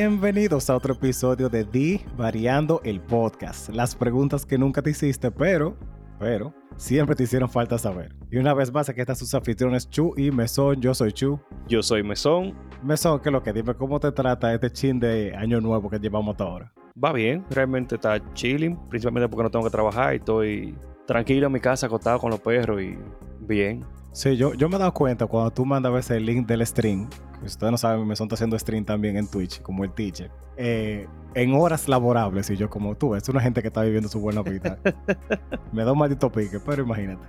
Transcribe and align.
Bienvenidos 0.00 0.70
a 0.70 0.76
otro 0.76 0.94
episodio 0.94 1.48
de 1.48 1.64
Di 1.64 2.00
Variando 2.16 2.80
el 2.84 3.00
Podcast. 3.00 3.68
Las 3.70 3.96
preguntas 3.96 4.46
que 4.46 4.56
nunca 4.56 4.80
te 4.80 4.90
hiciste, 4.90 5.32
pero, 5.32 5.76
pero, 6.20 6.54
siempre 6.76 7.16
te 7.16 7.24
hicieron 7.24 7.50
falta 7.50 7.78
saber. 7.78 8.14
Y 8.30 8.36
una 8.36 8.54
vez 8.54 8.72
más, 8.72 8.88
aquí 8.88 9.00
están 9.00 9.16
sus 9.16 9.34
anfitriones 9.34 9.90
Chu 9.90 10.14
y 10.16 10.30
Mesón. 10.30 10.80
Yo 10.80 10.94
soy 10.94 11.10
Chu. 11.10 11.40
Yo 11.66 11.82
soy 11.82 12.04
Mesón. 12.04 12.54
Mesón, 12.80 13.18
¿qué 13.18 13.30
es 13.30 13.32
lo 13.32 13.42
que? 13.42 13.52
Dime, 13.52 13.74
¿cómo 13.74 13.98
te 13.98 14.12
trata 14.12 14.54
este 14.54 14.70
chin 14.70 15.00
de 15.00 15.34
año 15.34 15.60
nuevo 15.60 15.90
que 15.90 15.98
llevamos 15.98 16.34
hasta 16.34 16.44
ahora? 16.44 16.72
Va 17.04 17.12
bien, 17.12 17.44
realmente 17.50 17.96
está 17.96 18.22
chilling, 18.34 18.76
principalmente 18.88 19.28
porque 19.28 19.42
no 19.42 19.50
tengo 19.50 19.64
que 19.64 19.72
trabajar 19.72 20.14
y 20.14 20.18
estoy 20.18 20.78
tranquilo 21.08 21.48
en 21.48 21.54
mi 21.54 21.60
casa, 21.60 21.86
acostado 21.86 22.20
con 22.20 22.30
los 22.30 22.38
perros 22.38 22.80
y 22.80 22.96
bien. 23.40 23.84
Sí, 24.12 24.36
yo, 24.36 24.54
yo 24.54 24.68
me 24.68 24.76
he 24.76 24.78
dado 24.78 24.94
cuenta 24.94 25.26
cuando 25.26 25.50
tú 25.50 25.66
mandas 25.66 26.08
el 26.12 26.24
link 26.24 26.46
del 26.46 26.64
stream, 26.64 27.08
que 27.40 27.46
ustedes 27.46 27.70
no 27.70 27.78
saben, 27.78 28.06
me 28.06 28.16
son 28.16 28.28
haciendo 28.30 28.58
stream 28.58 28.84
también 28.84 29.16
en 29.16 29.28
Twitch, 29.28 29.60
como 29.62 29.84
el 29.84 29.92
teacher, 29.92 30.30
eh, 30.56 31.06
en 31.34 31.54
horas 31.54 31.88
laborables, 31.88 32.50
y 32.50 32.56
yo 32.56 32.68
como 32.68 32.96
tú, 32.96 33.14
es 33.14 33.28
una 33.28 33.40
gente 33.40 33.62
que 33.62 33.68
está 33.68 33.82
viviendo 33.82 34.08
su 34.08 34.20
buena 34.20 34.42
vida. 34.42 34.78
me 35.72 35.84
da 35.84 35.92
un 35.92 35.98
maldito 35.98 36.30
pique, 36.30 36.58
pero 36.64 36.82
imagínate. 36.82 37.26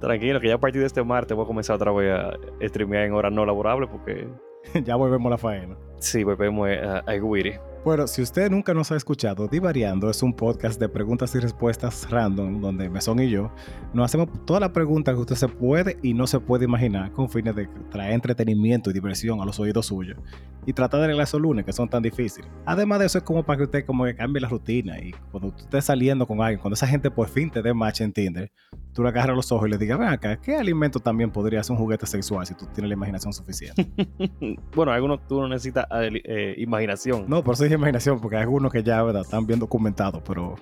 Tranquilo, 0.00 0.40
que 0.40 0.48
ya 0.48 0.54
a 0.54 0.60
partir 0.60 0.80
de 0.80 0.86
este 0.86 1.02
martes 1.02 1.36
voy 1.36 1.44
a 1.44 1.46
comenzar 1.46 1.76
otra 1.76 1.92
vez 1.92 2.12
a 2.12 2.66
streamear 2.66 3.04
en 3.04 3.12
horas 3.14 3.32
no 3.32 3.44
laborables 3.44 3.88
porque... 3.90 4.28
ya 4.84 4.96
volvemos 4.96 5.26
a 5.28 5.30
la 5.30 5.38
faena. 5.38 5.76
Sí, 5.98 6.24
volvemos 6.24 6.68
a, 6.68 6.98
a 6.98 7.12
Guiri. 7.14 7.54
Bueno, 7.84 8.06
si 8.06 8.22
usted 8.22 8.50
nunca 8.50 8.72
nos 8.72 8.90
ha 8.92 8.96
escuchado, 8.96 9.46
Divariando 9.46 10.08
es 10.08 10.22
un 10.22 10.32
podcast 10.32 10.80
de 10.80 10.88
preguntas 10.88 11.34
y 11.34 11.38
respuestas 11.38 12.08
random 12.08 12.58
donde 12.58 12.88
Mesón 12.88 13.20
y 13.20 13.28
yo 13.28 13.52
nos 13.92 14.06
hacemos 14.06 14.30
todas 14.46 14.62
las 14.62 14.70
preguntas 14.70 15.14
que 15.14 15.20
usted 15.20 15.34
se 15.34 15.48
puede 15.48 15.98
y 16.02 16.14
no 16.14 16.26
se 16.26 16.40
puede 16.40 16.64
imaginar 16.64 17.12
con 17.12 17.28
fines 17.28 17.54
de 17.54 17.68
traer 17.90 18.14
entretenimiento 18.14 18.88
y 18.88 18.94
diversión 18.94 19.42
a 19.42 19.44
los 19.44 19.60
oídos 19.60 19.84
suyos 19.84 20.16
y 20.64 20.72
tratar 20.72 21.00
de 21.00 21.04
arreglar 21.04 21.24
esos 21.24 21.42
lunes 21.42 21.66
que 21.66 21.74
son 21.74 21.90
tan 21.90 22.02
difíciles. 22.02 22.50
Además 22.64 23.00
de 23.00 23.06
eso 23.06 23.18
es 23.18 23.24
como 23.24 23.44
para 23.44 23.58
que 23.58 23.64
usted 23.64 23.84
cambie 24.16 24.40
la 24.40 24.48
rutina 24.48 24.98
y 24.98 25.12
cuando 25.30 25.48
usted 25.48 25.64
esté 25.64 25.82
saliendo 25.82 26.26
con 26.26 26.40
alguien, 26.40 26.60
cuando 26.60 26.76
esa 26.76 26.86
gente 26.86 27.10
por 27.10 27.28
fin 27.28 27.50
te 27.50 27.60
dé 27.60 27.74
match 27.74 28.00
en 28.00 28.14
Tinder, 28.14 28.50
tú 28.94 29.02
le 29.02 29.08
agarras 29.08 29.36
los 29.36 29.50
ojos 29.52 29.66
y 29.68 29.70
le 29.72 29.76
digas, 29.76 29.98
ven 29.98 30.08
acá, 30.08 30.36
¿qué 30.40 30.56
alimento 30.56 31.00
también 31.00 31.30
podría 31.30 31.62
ser 31.62 31.72
un 31.72 31.78
juguete 31.78 32.06
sexual 32.06 32.46
si 32.46 32.54
tú 32.54 32.66
tienes 32.66 32.88
la 32.88 32.94
imaginación 32.94 33.32
suficiente? 33.32 33.86
bueno, 34.74 34.92
algunos 34.92 35.26
tú 35.26 35.40
no 35.40 35.48
necesitas 35.48 35.86
eh, 35.90 36.54
imaginación. 36.58 37.24
No, 37.28 37.42
por 37.42 37.54
eso 37.54 37.64
dije 37.64 37.74
imaginación, 37.74 38.20
porque 38.20 38.36
hay 38.36 38.42
algunos 38.42 38.72
que 38.72 38.82
ya 38.82 39.02
¿verdad? 39.02 39.22
están 39.22 39.46
bien 39.46 39.58
documentados, 39.58 40.22
pero 40.26 40.54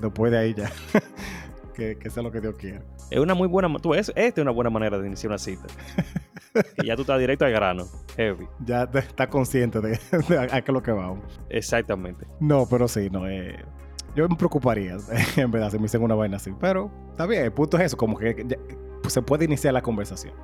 después 0.00 0.30
de 0.30 0.38
ahí 0.38 0.54
ya, 0.54 0.70
que, 1.74 1.98
que 1.98 2.10
sea 2.10 2.22
lo 2.22 2.30
que 2.30 2.40
Dios 2.40 2.54
quiera. 2.54 2.82
Es 3.10 3.18
una 3.18 3.34
muy 3.34 3.48
buena, 3.48 3.68
tú, 3.78 3.92
es, 3.92 4.10
esta 4.14 4.40
es 4.40 4.42
una 4.42 4.52
buena 4.52 4.70
manera 4.70 4.96
de 4.98 5.08
iniciar 5.08 5.30
una 5.30 5.38
cita. 5.38 5.66
y 6.82 6.86
ya 6.86 6.94
tú 6.94 7.02
estás 7.02 7.18
directo 7.18 7.44
al 7.44 7.50
grano, 7.52 7.86
heavy. 8.16 8.46
Ya 8.64 8.88
estás 8.94 9.26
consciente 9.26 9.80
de, 9.80 9.98
de 10.28 10.38
a, 10.38 10.46
qué 10.46 10.70
es 10.70 10.72
lo 10.74 10.82
que 10.82 10.92
vamos. 10.92 11.40
Exactamente. 11.48 12.24
No, 12.38 12.66
pero 12.70 12.86
sí, 12.86 13.10
no, 13.10 13.28
eh, 13.28 13.64
yo 14.14 14.28
me 14.28 14.36
preocuparía, 14.36 14.96
en 15.36 15.50
verdad, 15.50 15.70
si 15.70 15.78
me 15.78 15.86
hicieron 15.86 16.04
una 16.04 16.14
vaina 16.14 16.36
así. 16.36 16.52
Pero 16.58 16.90
está 17.10 17.26
bien, 17.26 17.44
el 17.44 17.52
punto 17.52 17.76
es 17.78 17.84
eso, 17.84 17.96
como 17.96 18.16
que 18.16 18.44
ya, 18.46 18.56
pues, 19.02 19.14
se 19.14 19.22
puede 19.22 19.44
iniciar 19.44 19.74
la 19.74 19.82
conversación. 19.82 20.34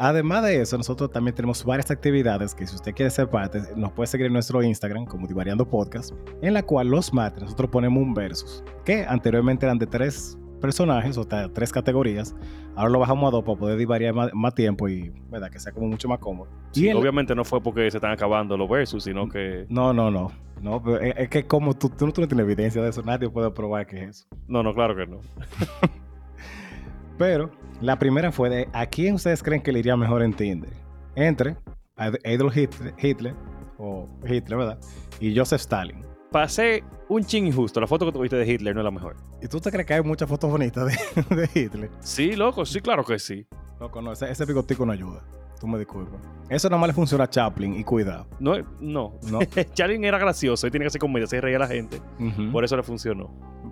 Además 0.00 0.44
de 0.44 0.60
eso, 0.60 0.76
nosotros 0.76 1.10
también 1.10 1.34
tenemos 1.34 1.64
varias 1.64 1.90
actividades 1.90 2.54
que 2.54 2.64
si 2.66 2.76
usted 2.76 2.94
quiere 2.94 3.10
ser 3.10 3.28
parte, 3.28 3.60
nos 3.74 3.90
puede 3.90 4.06
seguir 4.06 4.26
en 4.26 4.32
nuestro 4.32 4.62
Instagram 4.62 5.06
como 5.06 5.26
Divariando 5.26 5.68
Podcast, 5.68 6.14
en 6.40 6.54
la 6.54 6.62
cual 6.62 6.86
los 6.86 7.12
martes 7.12 7.42
nosotros 7.42 7.68
ponemos 7.70 8.00
un 8.00 8.14
versus, 8.14 8.62
que 8.84 9.04
anteriormente 9.04 9.66
eran 9.66 9.76
de 9.76 9.88
tres 9.88 10.38
personajes 10.60 11.16
o 11.18 11.26
tres 11.26 11.72
categorías. 11.72 12.36
Ahora 12.76 12.90
lo 12.90 13.00
bajamos 13.00 13.28
a 13.28 13.30
dos 13.32 13.44
para 13.44 13.58
poder 13.58 13.78
divariar 13.78 14.14
más, 14.14 14.30
más 14.34 14.54
tiempo 14.54 14.88
y 14.88 15.10
¿verdad? 15.30 15.50
que 15.50 15.58
sea 15.58 15.72
como 15.72 15.88
mucho 15.88 16.08
más 16.08 16.20
cómodo. 16.20 16.48
Sí, 16.72 16.84
y 16.84 16.88
el, 16.88 16.96
obviamente 16.96 17.34
no 17.34 17.44
fue 17.44 17.60
porque 17.60 17.90
se 17.90 17.96
están 17.96 18.12
acabando 18.12 18.56
los 18.56 18.68
versus, 18.68 19.02
sino 19.02 19.28
que... 19.28 19.66
No, 19.68 19.92
no, 19.92 20.10
no. 20.10 20.30
No, 20.60 20.82
pero 20.82 21.00
es, 21.00 21.28
que 21.28 21.46
como 21.46 21.74
tú, 21.74 21.88
tú, 21.88 22.10
tú, 22.12 22.20
no 22.20 22.28
tienes 22.28 22.44
evidencia 22.44 22.82
de 22.82 22.90
eso, 22.90 23.02
nadie 23.02 23.28
puede 23.28 23.50
probar 23.50 23.86
que 23.86 24.04
es 24.04 24.08
eso. 24.08 24.28
No, 24.46 24.62
no, 24.62 24.74
claro 24.74 24.96
que 24.96 25.06
no. 25.06 25.20
pero 27.18 27.50
la 27.80 27.98
primera 27.98 28.32
fue 28.32 28.50
de 28.50 28.68
¿a 28.72 28.86
quién 28.86 29.14
ustedes 29.14 29.42
creen 29.42 29.62
que 29.62 29.72
le 29.72 29.80
iría 29.80 29.96
mejor 29.96 30.22
en 30.22 30.32
Tinder? 30.32 30.72
Entre 31.14 31.56
Adolf 31.96 32.56
Hitler, 32.56 32.94
Hitler 32.98 33.34
o 33.78 34.08
Hitler, 34.24 34.58
¿verdad? 34.58 34.78
Y 35.20 35.36
Joseph 35.36 35.60
Stalin. 35.60 36.04
Pasé 36.30 36.84
un 37.08 37.24
ching 37.24 37.46
injusto. 37.46 37.80
La 37.80 37.86
foto 37.86 38.04
que 38.06 38.12
tuviste 38.12 38.36
de 38.36 38.46
Hitler 38.46 38.74
no 38.74 38.82
es 38.82 38.84
la 38.84 38.90
mejor. 38.90 39.16
¿Y 39.40 39.48
tú 39.48 39.60
te 39.60 39.70
crees 39.70 39.86
que 39.86 39.94
hay 39.94 40.02
muchas 40.02 40.28
fotos 40.28 40.50
bonitas 40.50 40.86
de, 40.86 41.36
de 41.36 41.50
Hitler? 41.54 41.90
Sí, 42.00 42.36
loco, 42.36 42.66
sí, 42.66 42.80
claro 42.80 43.04
que 43.04 43.18
sí. 43.18 43.46
Loco, 43.80 44.02
no, 44.02 44.12
ese, 44.12 44.30
ese 44.30 44.44
bigotico 44.44 44.84
no 44.84 44.92
ayuda. 44.92 45.22
Tú 45.60 45.66
me 45.66 45.78
disculpas. 45.78 46.20
Eso 46.48 46.68
nada 46.68 46.80
más 46.80 46.88
le 46.88 46.94
funciona 46.94 47.24
a 47.24 47.28
Chaplin 47.28 47.74
y 47.74 47.84
cuidado. 47.84 48.26
No, 48.38 48.54
no. 48.80 49.12
no. 49.30 49.38
Chaplin 49.74 50.04
era 50.04 50.18
gracioso 50.18 50.66
y 50.66 50.70
tiene 50.70 50.84
que 50.84 50.88
hacer 50.88 51.00
comedia, 51.00 51.26
se 51.26 51.40
reía 51.40 51.56
a 51.56 51.60
la 51.60 51.66
gente. 51.66 52.00
Uh 52.18 52.24
-huh. 52.24 52.52
Por 52.52 52.64
eso 52.64 52.76
le 52.76 52.82
funcionó. 52.82 53.30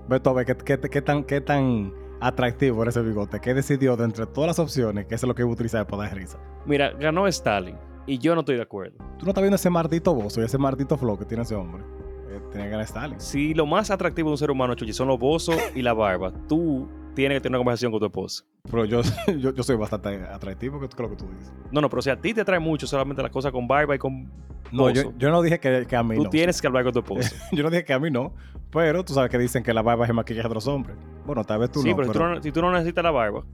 Beto, 0.08 0.34
¿qué, 0.36 0.56
qué, 0.56 0.78
qué, 0.80 1.02
tan, 1.02 1.24
qué 1.24 1.40
tan 1.40 1.92
atractivo 2.20 2.82
era 2.82 2.90
ese 2.90 3.02
bigote? 3.02 3.40
¿Qué 3.40 3.54
decidió 3.54 3.96
de 3.96 4.04
entre 4.04 4.26
todas 4.26 4.48
las 4.48 4.58
opciones 4.58 5.06
que 5.06 5.14
eso 5.14 5.26
es 5.26 5.28
lo 5.28 5.34
que 5.34 5.42
iba 5.42 5.50
a 5.50 5.52
utilizar 5.54 5.86
para 5.86 6.04
dar 6.04 6.14
risa? 6.16 6.38
Mira, 6.66 6.90
ganó 6.92 7.26
Stalin 7.28 7.76
y 8.06 8.18
yo 8.18 8.34
no 8.34 8.40
estoy 8.40 8.56
de 8.56 8.62
acuerdo. 8.62 8.96
¿Tú 9.18 9.24
no 9.24 9.30
estás 9.30 9.42
viendo 9.42 9.56
ese 9.56 9.70
maldito 9.70 10.14
bozo 10.14 10.40
y 10.40 10.44
ese 10.44 10.58
maldito 10.58 10.96
flow 10.96 11.18
que 11.18 11.24
tiene 11.24 11.42
ese 11.44 11.54
hombre? 11.54 11.82
Eh, 12.30 12.40
tiene 12.50 12.64
que 12.66 12.70
ganar 12.70 12.84
Stalin. 12.84 13.20
Si 13.20 13.54
lo 13.54 13.66
más 13.66 13.90
atractivo 13.90 14.28
de 14.28 14.32
un 14.32 14.38
ser 14.38 14.50
humano, 14.50 14.74
Chuchi, 14.74 14.92
son 14.92 15.08
los 15.08 15.18
bozos 15.18 15.56
y 15.74 15.82
la 15.82 15.92
barba, 15.92 16.32
tú 16.48 16.88
tienes 17.14 17.36
que 17.36 17.40
tener 17.40 17.56
una 17.56 17.60
conversación 17.60 17.90
con 17.92 18.00
tu 18.00 18.06
esposa. 18.06 18.44
Pero 18.70 18.84
yo, 18.84 19.00
yo, 19.38 19.54
yo 19.54 19.62
soy 19.62 19.76
bastante 19.76 20.22
atractivo, 20.24 20.78
¿qué 20.80 20.86
es 20.86 20.98
lo 20.98 21.10
que 21.10 21.16
tú 21.16 21.26
dices? 21.38 21.52
No, 21.70 21.80
no, 21.80 21.88
pero 21.88 22.02
si 22.02 22.10
a 22.10 22.20
ti 22.20 22.34
te 22.34 22.40
atrae 22.40 22.58
mucho 22.58 22.86
solamente 22.86 23.22
las 23.22 23.30
cosas 23.30 23.52
con 23.52 23.66
barba 23.66 23.94
y 23.94 23.98
con 23.98 24.30
no, 24.72 24.90
yo, 24.90 25.12
yo, 25.16 25.30
no 25.30 25.42
dije 25.42 25.60
que, 25.60 25.86
que 25.86 25.96
a 25.96 26.02
mí 26.02 26.16
tú 26.16 26.24
no. 26.24 26.30
tienes 26.30 26.60
que 26.60 26.66
hablar 26.66 26.84
con 26.84 26.92
tu 26.92 26.98
esposa. 27.00 27.36
yo 27.52 27.62
no 27.62 27.70
dije 27.70 27.84
que 27.84 27.92
a 27.92 27.98
mí 27.98 28.10
no, 28.10 28.34
pero 28.70 29.04
tú 29.04 29.14
sabes 29.14 29.30
que 29.30 29.38
dicen 29.38 29.62
que 29.62 29.72
la 29.72 29.82
barba 29.82 30.04
es 30.04 30.10
el 30.10 30.16
maquillaje 30.16 30.48
de 30.48 30.54
los 30.54 30.66
hombres. 30.66 30.96
Bueno, 31.24 31.44
tal 31.44 31.60
vez 31.60 31.70
tú 31.70 31.82
sí, 31.82 31.90
no. 31.90 31.96
pero, 31.96 32.12
pero... 32.12 32.12
Si, 32.12 32.18
tú 32.18 32.34
no, 32.34 32.42
si 32.42 32.52
tú 32.52 32.62
no 32.62 32.72
necesitas 32.72 33.04
la 33.04 33.10
barba, 33.10 33.44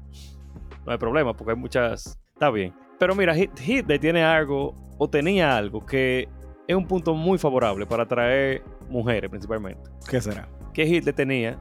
no 0.86 0.92
hay 0.92 0.98
problema, 0.98 1.34
porque 1.34 1.52
hay 1.52 1.58
muchas... 1.58 2.18
Está 2.32 2.50
bien. 2.50 2.74
Pero 2.98 3.14
mira, 3.14 3.36
Hitler 3.36 3.98
tiene 3.98 4.24
algo, 4.24 4.74
o 4.98 5.08
tenía 5.08 5.56
algo, 5.56 5.84
que 5.84 6.28
es 6.66 6.76
un 6.76 6.86
punto 6.86 7.14
muy 7.14 7.38
favorable 7.38 7.86
para 7.86 8.04
atraer 8.04 8.62
mujeres 8.88 9.28
principalmente. 9.28 9.90
¿Qué 10.08 10.20
será? 10.20 10.48
Que 10.72 10.84
Hitler 10.84 11.14
tenía 11.14 11.58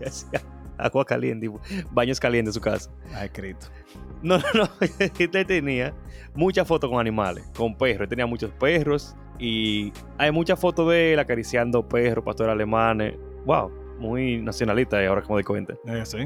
agua 0.78 1.04
caliente, 1.04 1.50
baños 1.90 2.20
calientes 2.20 2.50
en 2.50 2.54
su 2.54 2.60
casa. 2.60 2.90
Ay, 3.14 3.28
Cristo. 3.30 3.66
No, 4.22 4.38
no, 4.38 4.44
no. 4.54 4.68
Hitler 5.18 5.46
tenía 5.46 5.94
muchas 6.34 6.66
fotos 6.66 6.90
con 6.90 7.00
animales, 7.00 7.44
con 7.56 7.76
perros. 7.76 8.08
Tenía 8.08 8.26
muchos 8.26 8.50
perros 8.52 9.16
y 9.38 9.92
hay 10.18 10.30
muchas 10.30 10.58
fotos 10.58 10.90
de 10.90 11.12
él 11.12 11.18
acariciando 11.18 11.86
perros, 11.86 12.24
pastores 12.24 12.52
alemanes. 12.52 13.14
Wow, 13.44 13.70
muy 13.98 14.40
nacionalista 14.40 15.04
ahora 15.06 15.22
como 15.22 15.38
de 15.38 15.44
cuenta. 15.44 15.74
Eh, 15.86 16.02
sí, 16.04 16.18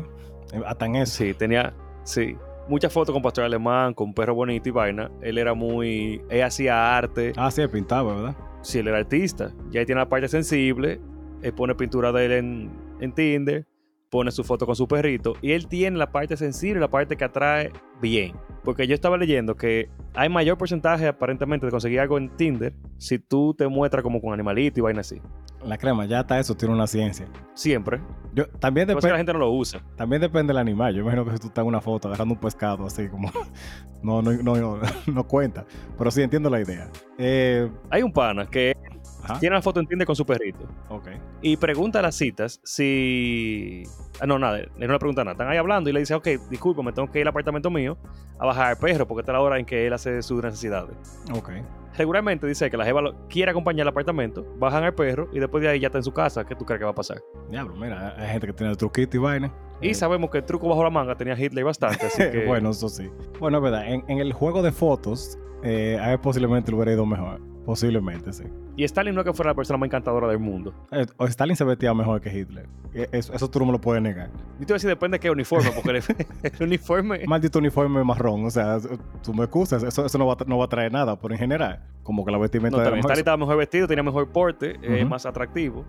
hasta 0.65 0.87
en 0.87 0.97
eso. 0.97 1.17
Sí, 1.19 1.35
tenía, 1.35 1.75
sí. 2.05 2.37
Muchas 2.69 2.93
fotos 2.93 3.13
con 3.13 3.23
pastor 3.23 3.45
alemán, 3.45 3.95
con 3.95 4.15
perro 4.15 4.35
bonito 4.35 4.69
y 4.69 4.73
vaina. 4.73 5.11
Él 5.21 5.39
era 5.39 5.55
muy. 5.55 6.23
Él 6.29 6.43
hacía 6.43 6.97
arte. 6.97 7.33
Ah, 7.37 7.51
sí, 7.51 7.63
él 7.63 7.71
pintaba, 7.71 8.15
¿verdad? 8.15 8.37
Sí, 8.63 8.79
él 8.79 8.89
era 8.89 8.99
artista. 8.99 9.53
Ya 9.71 9.85
tiene 9.85 10.01
la 10.01 10.09
parte 10.09 10.29
sensible. 10.29 11.01
Él 11.43 11.53
pone 11.53 11.75
pintura 11.75 12.13
de 12.13 12.27
él 12.27 12.33
en, 12.33 12.71
en 13.01 13.13
Tinder 13.13 13.67
pone 14.11 14.33
su 14.33 14.45
foto 14.45 14.67
con 14.67 14.77
su 14.77 14.87
perrito 14.89 15.35
y 15.41 15.53
él 15.53 15.69
tiene 15.69 15.97
la 15.97 16.11
parte 16.11 16.37
sensible, 16.37 16.81
la 16.81 16.91
parte 16.91 17.17
que 17.17 17.25
atrae 17.25 17.71
bien. 18.03 18.35
Porque 18.65 18.87
yo 18.87 18.95
estaba 18.95 19.17
leyendo 19.17 19.57
que 19.57 19.89
hay 20.15 20.29
mayor 20.29 20.59
porcentaje 20.59 21.07
aparentemente 21.07 21.65
de 21.65 21.73
conseguir 21.73 22.01
algo 22.01 22.19
en 22.19 22.29
Tinder 22.37 22.75
si 22.99 23.19
tú 23.19 23.55
te 23.55 23.67
muestras 23.69 24.03
como 24.03 24.21
con 24.21 24.35
animalito 24.35 24.81
y 24.81 24.83
vaina 24.83 25.01
así. 25.01 25.23
La 25.65 25.79
crema, 25.79 26.07
ya 26.07 26.21
está 26.21 26.39
eso, 26.39 26.55
tiene 26.55 26.75
una 26.75 26.87
ciencia. 26.87 27.27
Siempre. 27.55 28.01
Yo, 28.35 28.49
también 28.49 28.87
depende. 28.87 29.07
que 29.07 29.13
la 29.13 29.19
gente 29.19 29.33
no 29.33 29.39
lo 29.39 29.51
usa. 29.51 29.83
También 29.97 30.21
depende 30.21 30.53
del 30.53 30.59
animal. 30.59 30.95
Yo 30.95 31.03
imagino 31.03 31.25
que 31.25 31.33
si 31.33 31.39
tú 31.39 31.47
estás 31.49 31.63
en 31.63 31.69
una 31.69 31.81
foto 31.81 32.09
agarrando 32.09 32.35
un 32.35 32.41
pescado 32.41 32.87
así 32.87 33.09
como. 33.09 33.31
no, 34.03 34.23
no, 34.23 34.33
no, 34.33 34.57
no, 34.57 34.81
no 35.07 35.27
cuenta. 35.27 35.65
Pero 35.97 36.11
sí 36.11 36.23
entiendo 36.23 36.51
la 36.51 36.61
idea. 36.61 36.89
Eh... 37.19 37.71
Hay 37.91 38.03
un 38.03 38.13
pana 38.13 38.47
que 38.47 38.75
Ajá. 39.23 39.39
tiene 39.39 39.57
una 39.57 39.63
foto 39.63 39.81
en 39.81 39.87
Tinder 39.87 40.07
con 40.07 40.17
su 40.17 40.25
perrito. 40.25 40.61
Ok. 40.89 41.09
Y 41.43 41.57
pregunta 41.57 41.99
a 41.99 42.03
las 42.03 42.15
citas 42.15 42.61
si. 42.65 43.83
Ah, 44.21 44.27
no, 44.27 44.39
nada, 44.39 44.61
no 44.77 44.87
le 44.93 44.99
pregunta 44.99 45.25
nada. 45.25 45.33
Están 45.33 45.49
ahí 45.49 45.59
hablando 45.59 45.91
y 45.91 45.93
le 45.93 46.01
dice, 46.01 46.15
ok, 46.15 46.27
disculpa, 46.51 46.83
me 46.83 46.93
tengo 46.93 47.11
que 47.11 47.19
ir 47.19 47.25
al 47.25 47.31
apartamento 47.31 47.71
mío 47.71 47.97
a 48.39 48.47
bajar 48.47 48.67
al 48.69 48.77
perro 48.77 49.07
porque 49.07 49.21
esta 49.21 49.33
es 49.33 49.35
la 49.35 49.41
hora 49.41 49.59
en 49.59 49.67
que 49.67 49.87
él 49.87 49.93
hace 49.93 50.23
sus 50.23 50.43
necesidades. 50.43 51.21
Ok. 51.33 51.51
Regularmente 51.97 52.47
dice 52.47 52.71
que 52.71 52.77
la 52.77 52.85
jeva 52.85 53.03
quiere 53.29 53.51
acompañar 53.51 53.83
al 53.83 53.89
apartamento, 53.89 54.47
bajan 54.59 54.85
al 54.85 54.95
perro 54.95 55.29
y 55.33 55.41
después 55.41 55.63
de 55.63 55.69
ahí 55.69 55.81
ya 55.81 55.89
está 55.89 55.99
en 55.99 56.05
su 56.05 56.13
casa. 56.13 56.47
¿Qué 56.47 56.55
tú 56.55 56.65
crees 56.65 56.79
que 56.79 56.85
va 56.85 56.93
a 56.93 56.95
pasar? 56.95 57.19
Diablo, 57.51 57.75
mira, 57.77 58.15
hay 58.17 58.29
gente 58.29 58.47
que 58.47 58.53
tiene 58.53 58.71
el 58.71 58.77
truquito 58.77 59.17
y 59.17 59.21
vaina. 59.21 59.53
Y 59.81 59.91
eh. 59.91 59.95
sabemos 59.95 60.31
que 60.31 60.39
el 60.39 60.45
truco 60.45 60.69
bajo 60.69 60.85
la 60.85 60.91
manga 60.91 61.17
tenía 61.17 61.39
Hitler 61.39 61.65
bastante, 61.65 62.07
así 62.07 62.23
que... 62.31 62.47
bueno, 62.47 62.71
eso 62.71 62.89
sí. 62.89 63.11
Bueno, 63.39 63.59
es 63.59 63.65
verdad, 63.65 63.89
en, 63.89 64.05
en, 64.09 64.19
el 64.19 64.33
juego 64.33 64.63
de 64.63 64.73
fotos, 64.73 65.39
eh, 65.63 65.99
a 66.01 66.19
posiblemente 66.21 66.71
lo 66.71 66.77
hubiera 66.79 66.93
ido 66.93 67.05
mejor. 67.05 67.50
Posiblemente, 67.65 68.33
sí. 68.33 68.45
Y 68.77 68.85
Stalin 68.85 69.15
no 69.15 69.21
es 69.21 69.27
que 69.27 69.33
fuera 69.35 69.51
la 69.51 69.55
persona 69.55 69.77
más 69.77 69.87
encantadora 69.89 70.27
del 70.29 70.39
mundo. 70.39 70.73
Eh, 70.91 71.05
o 71.19 71.27
Stalin 71.27 71.55
se 71.55 71.65
vestía 71.65 71.93
mejor 71.93 72.21
que 72.21 72.37
Hitler. 72.37 72.67
Eh, 72.95 73.09
Eso, 73.13 73.33
eso 73.35 73.49
tú 73.51 73.59
no 73.61 73.67
me 73.67 73.73
lo 73.73 73.81
puedes 73.81 74.03
negar. 74.03 74.29
Yo 74.59 74.61
te 74.61 74.65
voy 74.67 74.73
a 74.73 74.75
decir, 74.75 74.89
depende 74.89 75.17
de 75.17 75.21
qué 75.21 75.31
uniforme, 75.31 75.71
porque 75.75 75.91
el, 75.91 75.97
el 76.43 76.63
uniforme... 76.67 77.21
Maldito 77.29 77.59
uniforme 77.59 78.03
marrón. 78.03 78.45
O 78.47 78.51
sea, 78.51 78.79
tú 79.23 79.35
me 79.35 79.45
excusas. 79.45 79.83
Eso, 79.83 80.07
eso 80.07 80.19
no, 80.19 80.27
va 80.27 80.37
no 80.47 80.59
va 80.59 80.65
a 80.65 80.69
traer 80.69 80.91
nada. 80.93 81.17
Pero 81.21 81.35
en 81.35 81.39
general, 81.39 81.81
como 82.03 82.25
que 82.25 82.33
la 82.33 82.39
vestimenta 82.39 82.79
No, 82.79 82.83
también 82.83 83.01
Stalin 83.01 83.19
estaba 83.21 83.37
mejor 83.37 83.57
vestido, 83.59 83.87
tenía 83.87 84.03
mejor 84.03 84.29
porte, 84.31 84.77
eh, 84.83 85.01
Ujú. 85.03 85.09
más 85.11 85.27
atractivo. 85.27 85.85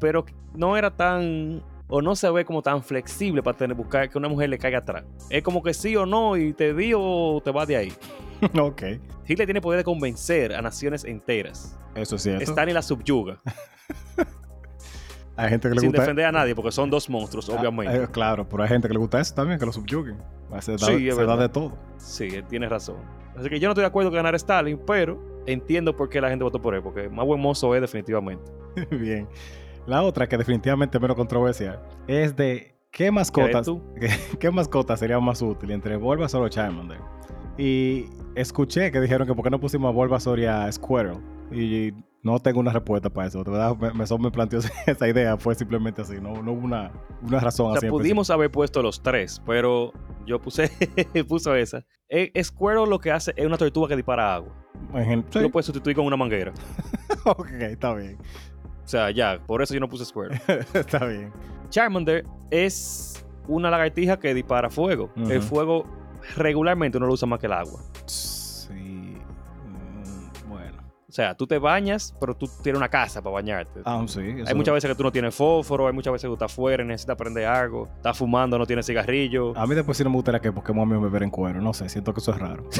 Pero 0.00 0.24
no 0.54 0.76
era 0.76 0.90
tan 0.90 1.62
o 1.92 2.00
no 2.00 2.14
se 2.14 2.30
ve 2.30 2.44
como 2.44 2.62
tan 2.62 2.82
flexible 2.82 3.42
para 3.42 3.56
tener 3.56 3.76
buscar 3.76 4.08
que 4.08 4.16
una 4.16 4.28
mujer 4.28 4.48
le 4.48 4.58
caiga 4.58 4.78
atrás. 4.78 5.04
Es 5.28 5.42
como 5.42 5.62
que 5.62 5.74
sí 5.74 5.96
o 5.96 6.06
no 6.06 6.36
y 6.36 6.52
te 6.52 6.72
di 6.72 6.92
o 6.96 7.40
te 7.44 7.50
vas 7.50 7.66
de 7.66 7.76
ahí. 7.76 7.92
ok. 8.60 8.82
Hitler 9.26 9.46
tiene 9.46 9.60
poder 9.60 9.78
de 9.78 9.84
convencer 9.84 10.54
a 10.54 10.62
naciones 10.62 11.04
enteras. 11.04 11.78
Eso 11.94 12.16
es 12.16 12.22
cierto. 12.22 12.44
Stalin 12.44 12.74
la 12.74 12.82
subyuga 12.82 13.40
Hay 15.36 15.48
gente 15.48 15.68
que 15.68 15.74
le 15.74 15.80
sin 15.80 15.88
gusta. 15.90 16.02
defender 16.02 16.26
a 16.26 16.32
nadie 16.32 16.54
porque 16.54 16.70
son 16.70 16.90
dos 16.90 17.08
monstruos, 17.08 17.48
Ah, 17.48 17.56
obviamente. 17.58 17.96
eh, 17.96 18.08
claro, 18.12 18.46
pero 18.46 18.62
hay 18.62 18.68
gente 18.68 18.88
que 18.88 18.94
le 18.94 19.00
gusta 19.00 19.20
eso 19.20 19.34
también, 19.34 19.58
que 19.58 19.64
lo 19.64 19.72
subyuguen. 19.72 20.18
Se 20.60 20.72
da, 20.72 20.78
Sí, 20.78 21.10
se 21.10 21.24
da 21.24 21.36
de 21.36 21.48
todo. 21.48 21.78
Sí, 21.96 22.24
él 22.24 22.44
tiene 22.46 22.68
razón. 22.68 22.96
Así 23.36 23.48
que 23.48 23.58
yo 23.58 23.68
no 23.68 23.72
estoy 23.72 23.82
de 23.82 23.86
acuerdo 23.88 24.10
con 24.10 24.16
ganar 24.16 24.34
Stalin, 24.34 24.78
pero 24.86 25.42
entiendo 25.46 25.96
por 25.96 26.10
qué 26.10 26.20
la 26.20 26.28
gente 26.28 26.44
votó 26.44 26.60
por 26.60 26.74
él, 26.74 26.82
porque 26.82 27.08
más 27.08 27.24
buen 27.24 27.40
mozo 27.40 27.74
es 27.74 27.80
definitivamente. 27.80 28.52
Bien. 28.90 29.26
La 29.86 30.02
otra, 30.02 30.28
que 30.28 30.36
definitivamente 30.36 30.98
es 30.98 31.00
menos 31.02 31.16
controversial, 31.16 31.80
es 32.06 32.36
de 32.36 32.74
qué 32.90 33.04
¿Crees 33.04 33.12
mascotas, 33.12 33.66
qué, 33.98 34.10
qué 34.38 34.50
mascota 34.50 34.94
sería 34.96 35.18
más 35.20 35.40
útil 35.40 35.70
entre 35.70 35.96
Bulbasaur 35.96 36.44
o 36.44 36.48
Charmander. 36.50 36.98
Y 37.60 38.08
escuché 38.34 38.90
que 38.90 39.00
dijeron 39.02 39.28
que 39.28 39.34
por 39.34 39.44
qué 39.44 39.50
no 39.50 39.60
pusimos 39.60 39.90
a 39.90 39.92
Bulbasaur 39.92 40.38
y 40.40 40.46
a 40.46 40.72
Squirtle. 40.72 41.20
Y 41.52 41.92
no 42.22 42.38
tengo 42.38 42.58
una 42.60 42.72
respuesta 42.72 43.10
para 43.10 43.28
eso. 43.28 43.44
Verdad, 43.44 43.76
me, 43.76 43.92
me, 43.92 44.04
me 44.18 44.30
planteó 44.30 44.60
esa 44.86 45.08
idea. 45.08 45.36
Fue 45.36 45.54
simplemente 45.54 46.00
así. 46.00 46.14
No, 46.20 46.42
no 46.42 46.52
hubo 46.52 46.64
una, 46.64 46.90
una 47.20 47.38
razón 47.38 47.66
O 47.66 47.72
así. 47.72 47.80
sea, 47.80 47.90
pudimos 47.90 48.30
haber 48.30 48.50
puesto 48.50 48.82
los 48.82 49.02
tres, 49.02 49.42
pero 49.44 49.92
yo 50.26 50.40
puse 50.40 50.70
puso 51.28 51.54
esa. 51.54 51.84
Eh, 52.08 52.32
Squirtle 52.42 52.86
lo 52.86 52.98
que 52.98 53.10
hace 53.10 53.34
es 53.36 53.44
una 53.44 53.58
tortuga 53.58 53.88
que 53.88 53.96
dispara 53.96 54.34
agua. 54.36 54.54
Tú 55.30 55.40
lo 55.40 55.44
sí. 55.46 55.52
puedes 55.52 55.66
sustituir 55.66 55.94
con 55.94 56.06
una 56.06 56.16
manguera. 56.16 56.52
ok, 57.26 57.50
está 57.60 57.92
bien. 57.94 58.16
O 58.84 58.88
sea, 58.88 59.10
ya, 59.10 59.38
por 59.46 59.60
eso 59.60 59.74
yo 59.74 59.80
no 59.80 59.88
puse 59.88 60.06
Squirtle. 60.06 60.40
está 60.72 61.04
bien. 61.04 61.30
Charmander 61.68 62.24
es 62.50 63.22
una 63.46 63.68
lagartija 63.70 64.18
que 64.18 64.32
dispara 64.32 64.70
fuego. 64.70 65.10
El 65.16 65.42
fuego 65.42 65.99
regularmente 66.36 66.98
uno 66.98 67.06
lo 67.06 67.12
usa 67.14 67.26
más 67.26 67.38
que 67.40 67.46
el 67.46 67.52
agua. 67.52 67.80
Sí. 68.06 68.72
mm, 68.72 70.48
Bueno. 70.48 70.76
O 71.08 71.12
sea, 71.12 71.34
tú 71.34 71.46
te 71.46 71.58
bañas, 71.58 72.14
pero 72.20 72.34
tú 72.36 72.48
tienes 72.62 72.78
una 72.78 72.88
casa 72.88 73.20
para 73.20 73.34
bañarte. 73.34 73.80
Ah, 73.84 74.02
sí. 74.06 74.20
hay 74.20 74.54
muchas 74.54 74.74
veces 74.74 74.88
que 74.90 74.94
tú 74.94 75.02
no 75.02 75.10
tienes 75.10 75.34
fósforo, 75.34 75.86
hay 75.88 75.92
muchas 75.92 76.12
veces 76.12 76.22
que 76.22 76.28
tú 76.28 76.34
estás 76.34 76.52
afuera 76.52 76.82
y 76.84 76.86
necesitas 76.86 77.16
prender 77.16 77.46
algo, 77.46 77.88
estás 77.96 78.16
fumando, 78.16 78.56
no 78.58 78.66
tienes 78.66 78.86
cigarrillo. 78.86 79.56
A 79.58 79.66
mí 79.66 79.74
después 79.74 79.96
sí 79.98 80.04
no 80.04 80.10
me 80.10 80.16
gustaría 80.16 80.40
que 80.40 80.52
Pokémon 80.52 80.88
me 80.88 80.98
beber 80.98 81.24
en 81.24 81.30
cuero. 81.30 81.60
No 81.60 81.72
sé, 81.74 81.88
siento 81.88 82.14
que 82.14 82.20
eso 82.20 82.32
es 82.32 82.38
raro. 82.38 82.64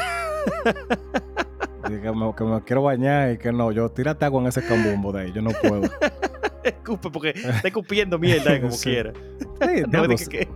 Que, 1.83 2.13
me, 2.13 2.35
que 2.37 2.45
me 2.45 2.63
quiero 2.63 2.83
bañar 2.83 3.33
y 3.33 3.39
que 3.39 3.51
no. 3.53 3.73
Yo 3.73 3.89
tírate 3.89 4.25
agua 4.25 4.41
en 4.43 4.47
ese 4.49 4.63
cambumbo 4.63 5.11
de 5.13 5.23
ahí. 5.23 5.33
Yo 5.33 5.43
no 5.43 5.51
puedo. 5.51 5.83
Escupe 6.63 7.11
porque 7.11 7.31
está 7.31 7.67
escupiendo 7.67 8.19
mierda 8.19 8.61
como 8.61 8.71
Sí. 8.77 8.91
quiera. 8.91 9.13
Sí, 9.61 9.83
No, 9.89 10.07
dije 10.07 10.27
que 10.27 10.49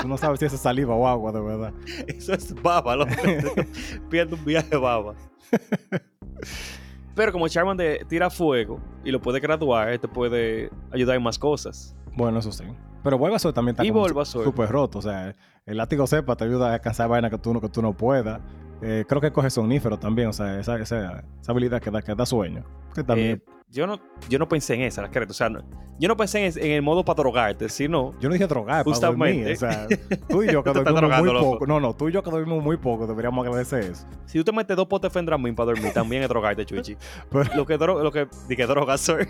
Tú 0.00 0.08
no 0.08 0.16
sabes 0.18 0.40
si 0.40 0.46
es 0.46 0.52
saliva 0.52 0.94
o 0.94 1.06
agua, 1.06 1.32
de 1.32 1.40
verdad. 1.40 1.72
eso 2.06 2.34
es 2.34 2.54
baba, 2.62 2.96
loco. 2.96 3.12
Pierde 4.10 4.34
un 4.34 4.44
viaje 4.44 4.76
baba. 4.76 5.14
Pero 7.14 7.32
como 7.32 7.46
Charmander 7.48 8.06
tira 8.06 8.30
fuego 8.30 8.80
y 9.04 9.10
lo 9.10 9.20
puede 9.20 9.38
graduar, 9.40 9.98
te 9.98 10.08
puede 10.08 10.70
ayudar 10.90 11.16
en 11.16 11.22
más 11.22 11.38
cosas. 11.38 11.94
Bueno, 12.16 12.38
eso 12.38 12.50
sí. 12.52 12.64
Pero 13.02 13.18
Bulbasaur 13.18 13.52
también 13.52 13.74
está 13.74 13.84
Y 13.84 13.88
como 13.88 14.00
Bulbasaur. 14.00 14.44
súper 14.44 14.70
roto. 14.70 14.98
O 14.98 15.02
sea, 15.02 15.34
el 15.66 15.76
látigo 15.76 16.06
cepa 16.06 16.36
te 16.36 16.44
ayuda 16.44 16.70
a 16.70 16.74
alcanzar 16.74 17.08
vainas 17.08 17.30
que 17.30 17.38
tú 17.38 17.52
no, 17.52 17.60
que 17.60 17.68
tú 17.68 17.82
no 17.82 17.92
puedas. 17.94 18.40
Eh, 18.80 19.04
creo 19.06 19.20
que 19.20 19.30
coge 19.30 19.50
sonífero 19.50 19.98
también. 19.98 20.28
O 20.28 20.32
sea, 20.32 20.58
esa, 20.58 20.78
esa, 20.78 21.24
esa 21.40 21.52
habilidad 21.52 21.82
que 21.82 21.90
da, 21.90 22.00
que 22.00 22.14
da 22.14 22.24
sueño. 22.24 22.64
Que 22.94 23.04
también... 23.04 23.42
Eh, 23.46 23.61
yo, 23.72 23.86
no, 23.86 23.98
yo 24.28 24.38
no 24.38 24.48
pensé 24.48 24.74
en 24.74 24.82
esa, 24.82 25.02
la 25.02 25.10
creta. 25.10 25.30
O 25.32 25.34
sea, 25.34 25.48
no- 25.48 25.62
yo 25.98 26.08
no 26.08 26.16
pensé 26.16 26.46
en, 26.46 26.52
en 26.58 26.70
el 26.72 26.82
modo 26.82 27.04
para 27.04 27.16
drogarte, 27.16 27.68
sino 27.68 28.18
Yo 28.20 28.28
no 28.28 28.32
dije 28.34 28.46
drogar, 28.46 28.84
para 28.84 28.94
Justamente. 28.94 29.38
dormir. 29.38 29.52
O 29.54 29.56
sea, 29.56 29.86
tú 30.28 30.42
y 30.42 30.52
yo 30.52 30.62
que 30.64 30.70
dormimos 30.72 31.00
drogando, 31.00 31.24
muy 31.32 31.32
loco. 31.40 31.52
poco. 31.52 31.66
No, 31.66 31.80
no, 31.80 31.94
tú 31.94 32.08
y 32.08 32.12
yo 32.12 32.22
que 32.22 32.30
dormimos 32.30 32.62
muy 32.62 32.76
poco, 32.76 33.06
deberíamos 33.06 33.46
agradecer 33.46 33.84
eso. 33.84 34.06
si 34.26 34.38
tú 34.38 34.44
te 34.44 34.52
metes 34.52 34.76
dos 34.76 34.86
potes 34.86 35.12
Fendramin 35.12 35.54
para 35.54 35.72
dormir, 35.72 35.92
también 35.92 36.22
es 36.22 36.28
drogarte, 36.28 36.64
Chuchi. 36.66 36.96
Pero- 37.30 37.54
Lo 37.54 37.66
que, 37.66 37.78
dro 37.78 38.02
lo 38.02 38.10
que, 38.12 38.26
di 38.48 38.56
que 38.56 38.66
droga 38.66 38.96
soy. 38.98 39.26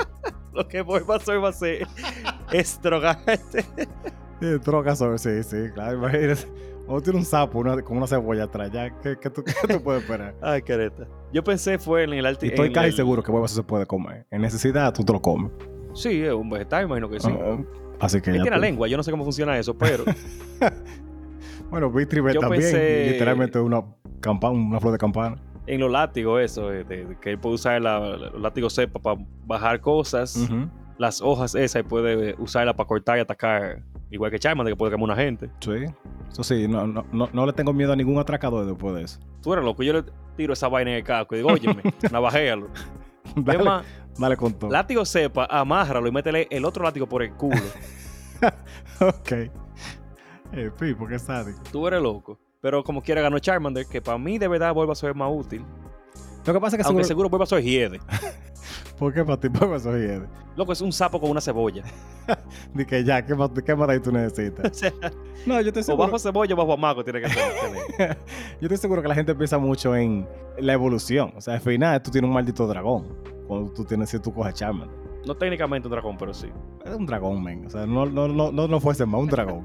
lo 0.52 0.66
que 0.68 0.82
voy 0.82 1.00
a 1.08 1.14
hacer 1.14 1.42
va 1.42 1.48
a 1.48 1.52
ser 1.52 1.86
es 2.52 2.80
drogarte. 2.82 3.62
Sí, 4.40 4.46
droga 4.64 4.96
sobre, 4.96 5.18
sí, 5.18 5.42
sí, 5.42 5.56
claro. 5.74 5.98
Imagínate. 5.98 6.46
O 6.86 7.00
tiene 7.00 7.18
un 7.20 7.24
sapo 7.24 7.58
una- 7.60 7.80
con 7.82 7.96
una 7.96 8.06
cebolla 8.06 8.44
atrás, 8.44 8.70
ya, 8.72 8.90
¿qué, 9.00 9.16
qué 9.20 9.30
tú, 9.30 9.44
qué 9.44 9.52
tú 9.74 9.82
puedes 9.82 10.02
esperar? 10.02 10.34
Ay, 10.42 10.62
careta. 10.62 11.06
Yo 11.32 11.44
pensé 11.44 11.78
fue 11.78 12.02
en 12.04 12.12
el 12.14 12.26
alti. 12.26 12.46
Y 12.46 12.48
estoy 12.50 12.72
casi 12.72 12.88
el- 12.88 12.92
seguro 12.94 13.22
que 13.22 13.30
Bulbasaur 13.30 13.62
se 13.62 13.62
puede 13.62 13.86
comer. 13.86 14.26
En 14.30 14.42
necesidad, 14.42 14.92
tú 14.92 15.04
te 15.04 15.12
lo 15.12 15.20
comes. 15.22 15.52
Sí, 15.94 16.22
es 16.22 16.32
un 16.32 16.50
vegetal, 16.50 16.84
imagino 16.84 17.08
que 17.08 17.20
sí. 17.20 17.28
Ah, 17.30 17.58
así 18.00 18.20
que 18.20 18.36
ya 18.36 18.44
tú- 18.54 18.60
lengua, 18.60 18.88
yo 18.88 18.96
no 18.96 19.02
sé 19.02 19.10
cómo 19.10 19.24
funciona 19.24 19.56
eso, 19.58 19.76
pero 19.76 20.04
Bueno, 21.70 21.90
Vitribet 21.90 22.34
Yo 22.34 22.40
también. 22.40 22.62
pensé- 22.62 23.12
Literalmente 23.12 23.58
una, 23.60 23.82
campana, 24.20 24.54
una 24.54 24.80
flor 24.80 24.92
de 24.92 24.98
campana. 24.98 25.36
en 25.66 25.78
los 25.80 25.90
látigos, 25.90 26.40
eso, 26.42 26.68
de- 26.68 26.82
de 26.84 27.16
que 27.20 27.30
él 27.30 27.38
puede 27.38 27.54
usar 27.54 27.80
la, 27.80 28.00
los 28.00 28.40
látigos 28.40 28.74
cepa 28.74 28.98
para 28.98 29.20
bajar 29.46 29.80
cosas, 29.80 30.48
las 30.98 31.20
hojas 31.20 31.54
esas, 31.54 31.82
y 31.82 31.84
puede 31.84 32.34
usarla 32.38 32.74
para 32.74 32.86
cortar 32.88 33.18
y 33.18 33.20
atacar, 33.20 33.82
igual 34.10 34.30
que 34.30 34.38
Charmander, 34.38 34.72
que 34.72 34.76
puede 34.76 34.92
quemar 34.92 35.04
una 35.04 35.16
gente. 35.16 35.50
Sí. 35.60 35.84
Eso 36.30 36.42
sí, 36.44 36.66
no, 36.68 36.86
no, 36.86 37.04
no, 37.12 37.28
no 37.32 37.46
le 37.46 37.52
tengo 37.52 37.72
miedo 37.72 37.92
a 37.92 37.96
ningún 37.96 38.18
atracador 38.18 38.66
después 38.66 38.94
de 38.94 39.02
eso. 39.02 39.20
Tú 39.42 39.52
eres 39.52 39.64
loco, 39.64 39.82
yo 39.82 39.92
le 39.92 40.04
tiro 40.36 40.52
esa 40.52 40.68
vaina 40.68 40.90
en 40.92 40.98
el 40.98 41.04
casco 41.04 41.34
y 41.34 41.38
digo, 41.38 41.50
óyeme, 41.52 41.82
navajéalo. 42.12 42.68
Dale, 43.36 43.58
Es 43.60 43.64
más, 43.64 43.86
dale 44.18 44.36
con 44.36 44.52
todo. 44.54 44.70
látigo 44.70 45.04
cepa, 45.04 45.46
amárralo 45.50 46.08
y 46.08 46.10
métele 46.12 46.48
el 46.50 46.64
otro 46.64 46.82
látigo 46.82 47.06
por 47.08 47.22
el 47.22 47.32
culo. 47.34 47.60
ok. 49.00 49.32
Eh, 50.52 50.70
Pipo, 50.78 51.06
qué 51.06 51.18
sádico. 51.18 51.60
Tú 51.70 51.86
eres 51.86 52.02
loco. 52.02 52.38
Pero 52.60 52.82
como 52.82 53.02
quiera 53.02 53.22
ganó 53.22 53.38
Charmander, 53.38 53.86
que 53.86 54.02
para 54.02 54.18
mí 54.18 54.38
de 54.38 54.48
verdad 54.48 54.74
vuelve 54.74 54.92
a 54.92 54.96
ser 54.96 55.14
más 55.14 55.30
útil. 55.32 55.64
Lo 56.44 56.52
que 56.52 56.60
pasa 56.60 56.76
es 56.76 56.82
que 56.82 56.88
Aunque 56.88 57.04
seguro... 57.04 57.28
seguro 57.28 57.28
vuelve 57.30 57.44
a 57.44 57.46
ser 57.46 57.62
hiede. 57.62 58.00
¿Por 59.00 59.14
qué 59.14 59.24
para 59.24 59.40
ti 59.40 59.48
Bulbasaur 59.48 59.98
hiede? 59.98 60.28
Loco, 60.56 60.72
es 60.72 60.80
un 60.82 60.92
sapo 60.92 61.18
con 61.18 61.30
una 61.30 61.40
cebolla. 61.40 61.82
Di 62.74 62.84
que 62.84 63.02
ya, 63.02 63.24
¿qué 63.24 63.34
más, 63.34 63.50
qué 63.64 63.74
más 63.74 63.88
de 63.88 63.94
ahí 63.94 64.00
tú 64.00 64.12
necesitas? 64.12 64.70
O 64.70 64.74
sea, 64.74 64.92
No, 65.46 65.58
yo 65.62 65.68
estoy 65.68 65.80
o 65.80 65.84
seguro... 65.84 66.04
bajo 66.04 66.18
cebolla 66.18 66.54
o 66.54 66.56
bajo 66.58 66.74
amago 66.74 67.02
tiene 67.02 67.22
que 67.22 67.28
tener. 67.28 68.18
yo 68.60 68.66
estoy 68.66 68.76
seguro 68.76 69.00
que 69.00 69.08
la 69.08 69.14
gente 69.14 69.34
piensa 69.34 69.56
mucho 69.58 69.96
en 69.96 70.28
la 70.58 70.74
evolución. 70.74 71.32
O 71.34 71.40
sea, 71.40 71.54
al 71.54 71.60
final 71.60 72.02
tú 72.02 72.10
tienes 72.10 72.28
un 72.28 72.34
maldito 72.34 72.66
dragón. 72.66 73.08
Cuando 73.48 73.72
tú 73.72 73.84
tienes, 73.86 74.10
si 74.10 74.18
tú 74.20 74.32
coges 74.34 74.54
Charmander. 74.54 74.94
No 75.26 75.34
técnicamente 75.34 75.88
un 75.88 75.92
dragón, 75.92 76.16
pero 76.18 76.32
sí. 76.34 76.48
Es 76.84 76.94
un 76.94 77.06
dragón, 77.06 77.42
men. 77.42 77.66
O 77.66 77.70
sea, 77.70 77.86
no, 77.86 78.04
no, 78.06 78.28
no, 78.28 78.52
no, 78.52 78.68
no 78.68 78.80
fuese 78.80 79.06
más 79.06 79.20
un 79.20 79.28
dragón. 79.28 79.64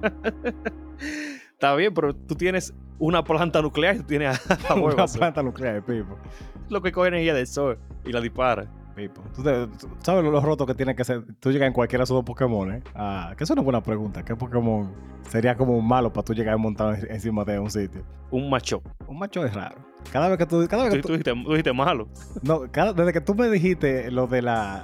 Está 1.51 1.75
bien, 1.75 1.93
pero 1.93 2.15
tú 2.15 2.35
tienes 2.35 2.73
una 2.99 3.23
planta 3.23 3.61
nuclear 3.61 3.95
y 3.95 3.99
tú 3.99 4.05
tienes 4.05 4.39
a, 4.49 4.73
a 4.73 4.75
una 4.75 5.05
planta 5.05 5.43
nuclear, 5.43 5.83
Pipo. 5.85 6.17
Lo 6.69 6.81
que 6.81 6.91
coge 6.91 7.09
energía 7.09 7.33
del 7.33 7.47
sol 7.47 7.77
y 8.05 8.11
la 8.11 8.21
dispara. 8.21 8.65
Pipo. 8.95 9.21
¿Tú, 9.35 9.43
te- 9.43 9.67
tú 9.67 9.89
sabes 9.99 10.23
lo, 10.23 10.39
roto 10.39 10.65
que 10.65 10.73
tiene 10.73 10.95
que 10.95 11.03
ser? 11.03 11.23
Tú 11.39 11.51
llegas 11.51 11.67
en 11.67 11.73
cualquiera 11.73 12.01
de 12.01 12.03
esos 12.05 12.15
dos 12.15 12.23
Pokémon, 12.23 12.71
¿eh? 12.75 12.81
Ah, 12.95 13.33
que 13.37 13.43
eso 13.43 13.53
es 13.53 13.57
una 13.57 13.63
buena 13.63 13.83
pregunta. 13.83 14.23
¿Qué 14.23 14.35
Pokémon 14.35 14.91
sería 15.27 15.55
como 15.57 15.79
malo 15.81 16.13
para 16.13 16.23
tú 16.23 16.33
llegar 16.33 16.57
montado 16.57 16.93
en- 16.93 17.11
encima 17.11 17.43
de 17.43 17.59
un 17.59 17.69
sitio? 17.69 18.03
Un 18.31 18.49
macho. 18.49 18.81
Un 19.07 19.19
macho 19.19 19.45
es 19.45 19.53
raro. 19.53 19.75
Cada 20.11 20.29
vez 20.29 20.37
que 20.37 20.45
tú... 20.45 20.65
Cada 20.69 20.85
vez 20.85 20.93
que 20.93 21.01
tú 21.01 21.07
tú 21.09 21.13
dijiste, 21.13 21.33
tú 21.33 21.49
dijiste 21.49 21.73
malo. 21.73 22.07
no, 22.43 22.61
cada- 22.71 22.93
desde 22.93 23.11
que 23.11 23.21
tú 23.21 23.35
me 23.35 23.49
dijiste 23.49 24.09
lo 24.11 24.27
de 24.27 24.41
la... 24.41 24.83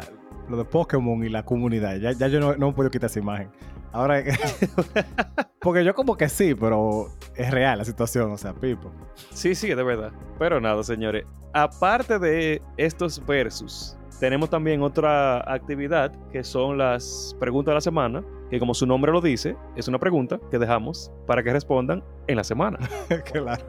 Lo 0.50 0.58
de 0.58 0.66
Pokémon 0.66 1.24
y 1.24 1.30
la 1.30 1.46
comunidad, 1.46 1.96
ya, 1.96 2.12
ya 2.12 2.28
yo 2.28 2.42
no, 2.42 2.56
no 2.58 2.76
puedo 2.76 2.90
quitar 2.92 3.10
esa 3.10 3.20
imagen. 3.20 3.50
Ahora, 3.94 4.22
porque 5.62 5.84
yo 5.86 5.94
como 5.94 6.18
que 6.18 6.28
sí, 6.28 6.56
pero 6.56 7.08
es 7.36 7.52
real 7.52 7.78
la 7.78 7.86
situación, 7.86 8.32
o 8.32 8.38
sea, 8.38 8.54
Pipo. 8.54 8.92
Sí, 9.32 9.56
sí, 9.56 9.70
de 9.74 9.84
verdad. 9.84 10.12
Pero 10.40 10.60
nada, 10.60 10.84
señores. 10.84 11.26
Aparte 11.54 12.20
de 12.20 12.62
estos 12.78 13.24
versus, 13.26 13.98
tenemos 14.22 14.52
también 14.52 14.84
otra 14.84 15.40
actividad 15.52 16.12
que 16.30 16.44
son 16.44 16.78
las 16.78 17.36
preguntas 17.40 17.72
de 17.72 17.76
la 17.76 17.82
semana, 17.82 18.24
que 18.52 18.60
como 18.60 18.76
su 18.76 18.86
nombre 18.86 19.12
lo 19.12 19.20
dice, 19.20 19.56
es 19.76 19.88
una 19.88 19.98
pregunta 19.98 20.40
que 20.52 20.60
dejamos 20.60 21.12
para 21.26 21.42
que 21.42 21.52
respondan 21.52 22.04
en 22.28 22.36
la 22.36 22.44
semana. 22.44 22.78
claro. 23.34 23.66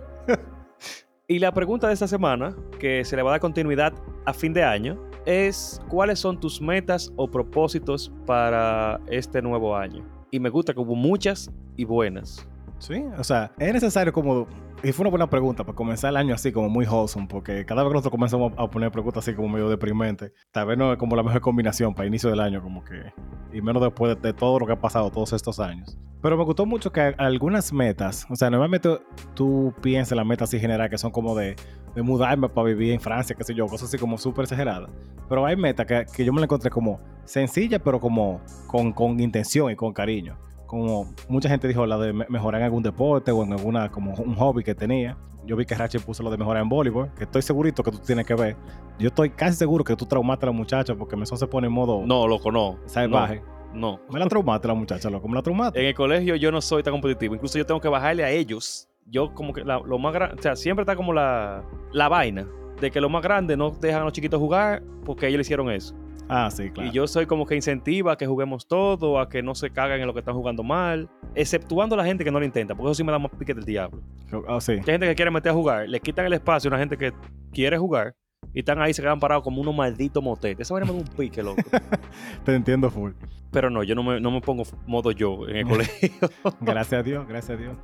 Y 1.27 1.39
la 1.39 1.53
pregunta 1.53 1.87
de 1.89 1.95
esta 1.95 2.07
semana, 2.07 2.55
que 2.79 3.03
se 3.03 3.17
le 3.17 3.23
va 3.23 3.31
a 3.31 3.33
dar 3.33 3.41
continuidad 3.41 3.95
a 4.27 4.35
fin 4.35 4.53
de 4.53 4.63
año, 4.63 5.03
es 5.25 5.81
cuáles 5.89 6.19
son 6.19 6.39
tus 6.39 6.61
metas 6.61 7.11
o 7.17 7.31
propósitos 7.31 8.13
para 8.27 9.01
este 9.07 9.41
nuevo 9.41 9.75
año. 9.75 10.05
Y 10.31 10.39
me 10.39 10.51
gusta 10.51 10.75
que 10.75 10.81
hubo 10.81 10.95
muchas 10.95 11.51
y 11.79 11.87
buenas. 11.87 12.47
Sí, 12.79 13.03
o 13.17 13.25
sea, 13.25 13.51
es 13.59 13.73
necesario 13.73 14.13
como... 14.13 14.47
Y 14.85 14.91
fue 14.91 15.05
una 15.05 15.11
buena 15.11 15.31
pregunta 15.31 15.63
para 15.63 15.77
comenzar 15.77 16.11
el 16.11 16.17
año 16.17 16.35
así 16.35 16.51
como 16.51 16.69
muy 16.69 16.85
wholesome, 16.87 17.29
porque 17.29 17.65
cada 17.65 17.85
vez 17.85 17.91
que 17.91 17.95
nosotros 17.95 18.11
comenzamos 18.11 18.53
a 18.57 18.69
poner 18.69 18.91
preguntas 18.91 19.23
así 19.23 19.37
como 19.37 19.49
medio 19.49 19.69
deprimente, 19.69 20.33
tal 20.51 20.67
vez 20.67 20.77
no 20.77 20.93
es 20.93 20.99
como 20.99 21.15
la 21.15 21.23
mejor 21.23 21.41
combinación 21.41 21.95
para 21.95 22.09
inicio 22.09 22.29
del 22.31 22.41
año, 22.41 22.61
como 22.61 22.83
que... 22.83 23.13
Y 23.53 23.63
menos 23.63 23.81
después 23.81 24.17
de, 24.17 24.21
de 24.21 24.33
todo 24.33 24.59
lo 24.59 24.67
que 24.67 24.73
ha 24.73 24.81
pasado 24.81 25.09
todos 25.13 25.35
estos 25.35 25.61
años. 25.61 25.97
Pero 26.21 26.37
me 26.37 26.43
gustó 26.43 26.67
mucho 26.67 26.91
que 26.91 27.15
algunas 27.17 27.73
metas, 27.73 28.27
o 28.29 28.35
sea, 28.35 28.51
normalmente 28.51 28.99
tú 29.35 29.73
piensas 29.81 30.13
en 30.13 30.17
las 30.17 30.27
metas 30.27 30.49
así 30.49 30.59
generales 30.59 30.91
que 30.91 30.99
son 30.99 31.13
como 31.13 31.37
de, 31.37 31.55
de 31.95 32.03
mudarme 32.03 32.49
para 32.49 32.67
vivir 32.67 32.93
en 32.93 33.01
Francia, 33.01 33.37
qué 33.37 33.45
sé 33.45 33.55
yo, 33.55 33.69
cosas 33.69 33.89
así 33.89 33.99
como 33.99 34.19
súper 34.19 34.45
exageradas. 34.45 34.91
Pero 35.29 35.47
hay 35.47 35.55
metas 35.55 35.87
que, 35.87 36.07
que, 36.13 36.25
yo 36.25 36.33
me 36.33 36.41
la 36.41 36.47
encontré 36.47 36.71
como 36.71 36.99
sencillas, 37.25 37.81
pero 37.85 38.01
como 38.01 38.41
con, 38.67 38.93
con 38.93 39.21
intención 39.21 39.71
y 39.71 39.77
con 39.77 39.93
cariño 39.93 40.37
como 40.73 41.07
mucha 41.29 41.51
gente 41.51 41.69
dijo, 41.69 41.85
la 41.85 41.99
de 41.99 42.15
mejorar 42.15 42.63
en 42.63 42.65
algún 42.65 42.83
deporte 42.83 43.31
o 43.31 43.43
en 43.43 43.53
alguna, 43.53 43.91
como 43.91 44.15
un 44.15 44.35
hobby 44.37 44.65
que 44.65 44.75
tenía. 44.75 45.19
Yo 45.45 45.55
vi 45.55 45.67
que 45.67 45.75
Rachel 45.75 46.01
puso 46.01 46.23
lo 46.23 46.31
de 46.31 46.39
mejorar 46.39 46.63
en 46.63 46.71
voleibol, 46.71 47.13
que 47.15 47.25
estoy 47.25 47.43
segurito 47.43 47.83
que 47.83 47.91
tú 47.91 47.99
tienes 47.99 48.25
que 48.25 48.35
ver. 48.35 48.57
Yo 48.99 49.09
estoy 49.09 49.29
casi 49.29 49.59
seguro 49.59 49.85
que 49.85 49.95
tú 49.95 50.07
traumaste 50.07 50.47
a 50.47 50.49
la 50.49 50.53
muchacha 50.53 50.95
porque 50.95 51.15
Mesón 51.15 51.37
se 51.37 51.47
pone 51.47 51.67
en 51.67 51.75
modo. 51.75 52.07
No, 52.07 52.27
loco, 52.27 52.51
no. 52.51 52.79
Salvaje. 52.87 53.43
No. 53.75 54.01
Me 54.11 54.19
la 54.19 54.27
traumaste 54.27 54.67
la 54.67 54.73
muchacha, 54.73 55.11
loco. 55.11 55.29
Me 55.29 55.35
la 55.35 55.43
traumaste. 55.43 55.79
En 55.79 55.89
el 55.89 55.95
colegio 55.95 56.37
yo 56.37 56.51
no 56.51 56.63
soy 56.63 56.83
tan 56.83 56.95
competitivo. 56.95 57.35
Incluso 57.35 57.59
yo 57.59 57.67
tengo 57.67 57.79
que 57.79 57.89
bajarle 57.89 58.25
a 58.25 58.31
ellos. 58.31 58.89
Yo, 59.05 59.35
como 59.35 59.53
que 59.53 59.65
lo 59.65 59.99
más 59.99 60.15
grande. 60.15 60.37
O 60.39 60.43
sea, 60.43 60.57
siempre 60.57 60.85
está 60.85 60.97
como 60.97 61.13
la, 61.13 61.67
la 61.93 62.09
vaina 62.09 62.49
de 62.81 62.91
que 62.91 62.99
los 62.99 63.11
más 63.11 63.23
grandes 63.23 63.59
no 63.59 63.73
dejan 63.73 64.01
a 64.01 64.05
los 64.05 64.15
chiquitos 64.15 64.41
jugar 64.41 64.83
porque 65.05 65.27
ellos 65.27 65.37
le 65.37 65.43
hicieron 65.43 65.71
eso. 65.71 65.95
Ah, 66.35 66.51
sí, 66.51 66.71
claro. 66.71 66.89
Y 66.89 66.93
yo 66.93 67.07
soy 67.07 67.27
como 67.27 67.45
que 67.45 67.55
incentiva 67.55 68.13
a 68.13 68.17
que 68.17 68.27
juguemos 68.27 68.67
todo, 68.67 69.21
a 69.21 69.29
que 69.29 69.43
no 69.43 69.55
se 69.55 69.71
caguen 69.71 70.01
en 70.01 70.07
lo 70.07 70.15
que 70.15 70.21
están 70.21 70.35
jugando 70.35 70.63
mal, 70.63 71.11
exceptuando 71.35 71.95
la 71.95 72.07
gente 72.07 72.25
que 72.25 72.31
no 72.31 72.39
lo 72.39 72.47
intenta, 72.47 72.75
porque 72.75 72.89
eso 72.89 72.95
sí 72.95 73.05
me 73.05 73.13
da 73.13 73.19
más 73.19 73.31
pique 73.39 73.53
del 73.53 73.65
diablo. 73.65 74.01
Ah, 74.49 74.59
sí. 74.59 74.73
Hay 74.73 74.83
gente 74.83 75.07
que 75.07 75.15
quiere 75.15 75.31
meter 75.31 75.53
a 75.53 75.55
jugar, 75.55 75.87
le 75.87 76.01
quitan 76.01 76.25
el 76.25 76.33
espacio 76.33 76.69
a 76.69 76.71
una 76.71 76.79
gente 76.79 76.97
que 76.97 77.13
quiere 77.53 77.77
jugar 77.77 78.15
y 78.55 78.61
están 78.61 78.81
ahí, 78.83 78.93
se 78.93 79.01
quedan 79.01 79.19
parados 79.19 79.45
como 79.45 79.61
unos 79.61 79.75
malditos 79.75 80.23
motetes. 80.23 80.67
Esa 80.67 80.75
vaina 80.75 80.87
me 80.91 80.99
da 80.99 80.99
un 80.99 81.17
pique, 81.17 81.43
loco. 81.43 81.63
Te 82.45 82.55
entiendo 82.55 82.91
full. 82.91 83.13
Pero 83.51 83.71
no, 83.71 83.83
yo 83.83 83.95
no 83.95 84.03
me, 84.03 84.21
no 84.21 84.31
me 84.31 84.41
pongo 84.41 84.65
modo 84.87 85.11
yo 85.11 85.49
en 85.49 85.57
el 85.57 85.67
colegio. 85.69 86.11
gracias 86.61 87.01
a 87.01 87.03
Dios, 87.03 87.27
gracias 87.27 87.59
a 87.59 87.61
Dios. 87.61 87.77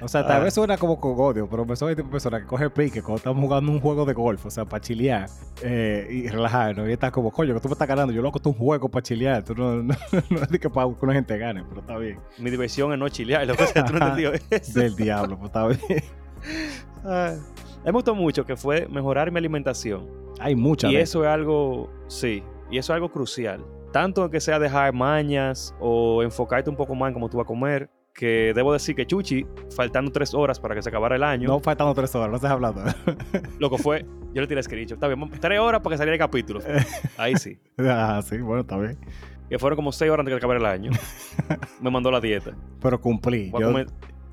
O 0.00 0.08
sea, 0.08 0.26
tal 0.26 0.42
ah. 0.42 0.44
vez 0.44 0.54
suena 0.54 0.76
como 0.76 1.00
con 1.00 1.14
odio, 1.16 1.48
pero 1.48 1.64
me 1.64 1.74
soy 1.74 1.94
de 1.94 2.04
persona 2.04 2.38
que 2.38 2.46
coge 2.46 2.68
pique 2.70 3.02
cuando 3.02 3.16
estamos 3.16 3.42
jugando 3.42 3.72
un 3.72 3.80
juego 3.80 4.04
de 4.04 4.12
golf, 4.12 4.44
o 4.46 4.50
sea, 4.50 4.64
para 4.64 4.80
chilear 4.80 5.28
eh, 5.62 6.06
y 6.10 6.28
relajarnos. 6.28 6.88
Y 6.88 6.92
está 6.92 7.10
como, 7.10 7.32
coño, 7.32 7.54
que 7.54 7.60
tú 7.60 7.68
me 7.68 7.72
estás 7.72 7.88
ganando. 7.88 8.12
Yo 8.12 8.22
loco, 8.22 8.38
esto 8.38 8.50
es 8.50 8.54
un 8.54 8.60
juego 8.60 8.88
para 8.88 9.02
chilear. 9.02 9.42
Tú 9.42 9.54
no, 9.54 9.82
no, 9.82 9.94
no 10.30 10.42
es 10.42 10.58
que 10.60 10.70
para 10.70 10.88
que 10.88 11.04
una 11.04 11.14
gente 11.14 11.36
gane, 11.38 11.64
pero 11.68 11.80
está 11.80 11.96
bien. 11.96 12.18
Mi 12.38 12.50
diversión 12.50 12.92
es 12.92 12.98
no 12.98 13.08
chilear, 13.08 13.46
lo 13.46 13.56
que 13.56 13.66
sea, 13.66 13.84
tú 13.84 13.94
no 13.94 13.98
entendió 13.98 14.32
eso. 14.50 14.78
Del 14.78 14.94
diablo, 14.94 15.38
pues 15.38 15.48
está 15.48 15.66
bien. 15.66 16.04
Ah. 17.04 17.34
Me 17.86 17.92
gustó 17.92 18.16
mucho 18.16 18.44
que 18.44 18.56
fue 18.56 18.88
mejorar 18.88 19.30
mi 19.30 19.38
alimentación. 19.38 20.10
Hay 20.40 20.56
muchas. 20.56 20.90
Y 20.90 20.96
eso 20.96 21.22
es 21.22 21.30
algo, 21.30 21.88
sí, 22.08 22.42
y 22.68 22.78
eso 22.78 22.92
es 22.92 22.96
algo 22.96 23.12
crucial. 23.12 23.64
Tanto 23.92 24.28
que 24.28 24.40
sea 24.40 24.58
dejar 24.58 24.92
mañas 24.92 25.72
o 25.78 26.20
enfocarte 26.24 26.68
un 26.68 26.74
poco 26.74 26.96
más 26.96 27.08
en 27.08 27.14
cómo 27.14 27.28
tú 27.30 27.36
vas 27.36 27.44
a 27.44 27.46
comer, 27.46 27.88
que 28.12 28.52
debo 28.56 28.72
decir 28.72 28.96
que 28.96 29.06
Chuchi, 29.06 29.46
faltando 29.76 30.10
tres 30.10 30.34
horas 30.34 30.58
para 30.58 30.74
que 30.74 30.82
se 30.82 30.88
acabara 30.88 31.14
el 31.14 31.22
año. 31.22 31.46
No 31.46 31.60
faltando 31.60 31.94
tres 31.94 32.12
horas, 32.16 32.28
no 32.28 32.36
estás 32.36 32.50
hablando. 32.50 32.82
lo 33.60 33.70
que 33.70 33.78
fue, 33.78 34.04
yo 34.34 34.42
le 34.42 34.48
tiré 34.48 34.58
escrito. 34.58 34.94
Está 34.94 35.06
bien, 35.06 35.30
tres 35.40 35.60
horas 35.60 35.80
para 35.80 35.94
que 35.94 35.98
saliera 35.98 36.14
el 36.14 36.18
capítulo. 36.18 36.60
Ahí 37.16 37.36
sí. 37.36 37.56
ah, 37.78 38.20
sí, 38.20 38.38
bueno, 38.38 38.62
está 38.62 38.76
bien. 38.78 38.98
Que 39.48 39.60
fueron 39.60 39.76
como 39.76 39.92
seis 39.92 40.10
horas 40.10 40.24
antes 40.24 40.34
de 40.34 40.40
que 40.40 40.44
acabara 40.44 40.58
el 40.58 40.66
año. 40.66 40.90
Me 41.80 41.88
mandó 41.88 42.10
la 42.10 42.20
dieta. 42.20 42.50
Pero 42.80 43.00
cumplí. 43.00 43.52
Yo, 43.56 43.72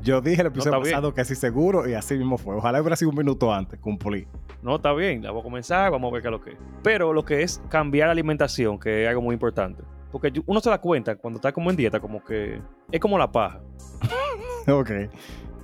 yo, 0.02 0.22
dije 0.22 0.42
el 0.42 0.48
episodio 0.48 0.82
pasado 0.82 1.14
que 1.14 1.22
así 1.22 1.36
seguro 1.36 1.88
y 1.88 1.94
así 1.94 2.16
mismo 2.16 2.38
fue. 2.38 2.56
Ojalá 2.56 2.82
hubiera 2.82 2.96
sido 2.96 3.12
un 3.12 3.18
minuto 3.18 3.54
antes, 3.54 3.80
cumplí. 3.80 4.28
No, 4.62 4.76
está 4.76 4.94
bien, 4.94 5.24
la 5.24 5.32
voy 5.32 5.42
a 5.42 5.44
comenzar, 5.44 5.92
vamos 5.92 6.10
a 6.10 6.14
ver 6.14 6.22
qué 6.22 6.28
es 6.28 6.32
lo 6.32 6.42
que 6.42 6.52
es. 6.52 6.58
Pero 6.84 7.14
lo 7.14 7.24
que 7.24 7.42
es 7.42 7.62
cambiar 7.70 8.08
la 8.08 8.14
alimentación, 8.14 8.80
que 8.80 9.04
es 9.04 9.10
algo 9.10 9.22
muy 9.22 9.34
importante. 9.34 9.84
Porque 10.12 10.32
uno 10.46 10.60
se 10.60 10.70
da 10.70 10.80
cuenta 10.80 11.16
cuando 11.16 11.38
está 11.38 11.52
como 11.52 11.70
en 11.70 11.76
dieta, 11.76 12.00
como 12.00 12.24
que 12.24 12.62
es 12.92 13.00
como 13.00 13.18
la 13.18 13.32
paja. 13.32 13.62
ok. 14.68 14.92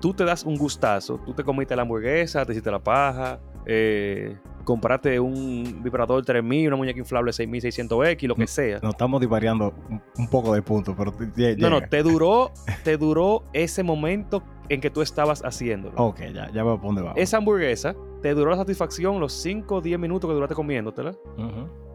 Tú 0.02 0.14
te 0.14 0.24
das 0.24 0.44
un 0.44 0.58
gustazo, 0.58 1.20
tú 1.26 1.34
te 1.34 1.44
comiste 1.44 1.76
la 1.76 1.82
hamburguesa, 1.82 2.46
te 2.46 2.54
hiciste 2.54 2.72
la 2.72 2.80
paja, 2.80 3.40
eh, 3.72 4.36
comprate 4.64 5.20
un 5.20 5.82
vibrador 5.84 6.26
3000, 6.26 6.70
una 6.70 6.76
muñeca 6.76 6.98
inflable 6.98 7.32
6600X, 7.32 8.28
lo 8.28 8.36
que 8.36 8.48
sea. 8.48 8.80
Nos 8.82 8.94
estamos 8.94 9.22
divariando 9.22 9.76
un 10.18 10.28
poco 10.28 10.56
de 10.56 10.64
punto, 10.64 10.96
pero 10.98 11.14
No, 11.60 11.70
no, 11.70 11.82
te 11.88 12.02
duró, 12.02 12.52
te 12.84 12.98
duró 12.98 13.44
ese 13.54 13.84
momento 13.84 14.42
en 14.70 14.82
que 14.82 14.90
tú 14.90 15.04
estabas 15.04 15.44
haciéndolo. 15.46 15.96
Ok, 15.98 16.22
ya, 16.34 16.52
ya 16.52 16.64
veo 16.64 16.78
por 16.78 16.88
dónde 16.88 17.04
vamos. 17.04 17.18
Esa 17.20 17.38
hamburguesa 17.38 17.96
te 18.24 18.34
duró 18.34 18.50
la 18.50 18.58
satisfacción 18.58 19.20
los 19.20 19.34
5 19.34 19.76
o 19.76 19.82
10 19.82 20.00
minutos 20.00 20.28
que 20.28 20.34
duraste 20.34 20.56
comiéndotela, 20.56 21.14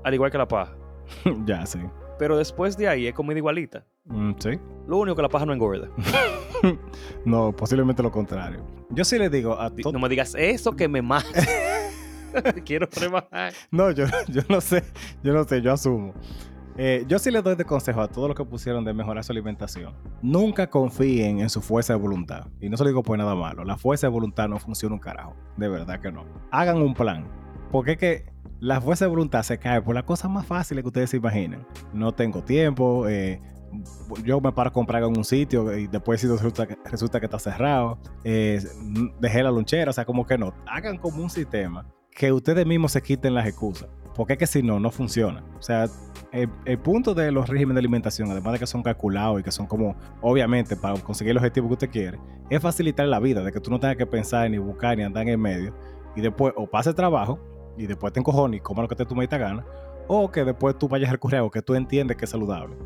al 0.04 0.14
igual 0.14 0.30
que 0.30 0.38
la 0.38 0.46
paja. 0.46 0.76
ya, 1.44 1.66
sí. 1.66 1.80
Pero 2.18 2.36
después 2.36 2.76
de 2.76 2.88
ahí 2.88 3.06
es 3.06 3.14
comida 3.14 3.38
igualita. 3.38 3.84
Mm, 4.04 4.32
sí. 4.38 4.50
Lo 4.86 4.98
único 4.98 5.16
que 5.16 5.22
la 5.22 5.28
paja 5.28 5.46
no 5.46 5.52
engorda. 5.52 5.88
no, 7.24 7.54
posiblemente 7.54 8.02
lo 8.02 8.10
contrario. 8.10 8.64
Yo 8.90 9.04
sí 9.04 9.18
le 9.18 9.28
digo 9.28 9.58
a 9.58 9.70
No 9.92 9.98
me 9.98 10.08
digas 10.08 10.34
eso 10.36 10.72
que 10.72 10.88
me 10.88 11.02
mata. 11.02 11.28
Quiero 12.64 12.88
rebajar. 12.94 13.52
No, 13.70 13.90
yo, 13.90 14.06
yo 14.28 14.42
no 14.48 14.60
sé. 14.60 14.84
Yo 15.22 15.32
no 15.32 15.44
sé, 15.44 15.62
yo 15.62 15.72
asumo. 15.72 16.14
Eh, 16.76 17.04
yo 17.06 17.20
sí 17.20 17.30
les 17.30 17.44
doy 17.44 17.54
de 17.54 17.64
consejo 17.64 18.00
a 18.00 18.08
todos 18.08 18.28
los 18.28 18.36
que 18.36 18.44
pusieron 18.44 18.84
de 18.84 18.92
mejorar 18.92 19.22
su 19.22 19.30
alimentación. 19.30 19.94
Nunca 20.22 20.68
confíen 20.68 21.38
en 21.38 21.48
su 21.48 21.60
fuerza 21.60 21.92
de 21.92 22.00
voluntad. 22.00 22.48
Y 22.60 22.68
no 22.68 22.76
se 22.76 22.82
lo 22.82 22.88
digo 22.88 23.02
por 23.02 23.16
nada 23.16 23.34
malo. 23.34 23.64
La 23.64 23.76
fuerza 23.76 24.08
de 24.08 24.12
voluntad 24.12 24.48
no 24.48 24.58
funciona 24.58 24.94
un 24.94 25.00
carajo. 25.00 25.36
De 25.56 25.68
verdad 25.68 26.00
que 26.00 26.10
no. 26.10 26.24
Hagan 26.50 26.78
un 26.78 26.94
plan. 26.94 27.28
Porque 27.74 27.90
es 27.90 27.98
que 27.98 28.24
la 28.60 28.80
fuerza 28.80 29.06
de 29.06 29.08
voluntad 29.08 29.42
se 29.42 29.58
cae 29.58 29.82
por 29.82 29.96
las 29.96 30.04
cosas 30.04 30.30
más 30.30 30.46
fáciles 30.46 30.84
que 30.84 30.86
ustedes 30.86 31.10
se 31.10 31.16
imaginen. 31.16 31.66
No 31.92 32.12
tengo 32.12 32.40
tiempo, 32.40 33.08
eh, 33.08 33.40
yo 34.22 34.40
me 34.40 34.52
paro 34.52 34.70
a 34.70 34.72
comprar 34.72 35.02
en 35.02 35.08
un 35.08 35.24
sitio 35.24 35.76
y 35.76 35.88
después 35.88 36.22
resulta, 36.22 36.68
resulta 36.84 37.18
que 37.18 37.26
está 37.26 37.40
cerrado, 37.40 37.98
eh, 38.22 38.62
dejé 39.18 39.42
la 39.42 39.50
lonchera, 39.50 39.90
o 39.90 39.92
sea, 39.92 40.04
como 40.04 40.24
que 40.24 40.38
no. 40.38 40.54
Hagan 40.68 40.98
como 40.98 41.20
un 41.20 41.28
sistema 41.28 41.84
que 42.12 42.30
ustedes 42.30 42.64
mismos 42.64 42.92
se 42.92 43.02
quiten 43.02 43.34
las 43.34 43.44
excusas. 43.44 43.88
Porque 44.14 44.34
es 44.34 44.38
que 44.38 44.46
si 44.46 44.62
no, 44.62 44.78
no 44.78 44.92
funciona. 44.92 45.42
O 45.58 45.62
sea, 45.62 45.88
el, 46.30 46.78
punto 46.78 47.12
de 47.12 47.32
los 47.32 47.48
regímenes 47.48 47.74
de 47.74 47.80
alimentación, 47.80 48.30
además 48.30 48.52
de 48.52 48.58
que 48.60 48.68
son 48.68 48.84
calculados 48.84 49.40
y 49.40 49.42
que 49.42 49.50
son 49.50 49.66
como, 49.66 49.96
obviamente, 50.20 50.76
para 50.76 50.94
conseguir 51.00 51.32
el 51.32 51.38
objetivo 51.38 51.66
que 51.66 51.72
usted 51.72 51.90
quiere, 51.90 52.20
es 52.50 52.62
facilitar 52.62 53.08
la 53.08 53.18
vida, 53.18 53.42
de 53.42 53.50
que 53.50 53.58
tú 53.58 53.72
no 53.72 53.80
tengas 53.80 53.96
que 53.96 54.06
pensar 54.06 54.48
ni 54.48 54.58
buscar 54.58 54.96
ni 54.96 55.02
andar 55.02 55.24
en 55.24 55.30
el 55.30 55.38
medio. 55.38 55.74
Y 56.14 56.20
después, 56.20 56.54
o 56.56 56.68
pase 56.68 56.94
trabajo, 56.94 57.40
y 57.76 57.86
después 57.86 58.12
te 58.12 58.20
encojones 58.20 58.58
y 58.58 58.60
coma 58.60 58.82
lo 58.82 58.88
que 58.88 58.96
te 58.96 59.04
tu 59.04 59.14
te 59.14 59.38
gana, 59.38 59.64
o 60.06 60.30
que 60.30 60.44
después 60.44 60.78
tú 60.78 60.88
vayas 60.88 61.10
al 61.10 61.18
correo 61.18 61.50
que 61.50 61.62
tú 61.62 61.74
entiendes 61.74 62.16
que 62.16 62.24
es 62.24 62.30
saludable. 62.30 62.76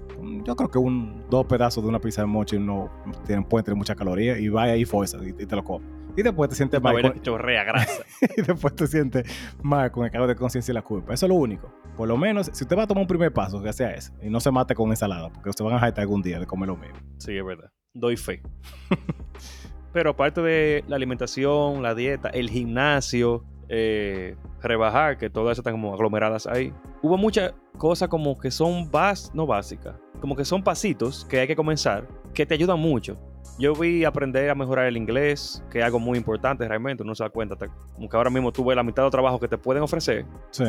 Yo 0.44 0.56
creo 0.56 0.70
que 0.70 0.78
un 0.78 1.24
dos 1.28 1.46
pedazos 1.46 1.82
de 1.82 1.88
una 1.88 1.98
pizza 1.98 2.22
de 2.22 2.26
mochi 2.26 2.58
no 2.58 2.90
tienen, 3.26 3.44
pueden 3.44 3.64
tener 3.64 3.76
mucha 3.76 3.94
caloría 3.94 4.38
y 4.38 4.48
vaya 4.48 4.72
ahí 4.72 4.84
fuerza 4.84 5.18
y, 5.22 5.32
te 5.32 5.56
lo 5.56 5.64
comes. 5.64 5.88
Y 6.16 6.22
después 6.22 6.50
te 6.50 6.56
sientes 6.56 6.80
mal. 6.80 7.00
Con... 7.00 7.20
chorrea 7.22 7.64
grasa. 7.64 8.02
y 8.36 8.42
después 8.42 8.74
te 8.74 8.86
sientes 8.86 9.24
mal 9.62 9.90
con 9.90 10.04
el 10.04 10.10
cargo 10.10 10.26
de 10.26 10.34
conciencia 10.34 10.72
y 10.72 10.74
la 10.74 10.82
culpa. 10.82 11.14
Eso 11.14 11.26
es 11.26 11.30
lo 11.30 11.36
único. 11.36 11.72
Por 11.96 12.08
lo 12.08 12.16
menos, 12.16 12.50
si 12.52 12.64
usted 12.64 12.76
va 12.76 12.84
a 12.84 12.86
tomar 12.86 13.02
un 13.02 13.08
primer 13.08 13.32
paso, 13.32 13.62
que 13.62 13.72
sea 13.72 13.92
ese. 13.92 14.12
Y 14.22 14.30
no 14.30 14.40
se 14.40 14.50
mate 14.50 14.74
con 14.74 14.90
ensalada, 14.90 15.30
porque 15.30 15.50
usted 15.50 15.64
van 15.64 15.74
a 15.74 15.78
jaitar 15.78 16.02
algún 16.02 16.22
día 16.22 16.40
de 16.40 16.46
comer 16.46 16.68
lo 16.68 16.76
mismo. 16.76 16.96
Sí, 17.18 17.36
es 17.36 17.44
verdad. 17.44 17.70
Doy 17.94 18.16
fe. 18.16 18.42
Pero 19.92 20.10
aparte 20.10 20.40
de 20.40 20.84
la 20.86 20.96
alimentación, 20.96 21.82
la 21.82 21.94
dieta, 21.94 22.28
el 22.28 22.50
gimnasio, 22.50 23.44
eh, 23.68 24.36
rebajar, 24.62 25.18
que 25.18 25.30
todas 25.30 25.58
están 25.58 25.74
como 25.74 25.94
aglomeradas 25.94 26.46
ahí. 26.46 26.72
Hubo 27.02 27.16
muchas 27.16 27.54
cosas 27.76 28.08
como 28.08 28.38
que 28.38 28.50
son 28.50 28.90
bas 28.90 29.30
no 29.34 29.46
básicas, 29.46 29.96
como 30.20 30.34
que 30.34 30.44
son 30.44 30.62
pasitos 30.62 31.24
que 31.24 31.40
hay 31.40 31.46
que 31.46 31.56
comenzar, 31.56 32.06
que 32.34 32.44
te 32.46 32.54
ayudan 32.54 32.78
mucho. 32.78 33.18
Yo 33.58 33.74
vi 33.74 34.04
aprender 34.04 34.48
a 34.50 34.54
mejorar 34.54 34.86
el 34.86 34.96
inglés, 34.96 35.64
que 35.70 35.80
es 35.80 35.84
algo 35.84 35.98
muy 35.98 36.16
importante 36.16 36.66
realmente, 36.66 37.02
uno 37.02 37.14
se 37.14 37.24
da 37.24 37.30
cuenta, 37.30 37.56
como 37.94 38.08
que 38.08 38.16
ahora 38.16 38.30
mismo 38.30 38.52
tú 38.52 38.64
ves 38.64 38.76
la 38.76 38.84
mitad 38.84 39.02
de 39.02 39.06
los 39.06 39.10
trabajos 39.10 39.40
que 39.40 39.48
te 39.48 39.58
pueden 39.58 39.82
ofrecer, 39.82 40.24
sí. 40.50 40.64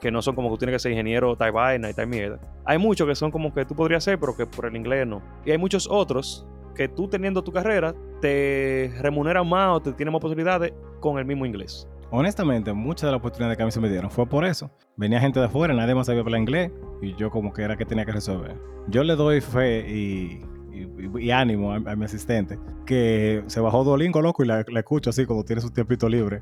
que, 0.00 0.10
no 0.10 0.20
son 0.20 0.34
como 0.34 0.48
que 0.48 0.54
tú 0.54 0.58
tienes 0.58 0.74
que 0.74 0.80
ser 0.80 0.92
ingeniero 0.92 1.34
tal 1.36 1.52
vaina 1.52 1.88
y 1.88 1.94
tal 1.94 2.06
mierda. 2.06 2.38
Hay 2.64 2.76
muchos 2.76 3.06
que 3.06 3.14
son 3.14 3.30
como 3.30 3.54
que 3.54 3.64
tú 3.64 3.74
podrías 3.74 4.04
ser, 4.04 4.18
pero 4.18 4.36
que 4.36 4.44
por 4.44 4.66
el 4.66 4.76
inglés 4.76 5.06
no. 5.06 5.22
Y 5.46 5.50
hay 5.52 5.58
muchos 5.58 5.88
otros 5.90 6.46
que 6.74 6.88
tú 6.88 7.08
teniendo 7.08 7.42
tu 7.42 7.52
carrera 7.52 7.94
te 8.20 8.92
remuneran 9.00 9.48
más 9.48 9.76
o 9.76 9.80
te 9.80 9.92
tienen 9.92 10.12
más 10.12 10.20
posibilidades 10.20 10.74
con 11.00 11.18
el 11.18 11.24
mismo 11.24 11.46
inglés. 11.46 11.88
Honestamente, 12.18 12.72
muchas 12.72 13.02
de 13.02 13.12
las 13.12 13.18
oportunidades 13.18 13.58
que 13.58 13.62
a 13.62 13.66
mí 13.66 13.72
se 13.72 13.78
me 13.78 13.90
dieron 13.90 14.10
fue 14.10 14.24
por 14.24 14.46
eso. 14.46 14.70
Venía 14.96 15.20
gente 15.20 15.38
de 15.38 15.44
afuera, 15.44 15.74
nadie 15.74 15.94
más 15.94 16.06
sabía 16.06 16.22
hablar 16.22 16.40
inglés 16.40 16.72
y 17.02 17.14
yo 17.14 17.28
como 17.28 17.52
que 17.52 17.60
era 17.60 17.76
que 17.76 17.84
tenía 17.84 18.06
que 18.06 18.12
resolver. 18.12 18.56
Yo 18.88 19.04
le 19.04 19.14
doy 19.16 19.42
fe 19.42 19.86
y, 19.86 21.30
ánimo 21.30 21.74
a, 21.74 21.78
mi 21.94 22.06
asistente 22.06 22.58
que 22.86 23.44
se 23.48 23.60
bajó 23.60 23.84
Duolingo, 23.84 24.22
loco, 24.22 24.42
y 24.42 24.46
la, 24.46 24.60
escucho 24.62 25.10
así 25.10 25.26
como 25.26 25.44
tiene 25.44 25.60
su 25.60 25.68
tiempito 25.68 26.08
libre. 26.08 26.40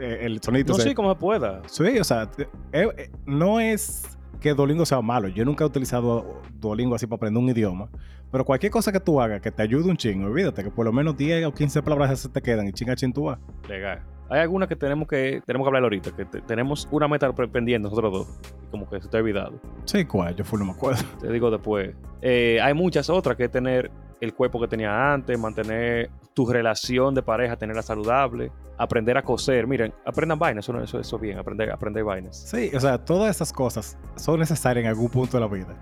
Eh, 0.00 0.22
el 0.22 0.42
sonido 0.42 0.76
No 0.76 0.82
sé 0.82 0.92
cómo 0.92 1.12
se 1.12 1.20
pueda. 1.20 1.62
Sí, 1.66 2.00
o 2.00 2.04
sea, 2.04 2.28
eh, 2.72 2.88
eh, 2.96 3.10
no 3.24 3.60
es 3.60 4.18
que 4.40 4.54
Duolingo 4.54 4.84
sea 4.86 5.00
malo. 5.00 5.28
Yo 5.28 5.44
nunca 5.44 5.64
he 5.64 5.66
utilizado 5.66 6.40
Duolingo 6.60 6.94
así 6.94 7.06
para 7.06 7.16
aprender 7.16 7.42
un 7.42 7.48
idioma. 7.50 7.88
Pero 8.30 8.44
cualquier 8.44 8.72
cosa 8.72 8.90
que 8.92 9.00
tú 9.00 9.20
hagas 9.20 9.40
que 9.42 9.50
te 9.50 9.62
ayude 9.62 9.90
un 9.90 9.96
chingo, 9.96 10.26
olvídate 10.26 10.64
que 10.64 10.70
por 10.70 10.86
lo 10.86 10.92
menos 10.92 11.16
10 11.16 11.44
o 11.46 11.52
15 11.52 11.82
palabras 11.82 12.18
se 12.18 12.28
te 12.28 12.40
quedan 12.40 12.66
y 12.66 12.72
chinga 12.72 12.96
chin 12.96 13.12
tú 13.12 13.24
vas. 13.24 13.38
Legal. 13.68 14.00
Hay 14.30 14.40
algunas 14.40 14.66
que 14.68 14.76
tenemos 14.76 15.06
que 15.06 15.42
tenemos 15.46 15.66
que 15.66 15.68
hablar 15.68 15.82
ahorita, 15.82 16.16
que 16.16 16.24
te- 16.24 16.40
tenemos 16.40 16.88
una 16.90 17.06
meta 17.08 17.30
pendiente 17.32 17.86
nosotros 17.88 18.10
dos. 18.12 18.40
y 18.66 18.70
Como 18.70 18.88
que 18.88 19.02
se 19.02 19.08
te 19.08 19.18
ha 19.18 19.20
olvidado. 19.20 19.52
Sí, 19.84 20.06
cuál, 20.06 20.34
yo 20.34 20.44
full 20.44 20.60
no 20.60 20.64
me 20.64 20.72
acuerdo. 20.72 21.02
Te 21.20 21.30
digo 21.30 21.50
después. 21.50 21.94
Eh, 22.22 22.58
hay 22.62 22.72
muchas 22.72 23.10
otras 23.10 23.36
que 23.36 23.50
tener 23.50 23.90
el 24.22 24.34
cuerpo 24.34 24.60
que 24.60 24.68
tenía 24.68 25.12
antes, 25.12 25.36
mantener 25.38 26.08
tu 26.32 26.46
relación 26.50 27.12
de 27.12 27.22
pareja, 27.22 27.56
tenerla 27.56 27.82
saludable, 27.82 28.52
aprender 28.78 29.18
a 29.18 29.22
coser. 29.22 29.66
Miren, 29.66 29.92
aprendan 30.06 30.38
vainas, 30.38 30.64
eso, 30.68 30.80
eso, 30.80 31.00
eso 31.00 31.18
bien, 31.18 31.38
aprender, 31.38 31.72
aprender 31.72 32.04
vainas. 32.04 32.36
Sí, 32.48 32.70
o 32.74 32.78
sea, 32.78 33.04
todas 33.04 33.34
esas 33.34 33.52
cosas 33.52 33.98
son 34.14 34.38
necesarias 34.38 34.84
en 34.84 34.88
algún 34.90 35.10
punto 35.10 35.36
de 35.36 35.40
la 35.40 35.48
vida. 35.48 35.76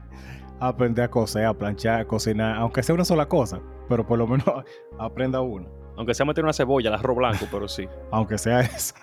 Aprender 0.60 1.04
a 1.06 1.10
coser, 1.10 1.46
a 1.46 1.54
planchar, 1.54 2.00
a 2.00 2.04
cocinar, 2.04 2.56
aunque 2.56 2.82
sea 2.82 2.94
una 2.94 3.04
sola 3.04 3.26
cosa, 3.26 3.60
pero 3.88 4.06
por 4.06 4.18
lo 4.18 4.26
menos 4.26 4.44
aprenda 4.98 5.40
una. 5.40 5.66
Aunque 5.96 6.14
sea 6.14 6.24
meter 6.24 6.44
una 6.44 6.52
cebolla, 6.52 6.90
el 6.90 6.94
arroz 6.94 7.16
blanco, 7.16 7.46
pero 7.50 7.66
sí. 7.66 7.88
aunque 8.12 8.38
sea 8.38 8.60
eso. 8.60 8.94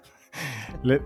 Le- 0.84 1.02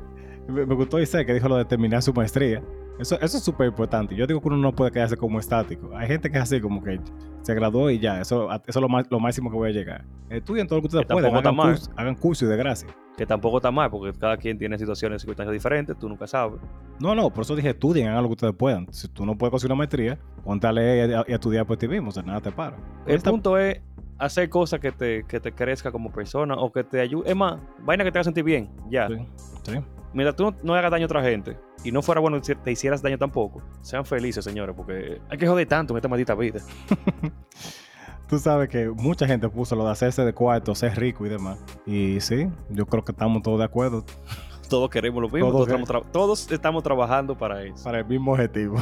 me, 0.47 0.65
me 0.65 0.75
gustó 0.75 0.99
Isaac 0.99 1.25
que 1.25 1.33
dijo 1.33 1.47
lo 1.49 1.55
de 1.57 1.65
terminar 1.65 2.01
su 2.03 2.13
maestría. 2.13 2.61
Eso, 2.99 3.15
eso 3.19 3.37
es 3.37 3.43
súper 3.43 3.67
importante. 3.67 4.15
Yo 4.15 4.27
digo 4.27 4.39
que 4.41 4.47
uno 4.47 4.57
no 4.57 4.71
puede 4.73 4.91
quedarse 4.91 5.17
como 5.17 5.39
estático. 5.39 5.89
Hay 5.95 6.07
gente 6.07 6.29
que 6.29 6.37
es 6.37 6.43
así, 6.43 6.61
como 6.61 6.83
que 6.83 6.99
se 7.41 7.53
graduó 7.55 7.89
y 7.89 7.99
ya. 7.99 8.21
Eso, 8.21 8.51
eso 8.51 8.61
es 8.67 8.75
lo, 8.75 8.89
más, 8.89 9.05
lo 9.09 9.19
máximo 9.19 9.49
que 9.49 9.55
voy 9.57 9.69
a 9.69 9.73
llegar. 9.73 10.05
Estudien 10.29 10.67
todo 10.67 10.77
lo 10.77 10.81
que 10.83 10.87
ustedes 10.87 11.05
Que 11.05 11.07
tampoco 11.13 11.37
Hagan 11.37 11.55
curso, 11.55 11.91
hagan 11.95 12.15
curso 12.15 12.45
y 12.45 12.47
de 12.47 12.57
gracia. 12.57 12.89
Que 13.17 13.25
tampoco 13.25 13.57
está 13.57 13.71
mal, 13.71 13.89
porque 13.89 14.17
cada 14.17 14.37
quien 14.37 14.57
tiene 14.57 14.77
situaciones 14.77 15.17
y 15.17 15.19
circunstancias 15.21 15.53
diferentes, 15.53 15.97
tú 15.97 16.07
nunca 16.07 16.27
sabes. 16.27 16.59
No, 16.99 17.15
no, 17.15 17.29
por 17.31 17.41
eso 17.43 17.55
dije 17.55 17.71
estudien, 17.71 18.07
hagan 18.07 18.23
lo 18.23 18.29
que 18.29 18.33
ustedes 18.33 18.55
puedan. 18.55 18.87
Si 18.93 19.07
tú 19.07 19.25
no 19.25 19.35
puedes 19.37 19.51
conseguir 19.51 19.71
una 19.71 19.79
maestría, 19.79 20.19
ponte 20.43 20.67
a 20.67 20.71
leer 20.71 21.09
y 21.09 21.13
a, 21.13 21.25
y 21.27 21.31
a 21.31 21.35
estudiar 21.35 21.65
por 21.65 21.77
ti 21.77 21.87
mismo. 21.87 22.09
O 22.09 22.11
sea, 22.11 22.23
nada 22.23 22.39
te 22.39 22.51
para. 22.51 22.77
El 23.05 23.15
Esta- 23.15 23.31
punto 23.31 23.57
es 23.57 23.81
hacer 24.19 24.49
cosas 24.49 24.79
que 24.79 24.91
te, 24.91 25.23
que 25.23 25.39
te 25.39 25.51
crezca 25.51 25.91
como 25.91 26.11
persona 26.11 26.53
o 26.55 26.71
que 26.71 26.83
te 26.83 27.01
ayude. 27.01 27.29
Es 27.29 27.35
más, 27.35 27.59
vaina 27.83 28.03
que 28.03 28.11
te 28.11 28.19
haga 28.19 28.23
sentir 28.25 28.43
bien. 28.43 28.69
Ya. 28.89 29.07
Sí, 29.07 29.15
sí. 29.63 29.73
Mientras 30.13 30.35
tú 30.35 30.53
no, 30.63 30.73
hagas 30.75 30.91
daño 30.91 31.05
a 31.05 31.07
otra 31.07 31.23
gente 31.23 31.57
y 31.83 31.91
no 31.91 32.01
fuera 32.01 32.19
bueno 32.21 32.41
que 32.41 32.55
te 32.55 32.71
hicieras 32.71 33.01
daño 33.01 33.17
tampoco, 33.17 33.61
sean 33.81 34.05
felices, 34.05 34.43
señores, 34.43 34.75
porque 34.75 35.21
hay 35.29 35.37
que 35.37 35.47
joder 35.47 35.67
tanto 35.67 35.93
en 35.93 35.97
esta 35.97 36.07
maldita 36.07 36.35
vida. 36.35 36.59
Tú 38.27 38.39
sabes 38.39 38.69
que 38.69 38.87
mucha 38.89 39.27
gente 39.27 39.49
puso 39.49 39.75
lo 39.75 39.83
de 39.83 39.91
hacerse 39.91 40.23
de 40.23 40.33
cuarto, 40.33 40.73
ser 40.73 40.97
rico 40.97 41.25
y 41.25 41.29
demás. 41.29 41.59
Y 41.85 42.19
sí, 42.21 42.47
yo 42.69 42.85
creo 42.85 43.03
que 43.03 43.11
estamos 43.11 43.41
todos 43.41 43.59
de 43.59 43.65
acuerdo 43.65 44.05
Todos 44.69 44.89
queremos 44.89 45.21
lo 45.21 45.27
mismo, 45.27 45.51
Todos 45.51 45.67
todos, 45.67 45.67
estamos, 45.67 45.89
tra- 45.89 46.11
todos 46.13 46.51
estamos 46.51 46.81
trabajando 46.83 47.37
para 47.37 47.61
eso. 47.65 47.83
para 47.83 47.99
el 47.99 48.05
mismo 48.05 48.31
objetivo. 48.31 48.77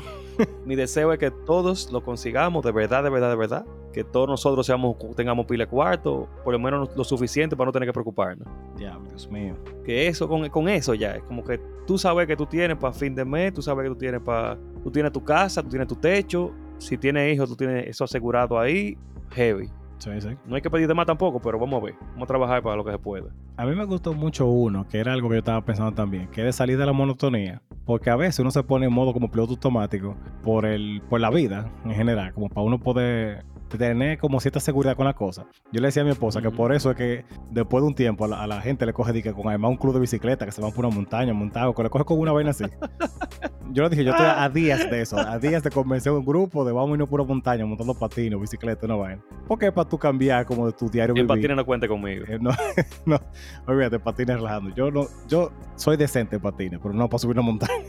Mi 0.63 0.75
deseo 0.75 1.11
es 1.11 1.17
que 1.17 1.31
todos 1.31 1.91
lo 1.91 2.03
consigamos, 2.03 2.63
de 2.63 2.71
verdad, 2.71 3.03
de 3.03 3.09
verdad, 3.09 3.29
de 3.31 3.35
verdad. 3.35 3.65
Que 3.93 4.03
todos 4.03 4.27
nosotros 4.27 4.65
seamos, 4.65 4.95
tengamos 5.15 5.45
pila 5.45 5.65
de 5.65 5.69
cuarto, 5.69 6.27
por 6.43 6.53
lo 6.53 6.59
menos 6.59 6.89
lo 6.95 7.03
suficiente 7.03 7.55
para 7.55 7.67
no 7.67 7.71
tener 7.71 7.87
que 7.87 7.93
preocuparnos. 7.93 8.47
Ya, 8.77 8.97
Dios 9.09 9.29
mío. 9.29 9.55
que 9.83 10.07
eso 10.07 10.27
con, 10.27 10.47
con 10.49 10.69
eso 10.69 10.93
ya 10.93 11.15
es 11.15 11.23
como 11.23 11.43
que 11.43 11.59
tú 11.87 11.97
sabes 11.97 12.27
que 12.27 12.35
tú 12.35 12.45
tienes 12.45 12.77
para 12.77 12.93
fin 12.93 13.15
de 13.15 13.25
mes, 13.25 13.53
tú 13.53 13.61
sabes 13.61 13.83
que 13.83 13.89
tú 13.89 13.95
tienes 13.95 14.21
para 14.21 14.57
tú 14.83 14.91
tienes 14.91 15.11
tu 15.11 15.23
casa, 15.23 15.63
tú 15.63 15.69
tienes 15.69 15.87
tu 15.87 15.95
techo, 15.95 16.51
si 16.77 16.97
tienes 16.97 17.33
hijos 17.33 17.49
tú 17.49 17.55
tienes 17.55 17.87
eso 17.87 18.03
asegurado 18.03 18.59
ahí, 18.59 18.97
heavy. 19.31 19.69
Sí, 19.99 20.11
sí. 20.21 20.29
No 20.45 20.55
hay 20.55 20.61
que 20.61 20.69
pedir 20.69 20.87
de 20.87 20.93
más 20.93 21.05
tampoco, 21.05 21.41
pero 21.41 21.59
vamos 21.59 21.81
a 21.81 21.85
ver, 21.85 21.95
vamos 22.11 22.23
a 22.23 22.27
trabajar 22.27 22.63
para 22.63 22.77
lo 22.77 22.85
que 22.85 22.91
se 22.91 22.99
pueda. 22.99 23.27
A 23.57 23.65
mí 23.65 23.75
me 23.75 23.83
gustó 23.83 24.13
mucho 24.13 24.47
uno, 24.47 24.87
que 24.87 24.97
era 24.97 25.11
algo 25.11 25.27
que 25.27 25.35
yo 25.35 25.39
estaba 25.39 25.61
pensando 25.65 25.91
también, 25.91 26.29
que 26.29 26.39
es 26.41 26.45
de 26.45 26.53
salir 26.53 26.77
de 26.77 26.85
la 26.85 26.93
monotonía. 26.93 27.61
Porque 27.85 28.09
a 28.09 28.15
veces 28.15 28.39
uno 28.39 28.51
se 28.51 28.63
pone 28.63 28.85
en 28.85 28.93
modo 28.93 29.11
como 29.11 29.29
piloto 29.29 29.51
automático 29.53 30.15
por, 30.41 30.65
el, 30.65 31.01
por 31.09 31.19
la 31.19 31.29
vida 31.29 31.69
en 31.83 31.91
general, 31.91 32.33
como 32.33 32.47
para 32.47 32.61
uno 32.61 32.79
poder 32.79 33.43
tener 33.77 34.17
como 34.17 34.39
cierta 34.39 34.59
seguridad 34.59 34.95
con 34.95 35.05
la 35.05 35.13
cosa. 35.13 35.45
Yo 35.71 35.81
le 35.81 35.87
decía 35.87 36.01
a 36.01 36.05
mi 36.05 36.11
esposa 36.11 36.41
que 36.41 36.49
por 36.51 36.73
eso 36.73 36.91
es 36.91 36.97
que 36.97 37.25
después 37.51 37.83
de 37.83 37.87
un 37.87 37.95
tiempo 37.95 38.25
a 38.25 38.27
la, 38.27 38.43
a 38.43 38.47
la 38.47 38.61
gente 38.61 38.85
le 38.85 38.93
coge 38.93 39.13
dique, 39.13 39.33
con 39.33 39.47
además 39.47 39.71
un 39.71 39.77
club 39.77 39.93
de 39.93 39.99
bicicleta 39.99 40.45
que 40.45 40.51
se 40.51 40.61
van 40.61 40.71
por 40.71 40.85
una 40.85 40.95
montaña 40.95 41.33
montado, 41.33 41.73
que 41.73 41.83
le 41.83 41.89
coge 41.89 42.05
con 42.05 42.19
una 42.19 42.31
vaina 42.31 42.51
así. 42.51 42.65
Yo 43.71 43.83
le 43.83 43.89
dije, 43.89 44.03
yo 44.03 44.11
estoy 44.11 44.25
a, 44.25 44.43
a 44.43 44.49
días 44.49 44.89
de 44.89 45.01
eso, 45.01 45.15
a 45.19 45.37
días 45.37 45.61
de 45.61 45.69
convencer 45.69 46.11
a 46.11 46.15
un 46.15 46.25
grupo 46.25 46.65
de 46.65 46.71
vamos 46.71 46.89
a 46.89 46.93
irnos 46.93 47.07
por 47.07 47.21
una 47.21 47.27
montaña 47.27 47.65
montando 47.67 47.93
patines, 47.93 48.39
bicicleta, 48.39 48.87
una 48.87 48.95
vaina. 48.95 49.21
Porque 49.47 49.67
es 49.67 49.71
para 49.71 49.87
tú 49.87 49.97
cambiar 49.99 50.43
como 50.47 50.65
de 50.65 50.73
tu 50.73 50.89
diario 50.89 51.13
El 51.15 51.27
patines 51.27 51.55
no 51.55 51.63
cuente 51.65 51.87
conmigo. 51.87 52.25
Eh, 52.27 52.39
no, 52.41 52.49
no, 53.05 53.19
olvídate, 53.67 53.99
patines 53.99 54.37
relajando. 54.37 54.73
Yo 54.73 54.89
no, 54.89 55.05
yo 55.27 55.51
soy 55.75 55.97
decente 55.97 56.37
en 56.37 56.41
patines, 56.41 56.79
pero 56.81 56.95
no 56.95 57.07
para 57.07 57.19
subir 57.19 57.35
una 57.35 57.43
montaña. 57.43 57.85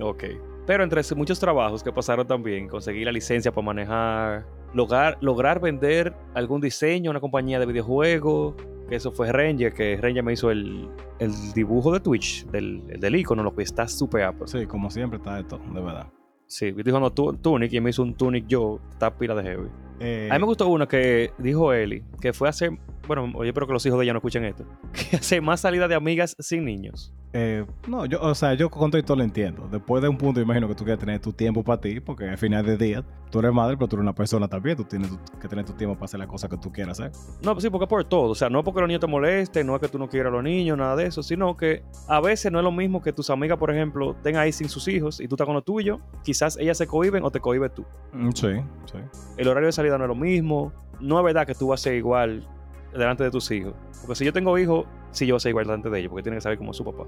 Ok. 0.00 0.24
Pero 0.66 0.82
entre 0.82 1.00
muchos 1.14 1.38
trabajos 1.38 1.82
que 1.82 1.92
pasaron 1.92 2.26
también, 2.26 2.68
conseguir 2.68 3.06
la 3.06 3.12
licencia 3.12 3.52
para 3.52 3.64
manejar, 3.64 4.46
lograr, 4.74 5.16
lograr 5.20 5.60
vender 5.60 6.12
algún 6.34 6.60
diseño 6.60 7.10
a 7.10 7.12
una 7.12 7.20
compañía 7.20 7.58
de 7.60 7.66
videojuegos, 7.66 8.54
que 8.88 8.96
eso 8.96 9.12
fue 9.12 9.30
Ranger, 9.32 9.72
que 9.72 9.96
Ranger 9.96 10.22
me 10.24 10.32
hizo 10.32 10.50
el, 10.50 10.88
el 11.18 11.32
dibujo 11.54 11.92
de 11.92 12.00
Twitch, 12.00 12.46
del, 12.46 12.82
el 12.88 13.00
del 13.00 13.16
icono, 13.16 13.42
lo 13.42 13.54
que 13.54 13.62
está 13.62 13.86
súper 13.86 14.22
apro. 14.24 14.46
Sí, 14.46 14.66
como 14.66 14.90
siempre 14.90 15.18
está 15.18 15.38
esto, 15.38 15.58
de 15.72 15.80
verdad. 15.80 16.06
Sí, 16.48 16.70
dijo 16.72 17.00
no, 17.00 17.12
tu- 17.12 17.32
Tunic 17.34 17.72
y 17.72 17.80
me 17.80 17.90
hizo 17.90 18.02
un 18.02 18.14
Tunic 18.14 18.46
yo, 18.46 18.80
está 18.90 19.16
pila 19.16 19.34
de 19.34 19.42
heavy. 19.42 19.68
Eh, 19.98 20.28
A 20.30 20.34
mí 20.34 20.40
me 20.40 20.46
gustó 20.46 20.68
uno 20.68 20.86
que 20.86 21.32
dijo 21.38 21.72
Eli, 21.72 22.04
que 22.20 22.32
fue 22.32 22.48
hacer, 22.48 22.70
bueno, 23.06 23.30
oye, 23.34 23.50
espero 23.50 23.66
que 23.66 23.72
los 23.72 23.84
hijos 23.86 23.98
de 23.98 24.04
ella 24.04 24.12
no 24.12 24.18
escuchen 24.18 24.44
esto, 24.44 24.64
que 25.10 25.16
hacer 25.16 25.42
más 25.42 25.60
salida 25.60 25.88
de 25.88 25.94
amigas 25.94 26.36
sin 26.38 26.64
niños. 26.64 27.12
eh, 27.32 27.64
no, 27.86 28.06
yo, 28.06 28.20
o 28.22 28.34
sea, 28.34 28.54
yo 28.54 28.70
con 28.70 28.90
todo 28.90 28.98
y 28.98 29.02
todo 29.02 29.16
lo 29.18 29.22
entiendo. 29.24 29.68
Después 29.70 30.02
de 30.02 30.08
un 30.08 30.16
punto, 30.16 30.40
imagino 30.40 30.68
que 30.68 30.74
tú 30.74 30.84
quieres 30.84 30.98
tener 31.00 31.20
tu 31.20 31.32
tiempo 31.32 31.62
para 31.62 31.80
ti, 31.80 32.00
porque 32.00 32.28
al 32.28 32.38
final 32.38 32.64
del 32.64 32.78
día, 32.78 33.04
tú 33.30 33.40
eres 33.40 33.52
madre, 33.52 33.76
pero 33.76 33.88
tú 33.88 33.96
eres 33.96 34.02
una 34.02 34.14
persona 34.14 34.48
también. 34.48 34.76
Tú 34.76 34.84
tienes 34.84 35.10
que 35.40 35.46
tener 35.48 35.64
tu 35.64 35.72
tiempo 35.74 35.94
para 35.96 36.06
hacer 36.06 36.18
las 36.20 36.28
cosas 36.28 36.48
que 36.48 36.56
tú 36.56 36.72
quieras 36.72 36.98
hacer. 36.98 37.12
No, 37.42 37.58
sí, 37.60 37.68
porque 37.68 37.86
por 37.86 38.04
todo. 38.04 38.30
O 38.30 38.34
sea, 38.34 38.48
no 38.48 38.60
es 38.60 38.64
porque 38.64 38.80
los 38.80 38.88
niños 38.88 39.00
te 39.00 39.06
molesten, 39.06 39.66
no 39.66 39.74
es 39.74 39.80
que 39.80 39.88
tú 39.88 39.98
no 39.98 40.08
quieras 40.08 40.30
a 40.30 40.34
los 40.36 40.42
niños, 40.44 40.78
nada 40.78 40.96
de 40.96 41.06
eso, 41.06 41.22
sino 41.22 41.56
que 41.56 41.82
a 42.08 42.20
veces 42.20 42.50
no 42.50 42.58
es 42.58 42.64
lo 42.64 42.72
mismo 42.72 43.02
que 43.02 43.12
tus 43.12 43.28
amigas, 43.28 43.58
por 43.58 43.70
ejemplo, 43.70 44.12
estén 44.12 44.36
ahí 44.36 44.52
sin 44.52 44.68
sus 44.68 44.88
hijos 44.88 45.20
y 45.20 45.28
tú 45.28 45.34
estás 45.34 45.44
con 45.46 45.54
lo 45.54 45.62
tuyo. 45.62 46.00
Quizás 46.24 46.56
ellas 46.58 46.78
se 46.78 46.86
cohiben 46.86 47.22
o 47.24 47.30
te 47.30 47.40
cohibes 47.40 47.74
tú. 47.74 47.84
Mm, 48.12 48.30
Sí, 48.30 48.48
sí. 48.86 48.98
El 49.36 49.48
horario 49.48 49.66
de 49.66 49.72
salida 49.72 49.98
no 49.98 50.04
es 50.04 50.08
lo 50.08 50.14
mismo. 50.14 50.72
No 51.00 51.18
es 51.18 51.24
verdad 51.24 51.46
que 51.46 51.54
tú 51.54 51.68
vas 51.68 51.80
a 51.80 51.84
ser 51.84 51.94
igual 51.96 52.48
delante 52.92 53.24
de 53.24 53.30
tus 53.30 53.50
hijos. 53.50 53.74
Porque 54.00 54.14
si 54.16 54.24
yo 54.24 54.32
tengo 54.32 54.56
hijos, 54.58 54.86
sí 55.10 55.26
yo 55.26 55.34
voy 55.34 55.38
a 55.38 55.40
ser 55.40 55.50
igual 55.50 55.66
delante 55.66 55.90
de 55.90 55.98
ellos, 55.98 56.10
porque 56.10 56.22
tienen 56.22 56.38
que 56.38 56.42
saber 56.42 56.58
cómo 56.58 56.70
es 56.70 56.76
su 56.76 56.84
papá. 56.84 57.04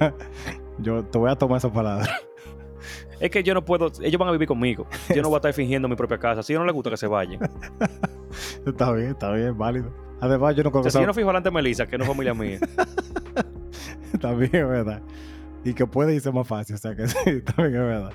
Yo 0.80 1.04
te 1.04 1.18
voy 1.18 1.28
a 1.28 1.34
tomar 1.34 1.58
esa 1.58 1.72
palabra. 1.72 2.06
Es 3.20 3.32
que 3.32 3.42
yo 3.42 3.52
no 3.52 3.64
puedo, 3.64 3.90
ellos 4.00 4.16
van 4.16 4.28
a 4.28 4.32
vivir 4.32 4.46
conmigo. 4.46 4.86
Yo 5.12 5.22
no 5.22 5.28
voy 5.28 5.34
a 5.34 5.38
estar 5.38 5.52
fingiendo 5.52 5.88
mi 5.88 5.96
propia 5.96 6.18
casa. 6.18 6.40
Si 6.40 6.52
ellos 6.52 6.60
no 6.60 6.66
les 6.66 6.74
gusta 6.74 6.90
que 6.90 6.96
se 6.96 7.08
vayan. 7.08 7.40
está 8.64 8.92
bien, 8.92 9.10
está 9.10 9.32
bien, 9.32 9.58
válido. 9.58 9.92
Además, 10.20 10.54
yo 10.54 10.62
no 10.62 10.70
creo 10.70 10.82
O 10.82 10.84
que 10.84 10.90
sea, 10.92 11.00
si 11.00 11.02
yo 11.02 11.06
no 11.08 11.14
fijo 11.14 11.26
delante 11.26 11.48
de 11.48 11.54
Melissa, 11.54 11.88
que 11.88 11.98
no 11.98 12.04
es 12.04 12.08
familia 12.08 12.32
mía. 12.32 12.60
También 14.20 14.54
es 14.54 14.68
verdad. 14.68 15.02
Y 15.64 15.74
que 15.74 15.84
puede 15.84 16.14
irse 16.14 16.30
más 16.30 16.46
fácil, 16.46 16.76
o 16.76 16.78
sea 16.78 16.94
que 16.94 17.08
sí, 17.08 17.42
también 17.42 17.74
es 17.74 17.86
verdad. 17.88 18.12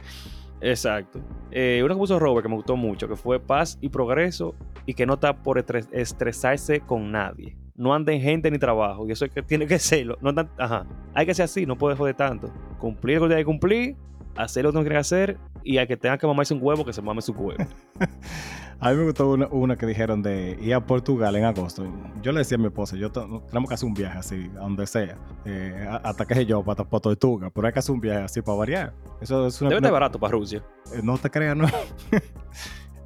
Exacto. 0.64 1.20
Eh, 1.52 1.82
uno 1.84 1.94
que 1.94 2.00
puso 2.00 2.18
Robert 2.20 2.44
que 2.44 2.50
me 2.50 2.56
gustó 2.56 2.76
mucho, 2.78 3.08
que 3.08 3.16
fue 3.16 3.40
paz 3.40 3.78
y 3.82 3.90
progreso 3.90 4.56
y 4.86 4.94
que 4.94 5.06
no 5.06 5.16
está 5.16 5.44
por 5.44 5.58
estres- 5.58 5.90
estresarse 5.92 6.80
con 6.80 7.12
nadie. 7.12 7.58
No 7.76 7.94
anda 7.94 8.14
en 8.14 8.22
gente 8.22 8.50
ni 8.50 8.58
trabajo. 8.60 9.06
Y 9.08 9.12
eso 9.12 9.26
es 9.26 9.32
que 9.32 9.42
tiene 9.44 9.68
que 9.68 9.78
serlo. 9.80 10.18
No 10.22 10.30
andan- 10.32 10.50
ajá. 10.58 10.86
Hay 11.14 11.26
que 11.26 11.34
ser 11.34 11.44
así, 11.46 11.66
no 11.66 11.78
puede 11.78 11.96
joder 11.96 12.16
tanto. 12.16 12.50
Cumplir 12.80 13.18
lo 13.18 13.24
que 13.24 13.30
tiene 13.30 13.42
que 13.42 13.46
cumplir, 13.46 13.96
hacer 14.36 14.64
lo 14.64 14.72
que 14.72 14.78
no 14.78 14.82
quiere 14.84 14.98
hacer 14.98 15.38
y 15.64 15.78
al 15.78 15.88
que 15.88 15.98
tenga 15.98 16.18
que 16.18 16.28
mamarse 16.28 16.54
un 16.54 16.60
huevo, 16.62 16.84
que 16.86 16.94
se 16.94 17.02
mame 17.02 17.22
su 17.22 17.32
huevo. 17.34 17.64
A 18.80 18.90
mí 18.92 18.98
me 18.98 19.06
gustó 19.06 19.30
una, 19.32 19.48
una 19.48 19.78
que 19.78 19.86
dijeron 19.86 20.22
de 20.22 20.58
ir 20.60 20.74
a 20.74 20.86
Portugal 20.86 21.34
en 21.38 21.46
agosto. 21.46 21.86
Yo 22.22 22.34
le 22.34 22.40
decía 22.40 22.56
a 22.58 22.60
mi 22.60 22.66
esposa, 22.68 22.98
yo 22.98 23.10
tenemos 23.12 23.70
que 23.70 23.76
hacer 23.76 23.88
un 23.88 23.94
viaje 23.94 24.18
así, 24.18 24.52
a 24.58 24.60
donde 24.60 24.86
sea. 24.88 25.18
Eh, 25.46 25.88
a- 25.90 25.98
hasta 25.98 26.26
que 26.26 26.36
sé 26.36 26.46
yo, 26.46 26.62
para, 26.66 26.84
para 26.84 27.00
Tortuga. 27.00 27.50
Pero 27.50 27.66
hay 27.68 27.72
que 27.72 27.80
hacer 27.80 27.96
un 27.96 28.02
viaje 28.02 28.24
así 28.24 28.42
para 28.42 28.58
variar. 28.58 28.94
Eso 29.22 29.48
es 29.48 29.62
una. 29.62 29.70
Debe 29.70 29.80
una- 29.80 29.88
de 29.88 29.92
barato 29.94 30.20
para 30.20 30.32
Rusia. 30.34 30.62
eh, 30.94 31.00
no 31.02 31.18
te 31.18 31.30
creas, 31.30 31.56
no. 31.56 31.66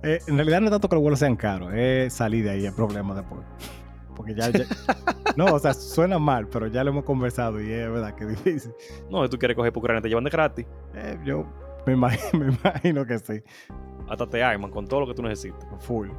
Eh, 0.03 0.19
en 0.27 0.35
realidad 0.37 0.59
no 0.61 0.67
es 0.67 0.71
tanto 0.71 0.87
que 0.89 0.95
los 0.95 1.01
vuelos 1.01 1.17
sean 1.19 1.35
caros, 1.35 1.73
es 1.73 2.13
salir 2.13 2.43
de 2.45 2.51
ahí 2.51 2.65
el 2.67 2.73
problema 2.73 3.15
después. 3.15 3.41
Porque 4.17 4.33
ya, 4.35 4.49
ya- 4.49 4.65
No, 5.37 5.45
o 5.45 5.59
sea, 5.59 5.73
suena 5.73 6.17
mal, 6.19 6.47
pero 6.47 6.65
ya 6.67 6.83
lo 6.83 6.89
hemos 6.89 7.03
conversado 7.05 7.61
y 7.61 7.71
es 7.71 7.89
verdad 7.89 8.15
que 8.15 8.23
es 8.25 8.29
difícil. 8.43 8.73
No, 9.09 9.29
tú 9.29 9.37
quieres 9.37 9.55
coger 9.55 9.71
por 9.71 9.81
Ucrania, 9.81 10.01
te 10.01 10.09
llevan 10.09 10.23
de 10.23 10.31
gratis. 10.31 10.65
Eh, 10.95 11.17
yo 11.23 11.45
me 11.85 11.93
imagino, 11.93 12.43
me 12.45 12.51
imagino 12.53 13.05
que 13.05 13.19
sí. 13.19 13.41
Hasta 14.09 14.27
te 14.27 14.43
arman 14.43 14.71
con 14.71 14.87
todo 14.87 15.01
lo 15.01 15.07
que 15.07 15.13
tú 15.13 15.21
necesites. 15.21 15.63
Full. 15.81 16.09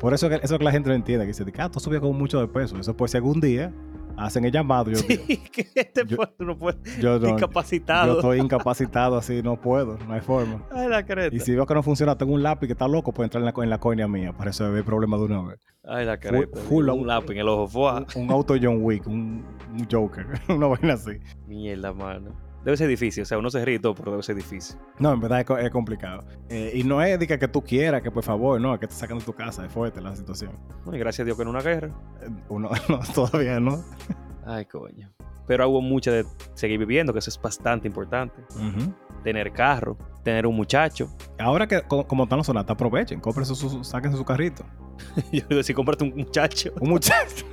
Por 0.00 0.12
eso 0.12 0.28
eso 0.28 0.58
que 0.58 0.64
la 0.64 0.72
gente 0.72 0.88
no 0.88 0.96
entiende, 0.96 1.24
que 1.24 1.28
dice, 1.32 1.44
ah, 1.58 1.70
tú 1.70 1.78
subías 1.78 2.00
como 2.00 2.12
mucho 2.12 2.40
de 2.40 2.48
peso. 2.48 2.76
Eso 2.76 2.96
pues 2.96 3.12
si 3.12 3.16
algún 3.18 3.40
día 3.40 3.72
hacen 4.16 4.44
el 4.44 4.52
llamado, 4.52 4.90
yo, 4.90 4.96
Sí, 4.98 5.16
que 5.52 5.66
este 5.74 6.04
yo- 6.06 6.16
tú 6.38 6.44
no 6.44 6.56
puedes. 6.58 6.98
yo, 6.98 7.18
no, 7.18 7.26
yo 7.26 7.28
Incapacitado. 7.30 8.14
estoy 8.16 8.38
incapacitado 8.40 9.16
así, 9.16 9.42
no 9.42 9.60
puedo, 9.60 9.98
no 10.06 10.12
hay 10.14 10.20
forma. 10.20 10.62
Ay, 10.72 10.88
la 10.88 11.04
creta. 11.04 11.34
Y 11.34 11.40
si 11.40 11.54
veo 11.54 11.66
que 11.66 11.74
no 11.74 11.82
funciona, 11.82 12.16
tengo 12.16 12.32
un 12.34 12.42
lápiz 12.42 12.66
que 12.66 12.72
está 12.72 12.88
loco, 12.88 13.12
puede 13.12 13.26
entrar 13.26 13.40
en 13.42 13.46
la, 13.54 13.62
en 13.64 13.70
la 13.70 13.78
coña 13.78 14.06
mía, 14.08 14.32
para 14.32 14.50
eso 14.50 14.74
el 14.76 14.84
problema 14.84 15.16
de 15.16 15.22
una 15.24 15.42
vez. 15.42 15.60
Ay, 15.84 16.04
la 16.06 16.18
creta. 16.18 16.58
full- 16.68 16.88
un 16.90 17.06
lápiz 17.06 17.32
en 17.32 17.38
el 17.38 17.48
ojo. 17.48 17.90
Un, 17.96 18.06
un 18.16 18.30
auto 18.30 18.54
John 18.60 18.78
Wick, 18.80 19.06
un, 19.06 19.44
un 19.72 19.88
Joker, 19.90 20.26
una 20.48 20.66
vaina 20.66 20.94
así. 20.94 21.12
Mierda, 21.46 21.92
mano. 21.92 22.30
Debe 22.64 22.76
ser 22.76 22.88
difícil. 22.88 23.22
O 23.22 23.26
sea, 23.26 23.38
uno 23.38 23.50
se 23.50 23.64
ríe 23.64 23.76
y 23.76 23.78
todo, 23.78 23.94
pero 23.94 24.10
debe 24.12 24.22
ser 24.22 24.36
difícil. 24.36 24.76
No, 24.98 25.12
en 25.12 25.20
verdad 25.20 25.40
es, 25.40 25.46
co- 25.46 25.58
es 25.58 25.70
complicado. 25.70 26.24
Eh, 26.48 26.72
y 26.74 26.84
no 26.84 27.02
es 27.02 27.18
de 27.18 27.26
que, 27.26 27.38
que 27.38 27.48
tú 27.48 27.62
quieras, 27.62 28.02
que 28.02 28.10
por 28.10 28.22
favor, 28.22 28.60
no, 28.60 28.78
que 28.78 28.86
te 28.86 28.94
sacan 28.94 29.18
de 29.18 29.24
tu 29.24 29.32
casa, 29.32 29.64
es 29.66 29.72
fuerte 29.72 30.00
la 30.00 30.14
situación. 30.16 30.52
No, 30.86 30.94
Y 30.94 30.98
gracias 30.98 31.20
a 31.20 31.24
Dios 31.24 31.36
que 31.38 31.44
no 31.44 31.50
una 31.50 31.62
guerra. 31.62 31.88
Eh, 32.22 32.28
Uno 32.48 32.70
no, 32.88 33.00
todavía 33.14 33.58
no. 33.60 33.82
Ay, 34.46 34.64
coño. 34.66 35.10
Pero 35.46 35.68
hubo 35.68 35.80
mucho 35.82 36.12
de 36.12 36.24
seguir 36.54 36.78
viviendo, 36.78 37.12
que 37.12 37.18
eso 37.18 37.28
es 37.30 37.40
bastante 37.40 37.88
importante. 37.88 38.40
Ujú. 38.54 38.92
Tener 39.24 39.52
carro, 39.52 39.96
tener 40.24 40.46
un 40.46 40.54
muchacho. 40.56 41.08
Ahora 41.38 41.66
que 41.66 41.82
co- 41.82 42.06
como 42.06 42.24
están 42.24 42.38
los 42.38 42.46
sonatas, 42.46 42.74
aprovechen, 42.74 43.20
compren 43.20 43.44
su, 43.44 43.54
su, 43.56 43.82
sáquense 43.84 44.16
su 44.16 44.24
carrito. 44.24 44.64
Yo 45.32 45.42
digo, 45.48 45.62
si 45.64 45.74
cómprate 45.74 46.04
un 46.04 46.14
muchacho. 46.16 46.72
Un 46.80 46.90
muchacho. 46.90 47.44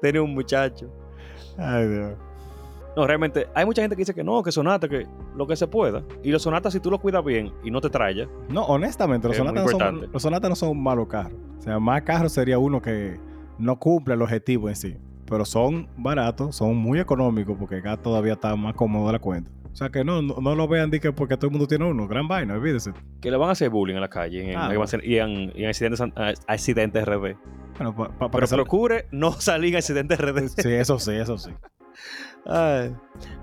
tener 0.00 0.20
un 0.20 0.34
muchacho. 0.34 0.90
Ay, 1.58 1.88
Dios. 1.88 2.18
No, 2.96 3.06
realmente, 3.06 3.46
hay 3.54 3.64
mucha 3.64 3.80
gente 3.82 3.96
que 3.96 4.00
dice 4.02 4.14
que 4.14 4.22
no, 4.22 4.42
que 4.42 4.52
sonata, 4.52 4.88
que 4.88 5.06
lo 5.36 5.46
que 5.46 5.56
se 5.56 5.66
pueda. 5.66 6.02
Y 6.22 6.30
los 6.30 6.42
sonatas, 6.42 6.72
si 6.74 6.80
tú 6.80 6.90
los 6.90 7.00
cuidas 7.00 7.24
bien 7.24 7.50
y 7.64 7.70
no 7.70 7.80
te 7.80 7.88
trayas, 7.88 8.28
No, 8.50 8.64
honestamente, 8.64 9.28
los 9.28 9.36
sonatas, 9.36 9.62
no 9.64 9.68
son, 9.70 9.80
importante. 9.80 10.08
los 10.12 10.22
sonatas 10.22 10.50
no 10.50 10.56
son 10.56 10.82
malos 10.82 11.06
carros. 11.08 11.38
O 11.58 11.62
sea, 11.62 11.78
más 11.78 12.02
carros 12.02 12.32
sería 12.32 12.58
uno 12.58 12.82
que 12.82 13.18
no 13.58 13.78
cumple 13.78 14.14
el 14.14 14.22
objetivo 14.22 14.68
en 14.68 14.76
sí. 14.76 14.96
Pero 15.26 15.44
son 15.46 15.88
baratos, 15.96 16.56
son 16.56 16.76
muy 16.76 17.00
económicos 17.00 17.56
porque 17.58 17.76
acá 17.76 17.96
todavía 17.96 18.34
está 18.34 18.54
más 18.56 18.74
cómodo 18.74 19.06
de 19.06 19.12
la 19.14 19.18
cuenta. 19.18 19.50
O 19.72 19.74
sea 19.74 19.88
que 19.88 20.04
no, 20.04 20.20
no, 20.20 20.34
no 20.42 20.54
lo 20.54 20.68
vean 20.68 20.90
que 20.90 21.12
porque 21.12 21.34
todo 21.38 21.46
el 21.46 21.52
mundo 21.52 21.66
tiene 21.66 21.86
uno. 21.86 22.06
Gran 22.06 22.28
vaina, 22.28 22.52
olvídese. 22.54 22.92
que 23.22 23.30
le 23.30 23.38
van 23.38 23.48
a 23.48 23.52
hacer 23.52 23.70
bullying 23.70 23.94
en 23.94 24.02
la 24.02 24.10
calle 24.10 24.52
en- 24.52 24.58
Ah, 24.58 24.68
en- 24.70 24.76
bueno. 24.76 24.98
y, 25.02 25.16
en, 25.16 25.52
y 25.56 25.62
en 25.62 25.68
accidentes, 25.70 26.02
accidentes 26.46 27.04
RD. 27.06 27.36
Bueno, 27.78 27.96
pa- 27.96 28.08
pa- 28.08 28.18
para 28.18 28.30
Pero 28.32 28.40
que 28.42 28.46
se- 28.48 28.54
procure 28.56 29.06
no 29.12 29.32
salir 29.40 29.70
en 29.72 29.78
accidentes 29.78 30.18
RD. 30.20 30.48
Sí, 30.48 30.70
eso 30.72 30.98
sí, 30.98 31.12
eso 31.12 31.38
sí. 31.38 31.50
Ay. 32.46 32.94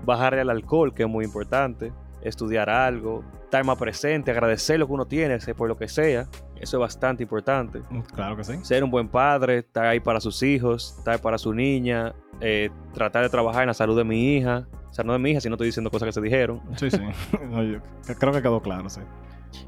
Bajarle 0.04 0.40
al 0.40 0.50
alcohol, 0.50 0.92
que 0.94 1.04
es 1.04 1.08
muy 1.08 1.24
importante. 1.24 1.92
Estudiar 2.22 2.68
algo, 2.68 3.24
estar 3.44 3.64
más 3.64 3.78
presente, 3.78 4.30
agradecer 4.30 4.78
lo 4.78 4.86
que 4.86 4.92
uno 4.92 5.06
tiene, 5.06 5.40
sea 5.40 5.54
por 5.54 5.68
lo 5.68 5.76
que 5.76 5.88
sea. 5.88 6.28
Eso 6.56 6.76
es 6.76 6.80
bastante 6.80 7.22
importante. 7.22 7.80
Claro 8.14 8.36
que 8.36 8.44
sí. 8.44 8.58
Ser 8.62 8.84
un 8.84 8.90
buen 8.90 9.08
padre, 9.08 9.58
estar 9.58 9.86
ahí 9.86 9.98
para 9.98 10.20
sus 10.20 10.42
hijos, 10.42 10.96
estar 10.98 11.18
para 11.20 11.38
su 11.38 11.54
niña, 11.54 12.14
eh, 12.40 12.68
tratar 12.92 13.22
de 13.22 13.30
trabajar 13.30 13.62
en 13.62 13.68
la 13.68 13.74
salud 13.74 13.96
de 13.96 14.04
mi 14.04 14.36
hija. 14.36 14.68
O 14.90 14.92
sea, 14.92 15.04
no 15.04 15.14
de 15.14 15.18
mi 15.18 15.30
hija, 15.30 15.40
si 15.40 15.48
no 15.48 15.54
estoy 15.54 15.68
diciendo 15.68 15.90
cosas 15.90 16.06
que 16.06 16.12
se 16.12 16.20
dijeron. 16.20 16.60
Sí, 16.76 16.90
sí. 16.90 16.98
No, 17.50 17.62
yo 17.62 17.78
creo 18.18 18.32
que 18.32 18.42
quedó 18.42 18.60
claro, 18.60 18.88
sí. 18.90 19.00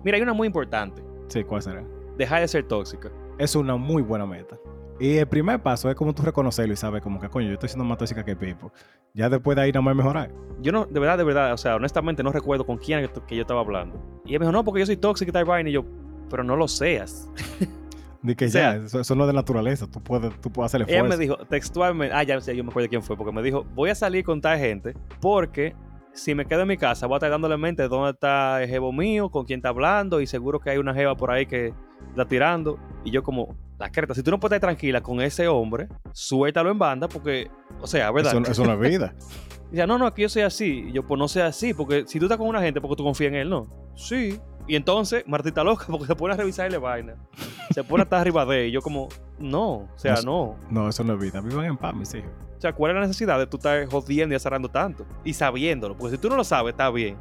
Mira, 0.04 0.16
hay 0.16 0.22
una 0.22 0.34
muy 0.34 0.46
importante. 0.46 1.02
Sí, 1.28 1.42
¿cuál 1.44 1.62
será? 1.62 1.82
Dejar 2.18 2.42
de 2.42 2.48
ser 2.48 2.68
tóxica. 2.68 3.10
Es 3.38 3.56
una 3.56 3.76
muy 3.76 4.02
buena 4.02 4.26
meta. 4.26 4.58
Y 5.02 5.18
el 5.18 5.26
primer 5.26 5.60
paso 5.60 5.90
es 5.90 5.96
como 5.96 6.14
tú 6.14 6.22
reconocerlo 6.22 6.72
y 6.72 6.76
sabes 6.76 7.02
como 7.02 7.18
que, 7.18 7.28
coño, 7.28 7.48
yo 7.48 7.54
estoy 7.54 7.68
siendo 7.68 7.84
más 7.84 7.98
tóxica 7.98 8.24
que 8.24 8.36
Pipo. 8.36 8.72
Ya 9.14 9.28
después 9.28 9.56
de 9.56 9.62
ahí 9.62 9.72
nada 9.72 9.82
más 9.82 9.96
mejorar. 9.96 10.30
Yo 10.60 10.70
no, 10.70 10.86
de 10.86 11.00
verdad, 11.00 11.18
de 11.18 11.24
verdad, 11.24 11.52
o 11.52 11.56
sea, 11.56 11.74
honestamente 11.74 12.22
no 12.22 12.30
recuerdo 12.30 12.64
con 12.64 12.78
quién 12.78 13.10
que, 13.26 13.34
yo 13.34 13.42
estaba 13.42 13.62
hablando. 13.62 14.00
Y 14.24 14.34
él 14.34 14.38
me 14.38 14.46
dijo, 14.46 14.52
no, 14.52 14.62
porque 14.62 14.78
yo 14.78 14.86
soy 14.86 14.96
tóxica 14.96 15.30
y 15.30 15.32
tal 15.32 15.44
vaina. 15.44 15.70
Y 15.70 15.72
yo, 15.72 15.84
pero 16.30 16.44
no 16.44 16.54
lo 16.54 16.68
seas. 16.68 17.28
De 18.22 18.36
que 18.36 18.44
O 18.44 18.48
sea- 18.48 18.76
ya, 18.76 18.84
eso, 18.84 19.00
eso 19.00 19.16
no 19.16 19.24
es 19.24 19.26
de 19.26 19.32
naturaleza. 19.32 19.90
Tú 19.90 20.00
puedes, 20.00 20.40
tú 20.40 20.52
puedes 20.52 20.72
hacer 20.72 20.82
esfuerzo. 20.82 21.08
me 21.08 21.16
dijo 21.16 21.36
textualmente, 21.48 22.14
ah, 22.14 22.22
ya 22.22 22.38
yo 22.38 22.62
me 22.62 22.70
acuerdo 22.70 22.88
quién 22.88 23.02
fue, 23.02 23.16
porque 23.16 23.32
me 23.32 23.42
dijo, 23.42 23.66
voy 23.74 23.90
a 23.90 23.96
salir 23.96 24.24
con 24.24 24.40
tal 24.40 24.56
gente 24.60 24.94
porque 25.20 25.74
si 26.12 26.32
me 26.32 26.46
quedo 26.46 26.62
en 26.62 26.68
mi 26.68 26.76
casa 26.76 27.08
voy 27.08 27.16
a 27.16 27.18
estar 27.18 27.30
dándole 27.30 27.56
mente 27.56 27.88
dónde 27.88 28.10
está 28.10 28.62
el 28.62 28.68
jevo 28.68 28.92
mío, 28.92 29.30
con 29.30 29.46
quién 29.46 29.58
está 29.58 29.70
hablando 29.70 30.20
y 30.20 30.28
seguro 30.28 30.60
que 30.60 30.70
hay 30.70 30.78
una 30.78 30.94
jeva 30.94 31.16
por 31.16 31.32
ahí 31.32 31.46
que 31.46 31.74
está 32.10 32.24
tirando. 32.24 32.78
Y 33.02 33.10
yo 33.10 33.24
como, 33.24 33.56
la 33.82 33.90
creta, 33.90 34.14
si 34.14 34.22
tú 34.22 34.30
no 34.30 34.38
puedes 34.38 34.54
estar 34.56 34.68
tranquila 34.68 35.00
con 35.00 35.20
ese 35.20 35.48
hombre, 35.48 35.88
suéltalo 36.12 36.70
en 36.70 36.78
banda 36.78 37.08
porque, 37.08 37.50
o 37.80 37.86
sea, 37.88 38.12
¿verdad? 38.12 38.32
Eso, 38.40 38.52
eso 38.52 38.64
no 38.64 38.72
es 38.72 38.90
vida. 38.90 39.14
Y 39.72 39.76
decía, 39.76 39.86
no, 39.86 39.96
no, 39.96 40.06
aquí 40.06 40.20
yo 40.20 40.28
soy 40.28 40.42
así. 40.42 40.84
Y 40.88 40.92
yo, 40.92 41.06
pues 41.06 41.18
no 41.18 41.28
sea 41.28 41.46
así, 41.46 41.72
porque 41.72 42.04
si 42.06 42.18
tú 42.18 42.26
estás 42.26 42.36
con 42.36 42.46
una 42.46 42.60
gente, 42.60 42.78
porque 42.78 42.94
tú 42.94 43.04
confías 43.04 43.28
en 43.28 43.36
él, 43.36 43.48
¿no? 43.48 43.68
Sí. 43.94 44.38
Y 44.68 44.76
entonces, 44.76 45.24
Martita 45.26 45.64
loca, 45.64 45.86
porque 45.90 46.04
se 46.04 46.14
pone 46.14 46.34
a 46.34 46.36
revisarle 46.36 46.76
vaina. 46.76 47.16
Se 47.70 47.82
pone 47.82 48.02
estar 48.02 48.20
arriba 48.20 48.44
de 48.44 48.64
él. 48.64 48.68
Y 48.68 48.72
yo 48.72 48.82
como, 48.82 49.08
no, 49.38 49.76
o 49.76 49.88
sea, 49.96 50.16
no. 50.22 50.58
No, 50.68 50.90
eso 50.90 51.02
no 51.04 51.14
es 51.14 51.20
vida. 51.20 51.40
Vivan 51.40 51.64
en 51.64 51.78
paz, 51.78 51.94
mis 51.94 52.12
hijos. 52.14 52.30
O 52.58 52.60
sea, 52.60 52.74
¿cuál 52.74 52.90
es 52.90 52.96
la 52.96 53.00
necesidad 53.00 53.38
de 53.38 53.46
tú 53.46 53.56
estar 53.56 53.86
jodiendo 53.86 54.34
y 54.34 54.36
azarando 54.36 54.68
tanto? 54.68 55.06
Y 55.24 55.32
sabiéndolo, 55.32 55.96
porque 55.96 56.16
si 56.16 56.20
tú 56.20 56.28
no 56.28 56.36
lo 56.36 56.44
sabes, 56.44 56.72
está 56.72 56.90
bien. 56.90 57.16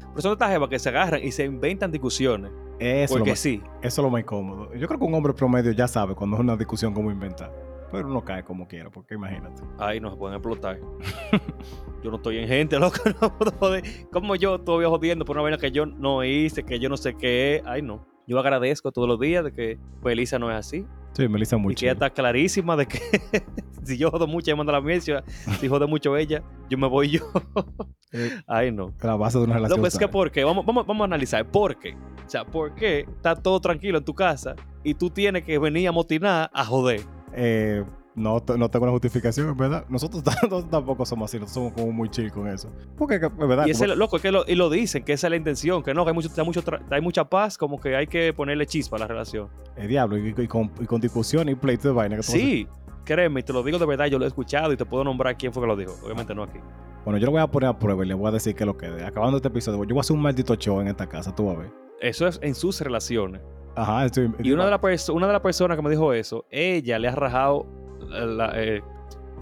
Pero 0.00 0.20
son 0.20 0.32
estas 0.32 0.50
jevas 0.50 0.68
que 0.68 0.80
se 0.80 0.88
agarran 0.88 1.22
y 1.22 1.30
se 1.30 1.44
inventan 1.44 1.92
discusiones. 1.92 2.50
Eso, 2.78 3.14
lo 3.14 3.18
porque 3.18 3.32
más, 3.32 3.38
sí. 3.38 3.62
eso 3.82 4.00
es 4.00 4.04
lo 4.04 4.10
más 4.10 4.22
incómodo. 4.22 4.74
Yo 4.74 4.86
creo 4.86 4.98
que 4.98 5.04
un 5.04 5.14
hombre 5.14 5.32
promedio 5.32 5.72
ya 5.72 5.88
sabe 5.88 6.14
cuando 6.14 6.36
es 6.36 6.40
una 6.40 6.56
discusión 6.56 6.92
cómo 6.92 7.10
inventar. 7.10 7.52
Pero 7.92 8.08
uno 8.08 8.24
cae 8.24 8.42
como 8.42 8.66
quiera, 8.66 8.90
porque 8.90 9.14
imagínate. 9.14 9.62
Ahí 9.78 10.00
no 10.00 10.10
se 10.10 10.16
pueden 10.16 10.36
explotar. 10.36 10.80
yo 12.02 12.10
no 12.10 12.16
estoy 12.16 12.38
en 12.38 12.48
gente, 12.48 12.78
loco. 12.80 12.98
No 13.20 13.38
puedo 13.38 13.52
joder. 13.52 13.84
Como 14.10 14.34
yo 14.34 14.60
todavía 14.60 14.88
jodiendo 14.88 15.24
por 15.24 15.36
una 15.36 15.42
vaina 15.42 15.58
que 15.58 15.70
yo 15.70 15.86
no 15.86 16.24
hice, 16.24 16.64
que 16.64 16.80
yo 16.80 16.88
no 16.88 16.96
sé 16.96 17.14
qué 17.14 17.56
es. 17.56 17.62
Ay, 17.66 17.82
no. 17.82 18.13
Yo 18.26 18.38
agradezco 18.38 18.90
todos 18.92 19.06
los 19.08 19.20
días 19.20 19.44
de 19.44 19.52
que 19.52 19.78
Belisa 20.02 20.38
no 20.38 20.50
es 20.50 20.56
así. 20.56 20.86
Sí, 21.12 21.28
Melissa 21.28 21.56
muy 21.56 21.72
y 21.72 21.76
que 21.76 21.84
ella 21.86 21.92
está 21.92 22.10
clarísima 22.10 22.76
de 22.76 22.86
que 22.86 22.98
si 23.84 23.96
yo 23.98 24.10
jodo 24.10 24.26
mucho, 24.26 24.50
ella 24.50 24.56
manda 24.56 24.72
la 24.72 24.80
mierda. 24.80 25.22
Si 25.60 25.68
jode 25.68 25.86
mucho 25.86 26.16
ella, 26.16 26.42
yo 26.68 26.78
me 26.78 26.88
voy 26.88 27.10
yo. 27.10 27.20
Eh, 28.16 28.30
Ay, 28.46 28.70
no. 28.70 28.94
la 29.02 29.16
base 29.16 29.38
de 29.38 29.42
una 29.44 29.54
No, 29.54 29.58
relación. 29.58 29.80
pues 29.80 29.94
es 29.94 29.98
que. 29.98 30.06
¿por 30.06 30.30
qué? 30.30 30.44
Vamos, 30.44 30.64
vamos, 30.64 30.86
vamos 30.86 31.00
a 31.02 31.04
analizar. 31.06 31.44
¿Por 31.50 31.76
qué? 31.80 31.94
O 32.24 32.30
sea, 32.30 32.44
¿por 32.44 32.72
qué 32.76 33.00
está 33.00 33.34
todo 33.34 33.58
tranquilo 33.60 33.98
en 33.98 34.04
tu 34.04 34.14
casa 34.14 34.54
y 34.84 34.94
tú 34.94 35.10
tienes 35.10 35.42
que 35.42 35.58
venir 35.58 35.88
a 35.88 35.92
motinar 35.92 36.48
a 36.54 36.64
joder? 36.64 37.00
Eh, 37.32 37.82
no, 38.14 38.42
no 38.56 38.68
tengo 38.70 38.84
una 38.84 38.92
justificación, 38.92 39.48
en 39.48 39.56
verdad. 39.56 39.84
Nosotros, 39.88 40.22
tampoco 40.70 41.04
somos 41.04 41.30
así, 41.30 41.38
nosotros 41.38 41.52
somos 41.52 41.72
como 41.72 41.92
muy 41.92 42.08
chill 42.08 42.30
con 42.30 42.48
eso. 42.48 42.70
Porque, 42.96 43.16
en 43.16 43.48
verdad, 43.48 43.66
Y 43.66 43.70
ese, 43.70 43.84
como- 43.86 43.96
loco, 43.96 44.16
es 44.16 44.22
que 44.22 44.30
lo, 44.32 44.44
y 44.46 44.54
lo 44.54 44.70
dicen, 44.70 45.04
que 45.04 45.12
esa 45.14 45.26
es 45.26 45.30
la 45.30 45.36
intención, 45.36 45.82
que 45.82 45.94
no, 45.94 46.04
que 46.04 46.10
hay, 46.10 46.14
mucho, 46.14 46.28
hay, 46.36 46.44
mucho 46.44 46.62
tra- 46.62 46.82
hay 46.90 47.00
mucha 47.00 47.24
paz, 47.28 47.58
como 47.58 47.80
que 47.80 47.96
hay 47.96 48.06
que 48.06 48.32
ponerle 48.32 48.66
chispa 48.66 48.96
a 48.96 49.00
la 49.00 49.06
relación. 49.08 49.48
el 49.76 49.88
diablo, 49.88 50.16
y, 50.18 50.34
y 50.36 50.46
con, 50.46 50.70
y 50.80 50.86
con 50.86 51.00
discusión 51.00 51.48
y 51.48 51.54
pleito 51.54 51.88
de 51.88 51.94
vaina. 51.94 52.16
que 52.16 52.22
Sí, 52.22 52.66
créeme, 53.04 53.42
te 53.42 53.52
lo 53.52 53.62
digo 53.62 53.78
de 53.78 53.86
verdad, 53.86 54.06
yo 54.06 54.18
lo 54.18 54.24
he 54.24 54.28
escuchado 54.28 54.72
y 54.72 54.76
te 54.76 54.84
puedo 54.84 55.04
nombrar 55.04 55.36
quién 55.36 55.52
fue 55.52 55.62
que 55.62 55.66
lo 55.66 55.76
dijo. 55.76 55.92
Obviamente 56.04 56.34
no 56.34 56.42
aquí. 56.44 56.58
Bueno, 57.04 57.18
yo 57.18 57.26
lo 57.26 57.32
voy 57.32 57.40
a 57.42 57.46
poner 57.48 57.68
a 57.68 57.78
prueba 57.78 58.04
y 58.04 58.08
le 58.08 58.14
voy 58.14 58.28
a 58.28 58.30
decir 58.30 58.54
que 58.54 58.64
lo 58.64 58.76
quede. 58.78 59.04
Acabando 59.04 59.36
este 59.36 59.48
episodio, 59.48 59.82
yo 59.84 59.88
voy 59.94 59.98
a 59.98 60.00
hacer 60.00 60.16
un 60.16 60.22
maldito 60.22 60.54
show 60.54 60.80
en 60.80 60.88
esta 60.88 61.06
casa, 61.06 61.34
tú 61.34 61.46
vas 61.46 61.56
a 61.56 61.60
ver. 61.60 61.70
Eso 62.00 62.26
es 62.26 62.38
en 62.42 62.54
sus 62.54 62.80
relaciones. 62.80 63.42
Ajá, 63.76 64.04
estoy, 64.06 64.30
Y 64.42 64.52
una 64.52 64.64
de, 64.64 65.12
una 65.12 65.26
de 65.26 65.32
las 65.32 65.42
personas 65.42 65.76
que 65.76 65.82
me 65.82 65.90
dijo 65.90 66.12
eso, 66.12 66.46
ella 66.50 66.98
le 66.98 67.08
ha 67.08 67.14
rajado 67.14 67.66
la- 68.08 68.52
eh, 68.56 68.82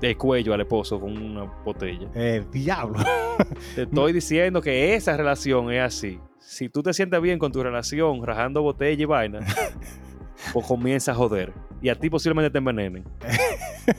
el 0.01 0.17
cuello 0.17 0.53
al 0.55 0.61
esposo 0.63 0.99
con 1.01 1.17
una 1.17 1.45
botella. 1.65 2.09
El 2.15 2.51
diablo. 2.51 2.99
Te 3.75 3.83
estoy 3.83 4.13
diciendo 4.15 4.61
que 4.61 4.95
esa 4.95 5.17
relación 5.17 5.71
es 5.73 5.81
así. 5.83 6.19
Si 6.39 6.69
tú 6.69 6.83
te 6.83 6.93
sientes 6.93 7.21
bien 7.23 7.39
con 7.39 7.53
tu 7.53 7.63
relación, 7.63 8.25
rajando 8.27 8.63
botella 8.63 9.01
y 9.03 9.05
vaina, 9.05 9.41
pues 10.53 10.67
comienza 10.67 11.13
a 11.13 11.15
joder. 11.15 11.53
Y 11.81 11.89
a 11.89 11.95
ti 11.99 12.11
posiblemente 12.11 12.51
te 12.51 12.59
envenenen. 12.59 13.05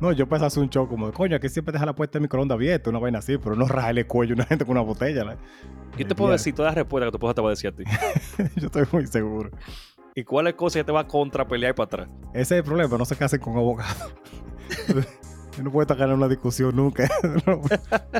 No, 0.00 0.10
yo 0.12 0.28
pensé 0.28 0.44
hacer 0.46 0.62
un 0.62 0.68
show 0.68 0.88
como, 0.88 1.10
coño, 1.12 1.38
que 1.38 1.48
siempre 1.48 1.72
deja 1.72 1.86
la 1.86 1.94
puerta 1.94 2.18
de 2.18 2.22
microondas 2.22 2.56
abierta, 2.56 2.90
una 2.90 2.98
vaina 2.98 3.20
así, 3.20 3.38
pero 3.38 3.54
no 3.54 3.66
rajarle 3.66 4.00
el 4.02 4.06
cuello 4.08 4.32
a 4.34 4.36
una 4.36 4.44
gente 4.44 4.64
con 4.64 4.72
una 4.72 4.80
botella. 4.82 5.24
¿la? 5.24 5.36
Yo 5.96 6.06
te 6.06 6.14
puedo 6.14 6.28
diablo. 6.28 6.32
decir 6.32 6.52
todas 6.54 6.70
las 6.70 6.74
respuestas 6.82 7.06
que 7.06 7.10
tu 7.12 7.16
esposa 7.18 7.34
te 7.34 7.40
va 7.40 7.48
a 7.48 7.50
decir 7.50 7.70
a 7.70 7.72
ti. 7.72 7.84
yo 8.60 8.66
estoy 8.66 8.84
muy 8.92 9.06
seguro. 9.06 9.50
¿Y 10.16 10.22
cuáles 10.22 10.54
cosas 10.54 10.76
ella 10.76 10.86
te 10.86 10.92
va 10.92 11.00
a 11.00 11.08
contrapelear 11.08 11.74
para 11.74 11.86
atrás? 11.86 12.08
Ese 12.32 12.40
es 12.40 12.58
el 12.58 12.64
problema, 12.64 12.96
no 12.96 13.04
se 13.04 13.16
casen 13.16 13.40
con 13.40 13.56
abogados. 13.56 14.14
Yo 15.56 15.62
no 15.62 15.70
puedo 15.70 15.82
estar 15.82 15.96
ganando 15.96 16.24
una 16.24 16.28
discusión 16.28 16.74
nunca. 16.74 17.08
no, 17.46 17.60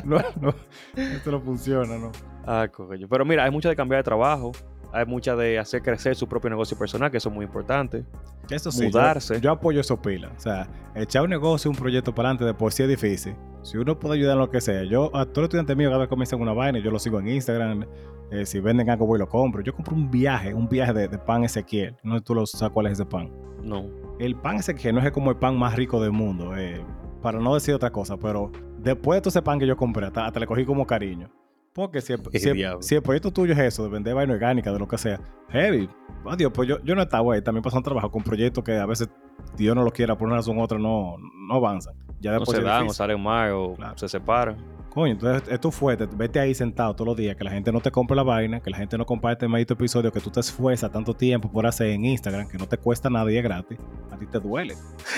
no, 0.03 0.23
no, 0.41 0.55
esto 0.95 1.31
no 1.31 1.39
funciona, 1.39 1.97
¿no? 1.97 2.11
Ah, 2.45 2.67
coño. 2.71 3.07
Pero 3.09 3.25
mira, 3.25 3.45
hay 3.45 3.51
mucha 3.51 3.69
de 3.69 3.75
cambiar 3.75 3.99
de 3.99 4.03
trabajo. 4.03 4.51
Hay 4.95 5.05
mucha 5.05 5.35
de 5.35 5.59
hacer 5.59 5.81
crecer 5.81 6.15
su 6.15 6.27
propio 6.27 6.49
negocio 6.49 6.77
personal, 6.77 7.11
que 7.11 7.17
eso 7.17 7.29
es 7.29 7.35
muy 7.35 7.45
importante. 7.45 8.05
Eso 8.49 8.71
sí, 8.71 8.85
Mudarse. 8.85 9.35
Yo, 9.35 9.39
yo 9.41 9.51
apoyo 9.51 9.81
eso 9.81 10.01
pila. 10.01 10.31
O 10.35 10.39
sea, 10.39 10.67
echar 10.95 11.23
un 11.23 11.29
negocio, 11.29 11.69
un 11.69 11.75
proyecto 11.75 12.15
para 12.15 12.29
adelante 12.29 12.45
de 12.45 12.53
por 12.53 12.71
sí 12.71 12.83
es 12.83 12.89
difícil. 12.89 13.35
Si 13.61 13.77
uno 13.77 13.99
puede 13.99 14.15
ayudar 14.15 14.33
en 14.33 14.39
lo 14.39 14.49
que 14.49 14.61
sea. 14.61 14.83
Yo, 14.83 15.07
a 15.15 15.25
todos 15.25 15.37
los 15.37 15.43
estudiantes 15.45 15.75
míos, 15.75 15.89
cada 15.89 15.99
vez 15.99 16.07
comienzan 16.09 16.39
una 16.39 16.53
vaina, 16.53 16.79
yo 16.79 16.91
lo 16.91 16.99
sigo 16.99 17.19
en 17.19 17.27
Instagram. 17.27 17.85
Eh, 18.31 18.45
si 18.45 18.59
venden 18.59 18.89
algo, 18.89 19.05
voy 19.05 19.17
y 19.17 19.19
lo 19.19 19.27
compro. 19.27 19.61
Yo 19.61 19.73
compro 19.73 19.95
un 19.95 20.09
viaje, 20.09 20.53
un 20.53 20.67
viaje 20.69 20.93
de, 20.93 21.07
de 21.07 21.17
pan 21.17 21.43
Ezequiel. 21.43 21.95
No 22.03 22.15
sé 22.15 22.21
tú 22.21 22.33
lo 22.33 22.45
sabes 22.45 22.73
cuál 22.73 22.85
es 22.87 22.93
ese 22.93 23.05
pan. 23.05 23.31
No. 23.63 23.85
El 24.19 24.35
pan 24.35 24.57
Ezequiel 24.57 24.95
no 24.95 25.01
es 25.01 25.11
como 25.11 25.29
el 25.31 25.37
pan 25.37 25.57
más 25.57 25.75
rico 25.75 26.01
del 26.01 26.11
mundo. 26.11 26.55
eh, 26.55 26.81
para 27.21 27.39
no 27.39 27.55
decir 27.55 27.73
otra 27.73 27.89
cosa, 27.91 28.17
pero 28.17 28.51
después 28.77 29.17
de 29.17 29.21
todo 29.21 29.29
ese 29.29 29.41
pan 29.41 29.57
que 29.57 29.65
yo 29.65 29.75
compré, 29.75 30.05
hasta, 30.05 30.27
hasta 30.27 30.39
le 30.39 30.45
cogí 30.45 30.63
como 30.63 30.85
cariño. 30.85 31.27
Porque 31.75 31.99
si 32.01 32.13
el, 32.13 32.21
Qué 32.23 32.39
si 32.39 32.49
el- 32.49 32.55
diablo. 32.55 32.81
si 32.81 32.95
el 32.95 33.01
proyecto 33.03 33.31
tuyo 33.31 33.53
es 33.53 33.59
eso, 33.59 33.83
de 33.83 33.89
vender 33.89 34.15
vaina 34.15 34.33
orgánica, 34.33 34.71
de 34.71 34.79
lo 34.79 34.87
que 34.87 34.97
sea, 34.97 35.19
heavy. 35.49 35.87
Adiós, 36.25 36.51
pues 36.55 36.67
yo, 36.69 36.81
yo 36.83 36.95
no 36.95 37.01
estaba 37.03 37.35
ahí. 37.35 37.41
También 37.41 37.61
pasan 37.61 37.83
trabajo 37.83 38.09
con 38.09 38.23
proyectos 38.23 38.63
que 38.63 38.77
a 38.77 38.85
veces 38.85 39.09
Dios 39.57 39.75
no 39.75 39.83
lo 39.83 39.91
quiera, 39.91 40.17
por 40.17 40.27
una 40.27 40.37
razón 40.37 40.57
u 40.57 40.61
otra 40.63 40.79
no, 40.79 41.17
no 41.47 41.53
avanzan. 41.55 41.93
Ya 42.21 42.31
No 42.31 42.39
después 42.39 42.57
se 42.57 42.63
dan, 42.63 42.87
o 42.87 42.93
salen 42.93 43.21
mal, 43.21 43.51
o 43.51 43.73
Claro. 43.75 43.97
se 43.97 44.07
separan. 44.07 44.55
Coño, 44.89 45.11
entonces 45.11 45.49
esto 45.51 45.69
fuerte, 45.71 46.07
vete 46.15 46.39
ahí 46.39 46.53
sentado 46.55 46.95
todos 46.95 47.07
los 47.09 47.17
días, 47.17 47.35
que 47.35 47.43
la 47.43 47.51
gente 47.51 47.69
no 47.69 47.81
te 47.81 47.91
compre 47.91 48.15
la 48.15 48.23
vaina, 48.23 48.61
que 48.61 48.69
la 48.69 48.77
gente 48.77 48.97
no 48.97 49.05
comparte 49.05 49.43
el 49.45 49.51
maldito 49.51 49.73
episodio 49.73 50.09
que 50.09 50.21
tú 50.21 50.29
te 50.29 50.39
esfuerzas 50.39 50.89
tanto 50.89 51.13
tiempo 51.13 51.51
por 51.51 51.67
hacer 51.67 51.87
en 51.87 52.05
Instagram, 52.05 52.47
que 52.47 52.57
no 52.57 52.65
te 52.65 52.77
cuesta 52.77 53.09
nada 53.09 53.29
y 53.29 53.35
es 53.35 53.43
gratis. 53.43 53.77
A 54.09 54.17
ti 54.17 54.25
te 54.25 54.39
duele. 54.39 54.73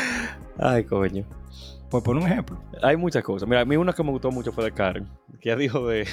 Ay, 0.58 0.84
coño. 0.84 1.24
Pues 1.92 2.04
por 2.04 2.16
un 2.18 2.24
ejemplo. 2.24 2.58
Hay 2.82 2.98
muchas 2.98 3.24
cosas. 3.24 3.48
Mira, 3.48 3.62
a 3.62 3.66
mí 3.66 3.78
una 3.78 3.94
que 3.94 4.04
me 4.04 4.10
gustó 4.10 4.32
mucho 4.32 4.52
fue 4.52 4.64
de 4.64 4.72
Karen, 4.72 5.08
que 5.40 5.50
ella 5.50 5.56
dijo 5.58 5.88
de, 5.88 6.08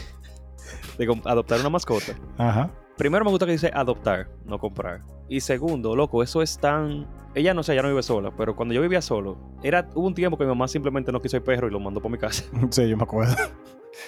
de 0.98 1.20
adoptar 1.24 1.60
una 1.60 1.70
mascota. 1.70 2.14
Ajá. 2.38 2.70
Primero 2.96 3.24
me 3.24 3.30
gusta 3.30 3.46
que 3.46 3.52
dice 3.52 3.70
adoptar, 3.74 4.28
no 4.44 4.58
comprar. 4.58 5.02
Y 5.28 5.40
segundo, 5.40 5.96
loco, 5.96 6.22
eso 6.22 6.42
es 6.42 6.58
tan... 6.58 7.06
Ella 7.34 7.52
no 7.52 7.64
sé, 7.64 7.72
ella 7.72 7.82
no 7.82 7.88
vive 7.88 8.02
sola, 8.04 8.30
pero 8.36 8.54
cuando 8.54 8.74
yo 8.74 8.80
vivía 8.80 9.02
solo, 9.02 9.36
era 9.64 9.88
hubo 9.94 10.06
un 10.06 10.14
tiempo 10.14 10.38
que 10.38 10.44
mi 10.44 10.50
mamá 10.50 10.68
simplemente 10.68 11.10
no 11.10 11.20
quiso 11.20 11.36
el 11.36 11.42
perro 11.42 11.66
y 11.66 11.70
lo 11.72 11.80
mandó 11.80 12.00
por 12.00 12.10
mi 12.10 12.18
casa. 12.18 12.44
Sí, 12.70 12.88
yo 12.88 12.96
me 12.96 13.02
acuerdo. 13.02 13.34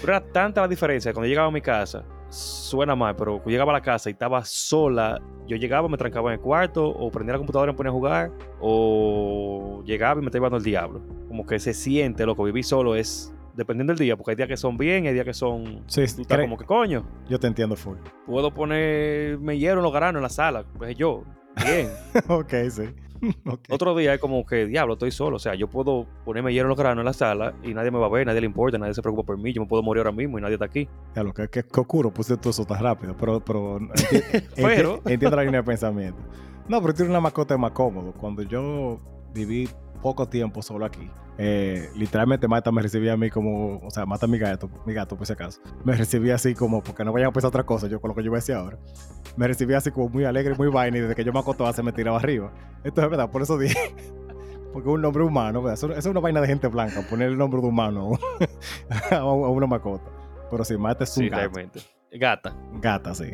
Pero 0.01 0.12
era 0.12 0.21
tanta 0.21 0.61
la 0.61 0.69
diferencia. 0.69 1.12
Cuando 1.12 1.29
llegaba 1.29 1.49
a 1.49 1.51
mi 1.51 1.61
casa, 1.61 2.05
suena 2.29 2.95
mal, 2.95 3.16
pero 3.16 3.35
cuando 3.35 3.51
llegaba 3.51 3.73
a 3.73 3.75
la 3.75 3.83
casa 3.83 4.11
y 4.11 4.12
estaba 4.12 4.45
sola, 4.45 5.21
yo 5.47 5.57
llegaba, 5.57 5.88
me 5.88 5.97
trancaba 5.97 6.31
en 6.31 6.38
el 6.38 6.40
cuarto, 6.40 6.87
o 6.87 7.11
prendía 7.11 7.33
la 7.33 7.38
computadora 7.38 7.71
y 7.71 7.75
me 7.75 7.77
ponía 7.77 7.90
a 7.90 7.95
jugar, 7.95 8.33
o 8.61 9.83
llegaba 9.85 10.21
y 10.21 10.23
me 10.23 10.27
estaba 10.27 10.40
llevando 10.40 10.59
el 10.59 10.64
diablo. 10.64 11.03
Como 11.29 11.47
que 11.47 11.59
se 11.59 11.75
siente, 11.75 12.27
loco, 12.27 12.45
vivir 12.45 12.64
solo 12.64 12.95
es 12.95 13.35
dependiendo 13.57 13.92
del 13.92 13.99
día, 13.99 14.16
porque 14.16 14.33
hay 14.33 14.37
días 14.37 14.49
que 14.49 14.57
son 14.57 14.77
bien, 14.77 15.07
hay 15.07 15.14
días 15.14 15.25
que 15.25 15.35
son. 15.35 15.83
Sí, 15.87 16.03
Tú 16.14 16.23
estás 16.23 16.40
como 16.40 16.57
que 16.57 16.64
coño. 16.64 17.05
yo 17.29 17.38
te 17.40 17.47
entiendo 17.47 17.75
full. 17.77 17.97
Puedo 18.27 18.53
ponerme 18.53 19.59
hierro 19.59 19.79
en 19.81 19.85
los 19.85 19.92
granos 19.92 20.19
en 20.21 20.23
la 20.23 20.29
sala. 20.29 20.64
Pues 20.77 20.97
yo, 20.97 21.25
bien. 21.64 21.88
ok, 22.29 22.53
sí. 22.71 22.83
Otro 23.71 23.97
día 23.97 24.12
es 24.12 24.21
como 24.21 24.45
que, 24.45 24.66
diablo, 24.66 24.92
estoy 24.92 25.11
solo. 25.11 25.37
O 25.37 25.38
sea, 25.38 25.55
yo 25.55 25.69
puedo 25.69 26.07
ponerme 26.25 26.53
hierro 26.53 26.66
en 26.66 26.71
los 26.71 26.79
granos 26.79 27.01
en 27.01 27.07
la 27.07 27.12
sala 27.14 27.55
y 27.62 27.73
nadie 27.73 27.90
me 27.90 27.99
va 27.99 28.07
a 28.07 28.11
ver, 28.11 28.27
nadie 28.27 28.40
le 28.42 28.47
importa, 28.47 28.77
nadie 28.77 28.92
se 28.92 29.01
preocupa 29.01 29.29
por 29.29 29.38
mí. 29.38 29.53
Yo 29.55 29.62
me 29.62 29.66
puedo 29.66 29.83
morir 29.83 30.01
ahora 30.01 30.12
mismo 30.12 30.38
y 30.38 30.42
nadie 30.42 30.55
está 30.55 30.66
aquí. 30.66 30.87
Ya 31.14 31.23
lo 31.23 31.33
que, 31.33 31.49
que, 31.49 31.62
que 31.64 31.81
oscuro 31.81 32.11
puse 32.12 32.37
todo 32.37 32.51
eso 32.51 32.64
tan 32.66 32.83
rápido, 32.83 33.16
pero, 33.19 33.40
pero, 33.40 33.81
Pero- 34.55 35.01
entiendo 35.07 35.35
la 35.37 35.45
línea 35.45 35.61
de 35.62 35.66
pensamiento. 35.66 36.19
No, 36.69 36.81
pero 36.83 36.92
tiene 36.92 37.11
una 37.11 37.21
mascota 37.21 37.57
más 37.57 37.71
cómodo. 37.73 38.12
Cuando 38.12 38.42
yo 38.42 39.01
viví 39.33 39.69
poco 40.03 40.29
tiempo 40.29 40.61
solo 40.62 40.85
aquí, 40.85 41.09
eh, 41.38 41.90
literalmente 41.96 42.49
Marta 42.49 42.72
me 42.72 42.81
recibía 42.83 43.12
a 43.12 43.16
mí 43.16 43.29
como, 43.31 43.79
o 43.79 43.90
sea, 43.90 44.07
Marta 44.07 44.27
mi 44.27 44.38
gato, 44.38 44.70
mi 44.87 44.92
gato 44.94 45.16
por 45.16 45.27
si 45.27 45.33
acaso, 45.35 45.61
me 45.85 45.94
recibía 45.94 46.35
así 46.37 46.55
como, 46.55 46.83
porque 46.83 47.05
no 47.05 47.12
vayan 47.12 47.29
a 47.29 47.33
pensar 47.33 47.49
otra 47.49 47.64
cosa, 47.64 47.87
yo 47.88 48.01
con 48.01 48.09
lo 48.09 48.14
que 48.14 48.22
yo 48.22 48.31
voy 48.31 48.37
a 48.38 48.40
decir 48.40 48.55
ahora, 48.55 48.79
me 49.37 49.46
recibía 49.46 49.79
así 49.79 49.90
como 49.90 50.09
muy 50.09 50.25
alegre, 50.25 50.55
muy 50.55 50.68
vaina 50.68 50.96
y 50.99 51.01
desde 51.01 51.14
que 51.14 51.25
yo 51.25 51.33
me 51.33 51.38
acostaba 51.40 51.72
se 51.72 51.83
me 51.83 51.92
tiraba 51.92 52.16
arriba. 52.18 52.53
Esto 52.85 53.03
es 53.03 53.11
verdad, 53.11 53.31
por 53.31 53.42
eso 53.42 53.59
dije, 53.59 53.77
porque 54.72 54.88
es 54.88 54.94
un 54.94 55.03
nombre 55.03 55.22
humano, 55.25 55.61
¿verdad? 55.62 55.75
Eso, 55.75 55.88
eso 55.90 55.99
es 55.99 56.07
una 56.07 56.20
vaina 56.20 56.40
de 56.40 56.46
gente 56.46 56.68
blanca, 56.68 57.03
poner 57.09 57.29
el 57.29 57.37
nombre 57.38 57.61
de 57.61 57.66
humano 57.66 58.01
a, 58.01 58.05
un- 58.05 58.18
a 59.11 59.25
una 59.51 59.66
mascota. 59.66 60.11
Pero 60.51 60.64
si 60.64 60.77
Marta 60.77 61.05
es 61.05 61.16
un 61.16 61.25
Sí, 61.25 61.29
gato. 61.29 61.40
realmente. 61.40 61.81
Gata. 62.12 62.57
Gata, 62.81 63.14
sí. 63.14 63.27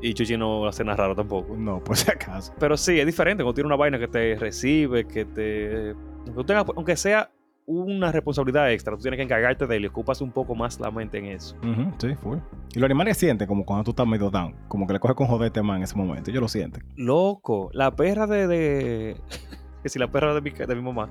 Y 0.00 0.14
Chuchi 0.14 0.36
no 0.36 0.66
hace 0.68 0.84
nada 0.84 0.98
raro 0.98 1.16
tampoco. 1.16 1.56
No, 1.56 1.82
por 1.82 1.96
si 1.96 2.08
acaso. 2.10 2.54
Pero 2.60 2.76
sí, 2.76 3.00
es 3.00 3.04
diferente 3.04 3.42
cuando 3.42 3.54
tiene 3.54 3.66
una 3.66 3.74
vaina 3.76 3.98
que 3.98 4.06
te 4.06 4.36
recibe, 4.36 5.04
que 5.06 5.24
te. 5.24 5.94
Que 6.32 6.36
tú 6.36 6.44
tengas- 6.44 6.64
aunque 6.76 6.96
sea 6.96 7.30
una 7.66 8.10
responsabilidad 8.10 8.72
extra, 8.72 8.94
tú 8.96 9.02
tienes 9.02 9.18
que 9.18 9.24
encargarte 9.24 9.66
de 9.66 9.76
él 9.76 9.84
y 9.84 9.86
ocupas 9.88 10.22
un 10.22 10.32
poco 10.32 10.54
más 10.54 10.80
la 10.80 10.90
mente 10.90 11.18
en 11.18 11.26
eso. 11.26 11.54
Sí, 11.98 12.14
full. 12.14 12.38
Y 12.74 12.78
los 12.78 12.86
animales 12.86 13.18
sienten 13.18 13.46
como 13.46 13.66
cuando 13.66 13.84
tú 13.84 13.90
estás 13.90 14.06
medio 14.06 14.30
down. 14.30 14.54
Como 14.68 14.86
que 14.86 14.94
le 14.94 15.00
coge 15.00 15.14
con 15.14 15.26
jodete 15.26 15.62
man 15.62 15.76
en 15.78 15.82
ese 15.82 15.94
momento. 15.94 16.30
Ellos 16.30 16.40
lo 16.40 16.48
sienten. 16.48 16.82
Loco, 16.96 17.68
la 17.74 17.90
perra 17.94 18.26
de. 18.26 18.46
de... 18.46 19.20
que 19.82 19.88
si 19.90 19.98
la 19.98 20.10
perra 20.10 20.32
de 20.32 20.40
mi, 20.40 20.50
de 20.50 20.74
mi 20.74 20.80
mamá. 20.80 21.10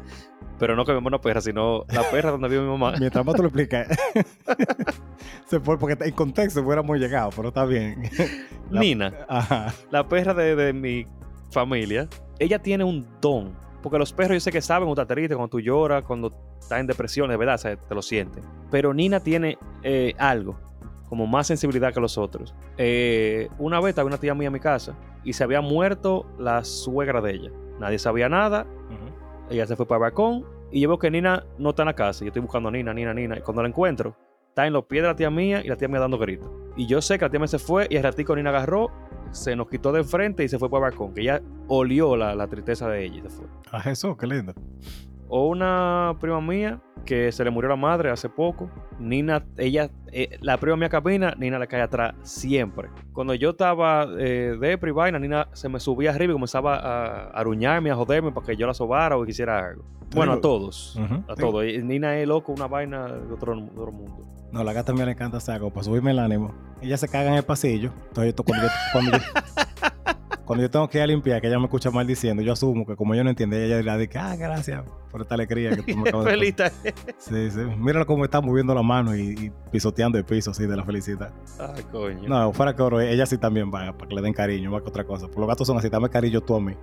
Pero 0.57 0.75
no 0.75 0.83
que 0.83 0.93
mi 0.93 0.97
mamá 0.97 1.09
una 1.09 1.21
perra, 1.21 1.41
sino 1.41 1.85
la 1.89 2.01
perra 2.09 2.31
donde 2.31 2.47
vive 2.49 2.63
mi 2.63 2.69
mamá. 2.69 2.93
Mientras 2.99 3.23
más 3.23 3.35
tú 3.35 3.43
lo 3.43 3.49
explicas. 3.49 3.87
se 5.45 5.59
fue 5.59 5.77
porque 5.77 5.95
en 6.05 6.11
contexto 6.13 6.61
hubiéramos 6.61 6.97
llegado, 6.97 7.29
pero 7.35 7.49
está 7.49 7.65
bien. 7.65 8.01
La- 8.71 8.79
Nina, 8.81 9.13
Ajá. 9.27 9.73
la 9.91 10.07
perra 10.07 10.33
de, 10.33 10.55
de 10.55 10.73
mi 10.73 11.05
familia, 11.51 12.07
ella 12.39 12.59
tiene 12.59 12.83
un 12.83 13.05
don. 13.21 13.53
Porque 13.81 13.97
los 13.97 14.13
perros 14.13 14.35
yo 14.35 14.39
sé 14.39 14.51
que 14.51 14.61
saben 14.61 14.87
cuando 14.87 15.01
estás 15.01 15.15
triste, 15.15 15.35
cuando 15.35 15.49
tú 15.49 15.59
lloras, 15.59 16.03
cuando 16.03 16.33
estás 16.59 16.79
en 16.79 16.87
depresión, 16.87 17.29
de 17.29 17.37
verdad, 17.37 17.55
o 17.55 17.59
sea, 17.59 17.75
te 17.75 17.95
lo 17.95 18.01
sienten. 18.01 18.43
Pero 18.71 18.93
Nina 18.93 19.19
tiene 19.19 19.57
eh, 19.83 20.13
algo, 20.17 20.59
como 21.09 21.27
más 21.27 21.47
sensibilidad 21.47 21.93
que 21.93 21.99
los 21.99 22.17
otros. 22.17 22.55
Eh, 22.77 23.49
una 23.59 23.79
vez 23.79 23.89
estaba 23.89 24.07
una 24.07 24.17
tía 24.17 24.33
mía 24.33 24.47
en 24.47 24.53
mi 24.53 24.59
casa 24.59 24.95
y 25.23 25.33
se 25.33 25.43
había 25.43 25.61
muerto 25.61 26.25
la 26.39 26.63
suegra 26.63 27.21
de 27.21 27.33
ella. 27.33 27.51
Nadie 27.79 27.99
sabía 27.99 28.29
nada, 28.29 28.65
ella 29.49 29.65
se 29.65 29.75
fue 29.75 29.85
para 29.85 29.97
el 29.97 30.01
balcón 30.01 30.45
y 30.71 30.81
yo 30.81 30.89
veo 30.89 30.99
que 30.99 31.09
Nina 31.09 31.45
no 31.57 31.69
está 31.69 31.83
en 31.83 31.87
la 31.87 31.93
casa. 31.93 32.25
Yo 32.25 32.27
estoy 32.27 32.41
buscando 32.41 32.69
a 32.69 32.71
Nina, 32.71 32.93
Nina, 32.93 33.13
Nina. 33.13 33.37
Y 33.37 33.41
cuando 33.41 33.61
la 33.61 33.69
encuentro, 33.69 34.15
está 34.49 34.67
en 34.67 34.73
los 34.73 34.85
pies 34.85 35.03
de 35.03 35.07
la 35.07 35.15
tía 35.15 35.29
mía 35.29 35.61
y 35.63 35.67
la 35.67 35.77
tía 35.77 35.87
mía 35.87 35.99
dando 35.99 36.17
gritos. 36.17 36.49
Y 36.75 36.85
yo 36.87 37.01
sé 37.01 37.17
que 37.17 37.25
la 37.25 37.29
tía 37.29 37.39
mía 37.39 37.47
se 37.47 37.59
fue 37.59 37.87
y 37.89 37.97
al 37.97 38.03
ratico 38.03 38.35
Nina 38.35 38.49
agarró, 38.49 38.91
se 39.31 39.55
nos 39.55 39.67
quitó 39.69 39.91
de 39.91 39.99
enfrente 40.01 40.43
y 40.43 40.47
se 40.47 40.57
fue 40.59 40.69
para 40.69 40.85
el 40.87 40.91
balcón. 40.91 41.13
Que 41.13 41.21
ella 41.21 41.41
olió 41.67 42.15
la, 42.15 42.35
la 42.35 42.47
tristeza 42.47 42.87
de 42.89 43.05
ella 43.05 43.17
y 43.17 43.21
se 43.21 43.29
fue. 43.29 43.45
Ah, 43.71 43.81
Jesús, 43.81 44.15
qué 44.17 44.27
lindo. 44.27 44.53
O 45.29 45.47
una 45.49 46.15
prima 46.21 46.39
mía 46.39 46.79
que 47.05 47.31
se 47.31 47.43
le 47.43 47.49
murió 47.51 47.69
la 47.69 47.75
madre 47.75 48.09
hace 48.09 48.29
poco. 48.29 48.69
Nina, 48.99 49.45
ella, 49.57 49.89
eh, 50.11 50.37
la 50.41 50.57
prima 50.57 50.75
mía 50.77 50.89
camina, 50.89 51.33
Nina 51.37 51.57
le 51.59 51.67
cae 51.67 51.81
atrás 51.81 52.15
siempre. 52.21 52.89
Cuando 53.13 53.33
yo 53.33 53.51
estaba 53.51 54.07
eh, 54.17 54.57
de 54.59 54.79
y 54.87 54.91
vaina, 54.91 55.19
Nina 55.19 55.47
se 55.53 55.69
me 55.69 55.79
subía 55.79 56.11
arriba 56.11 56.31
y 56.31 56.35
comenzaba 56.35 56.75
a 56.77 57.29
aruñarme, 57.31 57.91
a 57.91 57.95
joderme 57.95 58.31
para 58.31 58.45
que 58.45 58.55
yo 58.55 58.67
la 58.67 58.73
sobara 58.73 59.17
o 59.17 59.25
quisiera 59.25 59.59
algo. 59.69 59.83
Bueno, 60.15 60.33
a 60.33 60.41
todos. 60.41 60.95
Ujú. 60.95 61.13
A 61.27 61.35
Digo- 61.35 61.51
todos. 61.51 61.63
Nina 61.83 62.17
es 62.17 62.27
loco, 62.27 62.53
una 62.53 62.67
vaina 62.67 63.07
de 63.07 63.33
otro, 63.33 63.55
de 63.55 63.63
otro 63.79 63.91
mundo. 63.91 64.25
No, 64.51 64.63
la 64.63 64.73
gata 64.73 64.93
mía 64.93 65.05
le 65.05 65.11
encanta 65.11 65.39
algo 65.53 65.71
para 65.71 65.83
subirme 65.83 66.11
el 66.11 66.19
ánimo. 66.19 66.53
Ella 66.81 66.97
se 66.97 67.07
caga 67.07 67.29
en 67.29 67.35
el 67.35 67.43
pasillo. 67.43 67.91
Entonces, 68.07 68.33
yo, 68.35 68.43
cuando, 68.43 68.63
yo, 68.65 68.69
cuando, 68.93 69.11
yo, 69.11 69.23
cuando 70.45 70.63
yo 70.63 70.69
tengo 70.69 70.87
que 70.89 70.99
ir 70.99 71.03
a 71.03 71.07
limpiar, 71.07 71.41
que 71.41 71.47
ella 71.47 71.59
me 71.59 71.65
escucha 71.65 71.91
mal 71.91 72.07
diciendo, 72.07 72.41
yo 72.41 72.53
asumo 72.53 72.85
que 72.85 72.95
como 72.95 73.13
yo 73.13 73.23
no 73.23 73.29
entiende, 73.29 73.65
ella 73.65 73.81
le 73.81 74.05
dice, 74.05 74.17
ah, 74.19 74.35
gracias 74.37 74.83
por 75.11 75.21
esta 75.21 75.35
alegría 75.35 75.71
que 75.71 75.83
tú 75.83 75.97
me 75.97 76.09
acabas 76.09 76.25
de 76.25 76.31
Feliz. 76.37 76.55
Sí, 77.17 77.51
sí. 77.51 77.59
Míralo 77.77 78.05
cómo 78.05 78.23
está 78.23 78.39
moviendo 78.39 78.73
la 78.73 78.83
mano 78.83 79.15
y, 79.15 79.31
y 79.31 79.51
pisoteando 79.71 80.17
el 80.17 80.23
piso 80.23 80.51
así 80.51 80.65
de 80.65 80.77
la 80.77 80.85
felicidad. 80.85 81.33
Ay, 81.59 81.83
coño. 81.91 82.29
No, 82.29 82.53
fuera 82.53 82.73
que 82.73 82.81
oro, 82.81 83.01
ella 83.01 83.25
sí 83.25 83.37
también 83.37 83.69
va 83.69 83.97
para 83.97 84.07
que 84.07 84.15
le 84.15 84.21
den 84.21 84.33
cariño, 84.33 84.71
más 84.71 84.81
que 84.81 84.89
otra 84.89 85.03
cosa. 85.03 85.27
Por 85.27 85.39
los 85.39 85.47
gatos 85.47 85.67
son 85.67 85.77
así, 85.77 85.89
dame 85.89 86.09
cariño 86.09 86.39
tú 86.39 86.55
a 86.55 86.61
mí. 86.61 86.73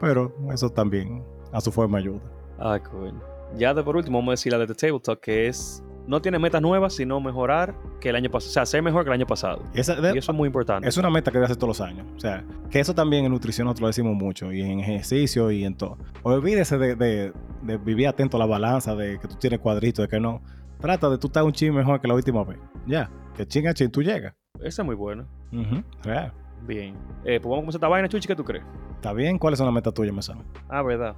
Pero 0.00 0.34
eso 0.52 0.70
también 0.70 1.22
a 1.52 1.60
su 1.60 1.70
forma 1.70 1.98
ayuda. 1.98 2.20
Ay, 2.58 2.80
coño. 2.80 3.20
Ya 3.56 3.74
de 3.74 3.82
por 3.82 3.96
último, 3.96 4.18
vamos 4.18 4.30
a 4.30 4.32
decir 4.32 4.52
la 4.52 4.58
de 4.58 4.66
The 4.66 4.74
Table 4.74 5.00
Talk, 5.00 5.20
que 5.20 5.48
es. 5.48 5.82
No 6.10 6.20
tiene 6.20 6.40
metas 6.40 6.60
nuevas, 6.60 6.92
sino 6.94 7.20
mejorar 7.20 7.74
que 8.00 8.08
el 8.08 8.16
año 8.16 8.28
pasado. 8.30 8.50
O 8.50 8.52
sea, 8.52 8.66
ser 8.66 8.82
mejor 8.82 9.04
que 9.04 9.10
el 9.10 9.14
año 9.14 9.26
pasado. 9.28 9.62
Y 9.72 9.78
esa, 9.78 9.94
de- 9.94 10.12
Y 10.14 10.18
eso 10.18 10.32
es 10.32 10.36
muy 10.36 10.48
importante. 10.48 10.88
es 10.88 10.96
una 10.96 11.08
meta 11.08 11.30
que 11.30 11.36
debe 11.38 11.44
hacer 11.44 11.56
todos 11.56 11.78
los 11.78 11.80
años. 11.80 12.04
O 12.16 12.18
sea, 12.18 12.44
que 12.68 12.80
eso 12.80 12.94
también 12.94 13.24
en 13.24 13.30
nutrición 13.30 13.66
nosotros 13.66 13.82
lo 13.82 13.86
decimos 13.86 14.16
mucho, 14.16 14.52
y 14.52 14.60
en 14.60 14.80
ejercicio 14.80 15.52
y 15.52 15.64
en 15.64 15.76
todo. 15.76 15.98
Olvídese 16.24 16.78
de, 16.78 16.96
de- 16.96 17.32
de 17.62 17.76
vivir 17.76 18.08
atento 18.08 18.36
a 18.38 18.40
la 18.40 18.46
balanza, 18.46 18.96
de 18.96 19.20
que 19.20 19.28
tú 19.28 19.36
tienes 19.36 19.60
cuadritos, 19.60 20.02
de 20.04 20.08
que 20.08 20.18
no. 20.18 20.42
Trata 20.80 21.08
de 21.10 21.16
tú 21.18 21.28
estar 21.28 21.44
un 21.44 21.52
chin 21.52 21.72
mejor 21.74 22.00
que 22.00 22.08
la 22.08 22.14
última 22.14 22.42
vez. 22.42 22.58
Ya, 22.86 23.08
que 23.36 23.46
chin 23.46 23.68
a 23.68 23.72
chin 23.74 23.90
tú 23.90 24.02
llegas. 24.02 24.34
Esa 24.60 24.82
es 24.82 24.86
muy 24.86 24.96
buena. 24.96 25.26
Ujú, 25.52 25.82
real. 26.02 26.32
Bien. 26.66 26.94
Eh, 27.24 27.38
pues 27.38 27.44
vamos 27.44 27.58
a 27.58 27.60
comenzar 27.60 27.78
esta 27.78 27.88
vaina, 27.88 28.08
Chuchi, 28.08 28.26
¿qué 28.26 28.34
tú 28.34 28.42
crees? 28.44 28.64
¿Está 28.96 29.12
bien? 29.12 29.38
¿Cuáles 29.38 29.58
son 29.58 29.66
las 29.66 29.74
metas 29.74 29.94
tuyas, 29.94 30.12
Mesano? 30.14 30.42
Ah, 30.68 30.82
verdad. 30.82 31.14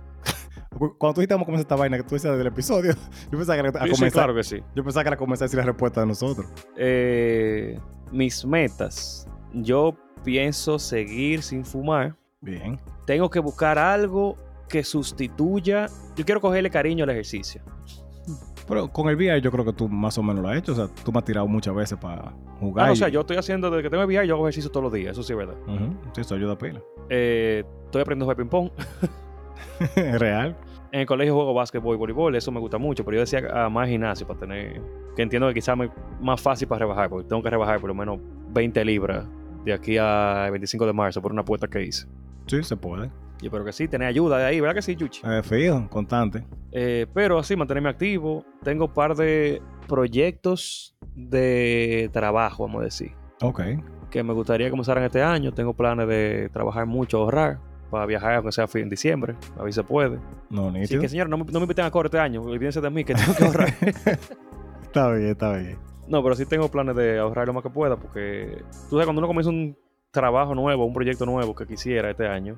Cuando 0.79 1.15
tú 1.15 1.21
dijiste 1.21 1.35
vamos 1.35 1.45
a 1.45 1.47
comenzar 1.47 1.63
esta 1.65 1.77
vaina 1.77 1.97
que 1.99 2.03
tú 2.05 2.15
dices 2.15 2.37
del 2.37 2.47
episodio, 2.47 2.95
yo 3.31 3.39
pensaba 3.39 3.61
que 3.63 3.69
era 3.69 3.81
a 3.81 3.85
Sí, 3.85 3.89
sí, 3.91 3.95
comenzar, 3.97 4.13
claro 4.25 4.35
que 4.35 4.43
sí. 4.45 4.63
yo 4.75 4.83
pensaba 4.85 5.03
que 5.05 5.09
era 5.09 5.17
comenzar 5.17 5.45
a 5.45 5.47
decir 5.47 5.59
la 5.59 5.67
respuesta 5.67 6.01
de 6.01 6.07
nosotros. 6.07 6.47
Eh, 6.77 7.79
mis 8.11 8.45
metas. 8.47 9.29
Yo 9.55 9.95
pienso 10.25 10.79
seguir 10.79 11.43
sin 11.43 11.65
fumar. 11.65 12.17
Bien. 12.41 12.79
Tengo 13.07 13.29
que 13.31 13.39
buscar 13.41 13.79
algo 13.79 14.37
que 14.69 14.83
sustituya. 14.85 15.87
Yo 16.17 16.25
quiero 16.25 16.41
cogerle 16.41 16.71
cariño 16.71 17.05
al 17.05 17.11
ejercicio. 17.11 17.63
Pero 18.69 18.89
con 18.93 19.09
el 19.09 19.17
VR 19.17 19.41
yo 19.43 19.51
creo 19.51 19.65
que 19.65 19.73
tú 19.73 19.89
más 19.89 20.17
o 20.19 20.23
menos 20.23 20.43
lo 20.43 20.49
has 20.49 20.57
hecho. 20.59 20.73
O 20.73 20.75
sea, 20.75 20.89
tú 21.05 21.13
me 21.13 21.19
has 21.19 21.25
tirado 21.25 21.47
muchas 21.49 21.75
veces 21.75 21.99
para 21.99 22.33
jugar. 22.61 22.89
Ah, 22.89 22.93
o 22.93 22.97
sea, 22.97 23.09
yo 23.09 23.21
estoy 23.21 23.37
haciendo 23.37 23.69
desde 23.71 23.83
que 23.83 23.91
tengo 23.91 24.03
el 24.05 24.09
VR, 24.09 24.27
yo 24.27 24.35
hago 24.37 24.47
ejercicio 24.47 24.71
todos 24.71 24.85
los 24.85 24.93
días. 24.93 25.13
Eso 25.13 25.23
sí 25.23 25.33
es 25.33 25.37
verdad. 25.37 25.57
Sí, 26.15 26.21
eso 26.21 26.35
ayuda 26.37 26.53
a 26.53 26.59
pila. 26.59 26.81
Eh, 27.11 27.65
estoy 27.85 28.03
aprendiendo 28.03 28.25
a 28.31 28.35
jugar 28.35 28.37
ping-pong. 28.37 28.71
Real. 30.19 30.57
En 30.91 31.01
el 31.01 31.07
colegio 31.07 31.35
juego 31.35 31.55
básquetbol 31.55 31.95
y 31.95 31.99
voleibol, 31.99 32.37
eso 32.37 32.53
me 32.53 32.61
gusta 32.61 32.77
mucho, 32.79 33.03
pero 33.05 33.15
yo 33.17 33.21
decía 33.21 33.43
ah, 33.53 33.69
más 33.71 33.89
gimnasio 33.89 34.27
para 34.27 34.41
tener, 34.41 34.81
que 35.17 35.23
entiendo 35.23 35.49
que 35.49 35.55
quizás 35.55 35.77
me 35.77 35.91
más 36.21 36.41
fácil 36.41 36.69
para 36.69 36.81
rebajar, 36.81 37.09
porque 37.09 37.27
tengo 37.29 37.43
que 37.43 37.49
rebajar 37.51 37.81
por 37.81 37.89
lo 37.89 37.95
menos 37.95 38.19
20 38.51 38.85
libras 38.85 39.25
de 39.65 39.73
aquí 39.73 39.97
al 39.97 40.51
25 40.51 40.85
de 40.87 40.93
marzo 40.93 41.23
por 41.23 41.33
una 41.33 41.41
apuesta 41.43 41.67
que 41.67 41.83
hice. 41.83 42.07
Sí, 42.47 42.63
se 42.63 42.77
puede. 42.77 43.07
Yo 43.41 43.47
espero 43.47 43.65
que 43.65 43.73
sí, 43.73 43.89
tener 43.89 44.07
ayuda 44.07 44.39
de 44.39 44.45
ahí, 44.45 44.61
¿verdad 44.61 44.75
que 44.75 44.83
sí, 44.83 44.95
Yuchi? 44.95 45.23
Eh, 45.25 45.43
fijo, 45.43 45.89
constante. 45.89 46.45
Eh, 46.71 47.07
pero 47.15 47.39
así, 47.39 47.57
mantenerme 47.57 47.89
activo. 47.89 48.45
Tengo 48.63 48.85
un 48.87 48.93
par 48.93 49.15
de 49.17 49.63
proyectos 49.89 50.95
de 51.17 52.11
trabajo, 52.13 52.65
vamos 52.67 52.83
a 52.83 52.85
decir, 52.85 53.13
Ok. 53.41 53.63
que 54.11 54.23
me 54.23 54.33
gustaría 54.33 54.67
que 54.67 54.71
comenzaran 54.73 55.05
este 55.05 55.23
año. 55.23 55.53
Tengo 55.53 55.73
planes 55.75 56.07
de 56.07 56.51
trabajar 56.53 56.87
mucho, 56.87 57.19
ahorrar, 57.19 57.59
para 57.93 58.07
viajar, 58.07 58.35
aunque 58.35 58.51
sea 58.51 58.67
en 58.75 58.89
diciembre, 58.89 59.37
a 59.57 59.63
ver 59.63 59.73
si 59.73 59.77
se 59.77 59.85
puede. 59.85 60.19
No, 60.51 60.69
Así 60.71 60.79
nítido. 60.81 61.01
que, 61.03 61.09
señor, 61.09 61.29
no, 61.29 61.37
me- 61.39 61.45
no 61.45 61.61
me 61.61 61.65
inviten 61.65 61.85
a 61.85 61.91
coro 61.91 62.07
este 62.07 62.19
año, 62.19 62.43
olvídense 62.43 62.81
de 62.81 62.91
mí, 62.91 63.05
que 63.05 63.15
tengo 63.15 63.35
que 63.37 63.45
ahorrar. 63.45 63.69
Está 64.83 65.11
bien, 65.13 65.31
está 65.31 65.53
bien. 65.57 65.79
No, 66.09 66.23
pero 66.23 66.35
sí 66.35 66.45
tengo 66.45 66.69
planes 66.71 66.95
de 66.97 67.19
ahorrar 67.19 67.47
lo 67.47 67.53
más 67.55 67.63
que 67.63 67.71
pueda 67.71 67.97
porque 67.97 68.63
tú 68.91 68.97
sabes, 68.97 69.07
cuando 69.07 69.21
uno 69.21 69.27
comienza 69.29 69.51
un 69.51 69.77
trabajo 70.11 70.55
nuevo, 70.55 70.85
un 70.85 70.93
proyecto 70.93 71.25
nuevo 71.25 71.55
que 71.55 71.67
quisiera 71.67 72.11
este 72.11 72.27
año, 72.27 72.57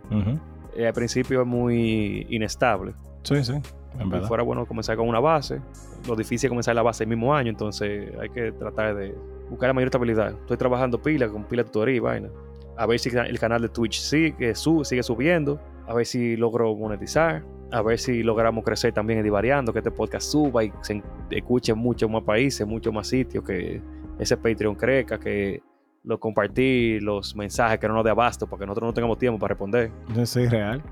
eh, 0.77 0.87
al 0.87 0.93
principio 0.95 1.43
es 1.43 1.47
muy 1.47 2.27
inestable. 2.31 2.95
Sí, 3.23 3.43
sí. 3.45 3.53
En 4.01 4.11
verdad. 4.11 4.27
fuera 4.27 4.43
bueno 4.43 4.67
comenzar 4.67 4.97
con 4.97 5.09
una 5.09 5.21
base. 5.21 5.61
Lo 6.09 6.17
difícil 6.17 6.49
es 6.49 6.51
comenzar 6.51 6.75
la 6.75 6.83
base 6.83 7.05
el 7.05 7.11
mismo 7.11 7.33
año, 7.35 7.51
entonces 7.51 8.11
hay 8.21 8.29
que 8.31 8.51
tratar 8.53 8.97
de 8.97 9.15
buscar 9.49 9.69
la 9.69 9.73
mayor 9.75 9.87
estabilidad. 9.89 10.33
Estoy 10.33 10.57
trabajando 10.57 11.01
pila 11.01 11.29
con 11.29 11.45
pila 11.45 11.63
de 11.63 11.67
tutoría 11.69 11.95
y 11.95 12.01
vaina. 12.01 12.29
A 12.77 12.87
ver 12.87 12.99
si 12.99 13.09
el 13.09 13.39
canal 13.39 13.63
de 13.63 13.69
Twitch 13.69 14.01
sigue, 14.01 14.55
sigue 14.55 15.03
subiendo. 15.03 15.61
A 15.87 15.95
ver 15.95 16.07
si 16.07 16.37
logro 16.37 16.75
monetizar. 16.75 17.45
A 17.71 17.83
ver 17.83 17.99
si 17.99 18.23
logramos 18.23 18.65
crecer 18.65 18.93
también 18.93 19.19
en 19.19 19.25
Divariando, 19.25 19.73
que 19.73 19.81
este 19.81 19.91
podcast 19.91 20.31
suba 20.31 20.65
y 20.65 20.73
se 20.83 21.03
escuche 21.31 21.73
en 21.73 21.79
muchos 21.79 22.09
más 22.11 22.23
países, 22.23 22.67
muchos 22.67 22.93
más 22.93 23.09
sitios, 23.09 23.43
que 23.45 23.83
ese 24.19 24.37
Patreon 24.37 24.77
crezca, 24.77 25.19
que 25.19 25.61
lo 26.05 26.21
compartí, 26.21 27.01
los 27.01 27.35
mensajes 27.35 27.79
que 27.79 27.89
no 27.89 27.95
nos 27.95 28.05
dé 28.05 28.11
abasto, 28.11 28.47
porque 28.47 28.67
nosotros 28.67 28.89
no 28.89 28.95
tengamos 28.95 29.19
tiempo 29.19 29.39
para 29.39 29.55
responder. 29.55 29.91
Yo 30.15 30.25
soy 30.27 30.47
real. 30.47 30.83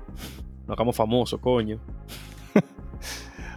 Nos 0.67 0.75
hagamos 0.77 0.95
famosos, 0.95 1.39
coño. 1.39 1.79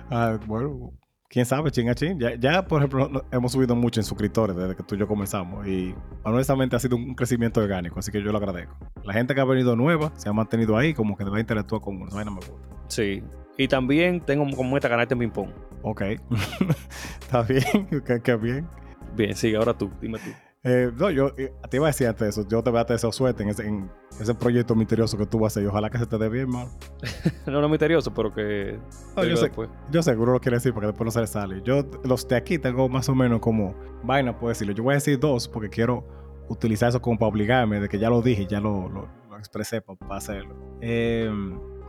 Ah, 0.09 0.39
bueno, 0.47 0.93
quién 1.37 1.45
sabe, 1.45 1.71
chinga 1.71 1.95
chin. 1.95 2.19
Ya, 2.19 2.35
ya, 2.37 2.67
por 2.67 2.79
ejemplo, 2.81 3.11
no- 3.11 3.23
hemos 3.31 3.53
subido 3.53 3.77
mucho 3.77 4.01
en 4.01 4.05
suscriptores 4.05 4.57
desde 4.57 4.75
que 4.75 4.83
tú 4.83 4.95
y 4.95 4.99
yo 4.99 5.07
comenzamos. 5.07 5.67
Y 5.67 5.95
honestamente 6.23 6.77
ha 6.77 6.79
sido 6.79 6.97
un 6.97 7.15
crecimiento 7.15 7.61
orgánico, 7.61 7.99
así 7.99 8.11
que 8.11 8.23
yo 8.23 8.33
lo 8.33 8.39
agradezco. 8.39 8.75
La 9.05 9.13
gente 9.13 9.35
que 9.35 9.43
ha 9.43 9.45
venido 9.45 9.77
nueva 9.77 10.13
se 10.17 10.31
ha 10.31 10.33
mantenido 10.33 10.79
ahí, 10.79 10.95
como 10.95 11.15
que 11.15 11.25
debe 11.27 11.39
interactuar 11.39 11.83
con 11.83 12.01
uno. 12.01 12.11
Vaina 12.11 12.31
me 12.31 12.39
gusta. 12.39 12.55
Sí. 12.89 13.23
Y 13.59 13.69
también 13.69 14.23
tengo 14.23 14.47
como 14.57 14.73
meta 14.73 14.89
ganarte 14.89 15.13
en 15.13 15.19
ping-pong. 15.21 15.51
Ok. 15.83 16.03
Está 17.21 17.43
bien, 17.43 17.87
qué 18.07 18.19
qué 18.23 18.37
bien. 18.37 18.67
Bien, 19.15 19.37
sigue, 19.37 19.59
ahora 19.59 19.75
tú, 19.77 19.91
dime 20.01 20.19
tú. 20.19 20.31
Eh, 20.69 20.91
no, 20.97 21.11
yo 21.11 21.31
eh, 21.39 21.53
te 21.71 21.77
iba 21.77 21.87
a 21.87 21.91
decir 21.91 22.09
antes 22.09 22.27
eso. 22.27 22.47
Yo 22.49 22.61
te 22.61 22.71
voy 22.71 22.81
a 22.81 22.85
deseo 22.85 23.13
suerte 23.13 23.45
en 23.45 23.51
ese, 23.51 23.69
en 23.69 23.89
ese 24.21 24.35
proyecto 24.35 24.75
misterioso 24.75 25.17
que 25.17 25.25
tú 25.25 25.39
vas 25.39 25.53
a 25.53 25.61
hacer. 25.61 25.63
Y 25.63 25.67
ojalá 25.67 25.89
que 25.91 25.99
se 25.99 26.07
te 26.07 26.19
dé 26.19 26.29
bien, 26.29 26.51
man. 26.51 26.67
No, 27.47 27.61
no 27.61 27.69
misterioso, 27.69 28.13
pero 28.13 28.35
que. 28.35 28.77
No, 29.17 29.25
yo 29.25 29.37
sé. 29.37 30.03
seguro 30.03 30.33
lo 30.33 30.41
quiere 30.41 30.57
decir 30.57 30.75
porque 30.75 30.89
después 30.89 31.05
no 31.05 31.13
se 31.13 31.21
le 31.21 31.29
sale. 31.29 31.63
Yo, 31.63 31.87
los 32.03 32.27
de 32.27 32.35
aquí 32.35 32.59
tengo 32.59 32.89
más 32.89 33.09
o 33.09 33.15
menos 33.15 33.39
como 33.39 33.77
vaina, 34.03 34.37
puedo 34.37 34.49
decirlo. 34.49 34.75
Yo 34.75 34.83
voy 34.83 34.93
a 34.93 34.97
decir 34.97 35.21
dos 35.21 35.47
porque 35.47 35.69
quiero 35.69 36.05
utilizar 36.49 36.89
eso 36.89 37.01
como 37.01 37.17
para 37.17 37.29
obligarme, 37.29 37.79
de 37.79 37.89
que 37.89 38.01
ya 38.01 38.11
lo 38.11 38.21
dije, 38.21 38.47
ya 38.47 38.59
lo, 38.59 38.89
lo, 38.89 39.09
lo 39.31 39.39
expresé 39.39 39.81
para 39.81 40.17
hacerlo. 40.17 40.57
Eh, 40.81 41.31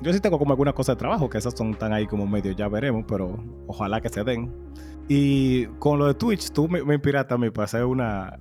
yo 0.01 0.13
sí 0.13 0.19
tengo 0.19 0.37
como 0.37 0.51
algunas 0.51 0.75
cosas 0.75 0.95
de 0.95 0.99
trabajo 0.99 1.27
que 1.27 1.39
esas 1.39 1.55
son 1.55 1.73
tan 1.73 1.93
ahí 1.93 2.05
como 2.05 2.27
medio, 2.27 2.51
ya 2.51 2.67
veremos, 2.67 3.05
pero 3.07 3.43
ojalá 3.65 4.01
que 4.01 4.09
se 4.09 4.23
den. 4.23 4.53
Y 5.07 5.65
con 5.79 5.97
lo 5.97 6.05
de 6.05 6.13
Twitch, 6.13 6.51
tú 6.51 6.67
me, 6.67 6.83
me 6.83 6.93
inspiraste 6.93 7.33
a 7.33 7.37
mí 7.37 7.49
para 7.49 7.65
hacer 7.65 7.83
una 7.83 8.37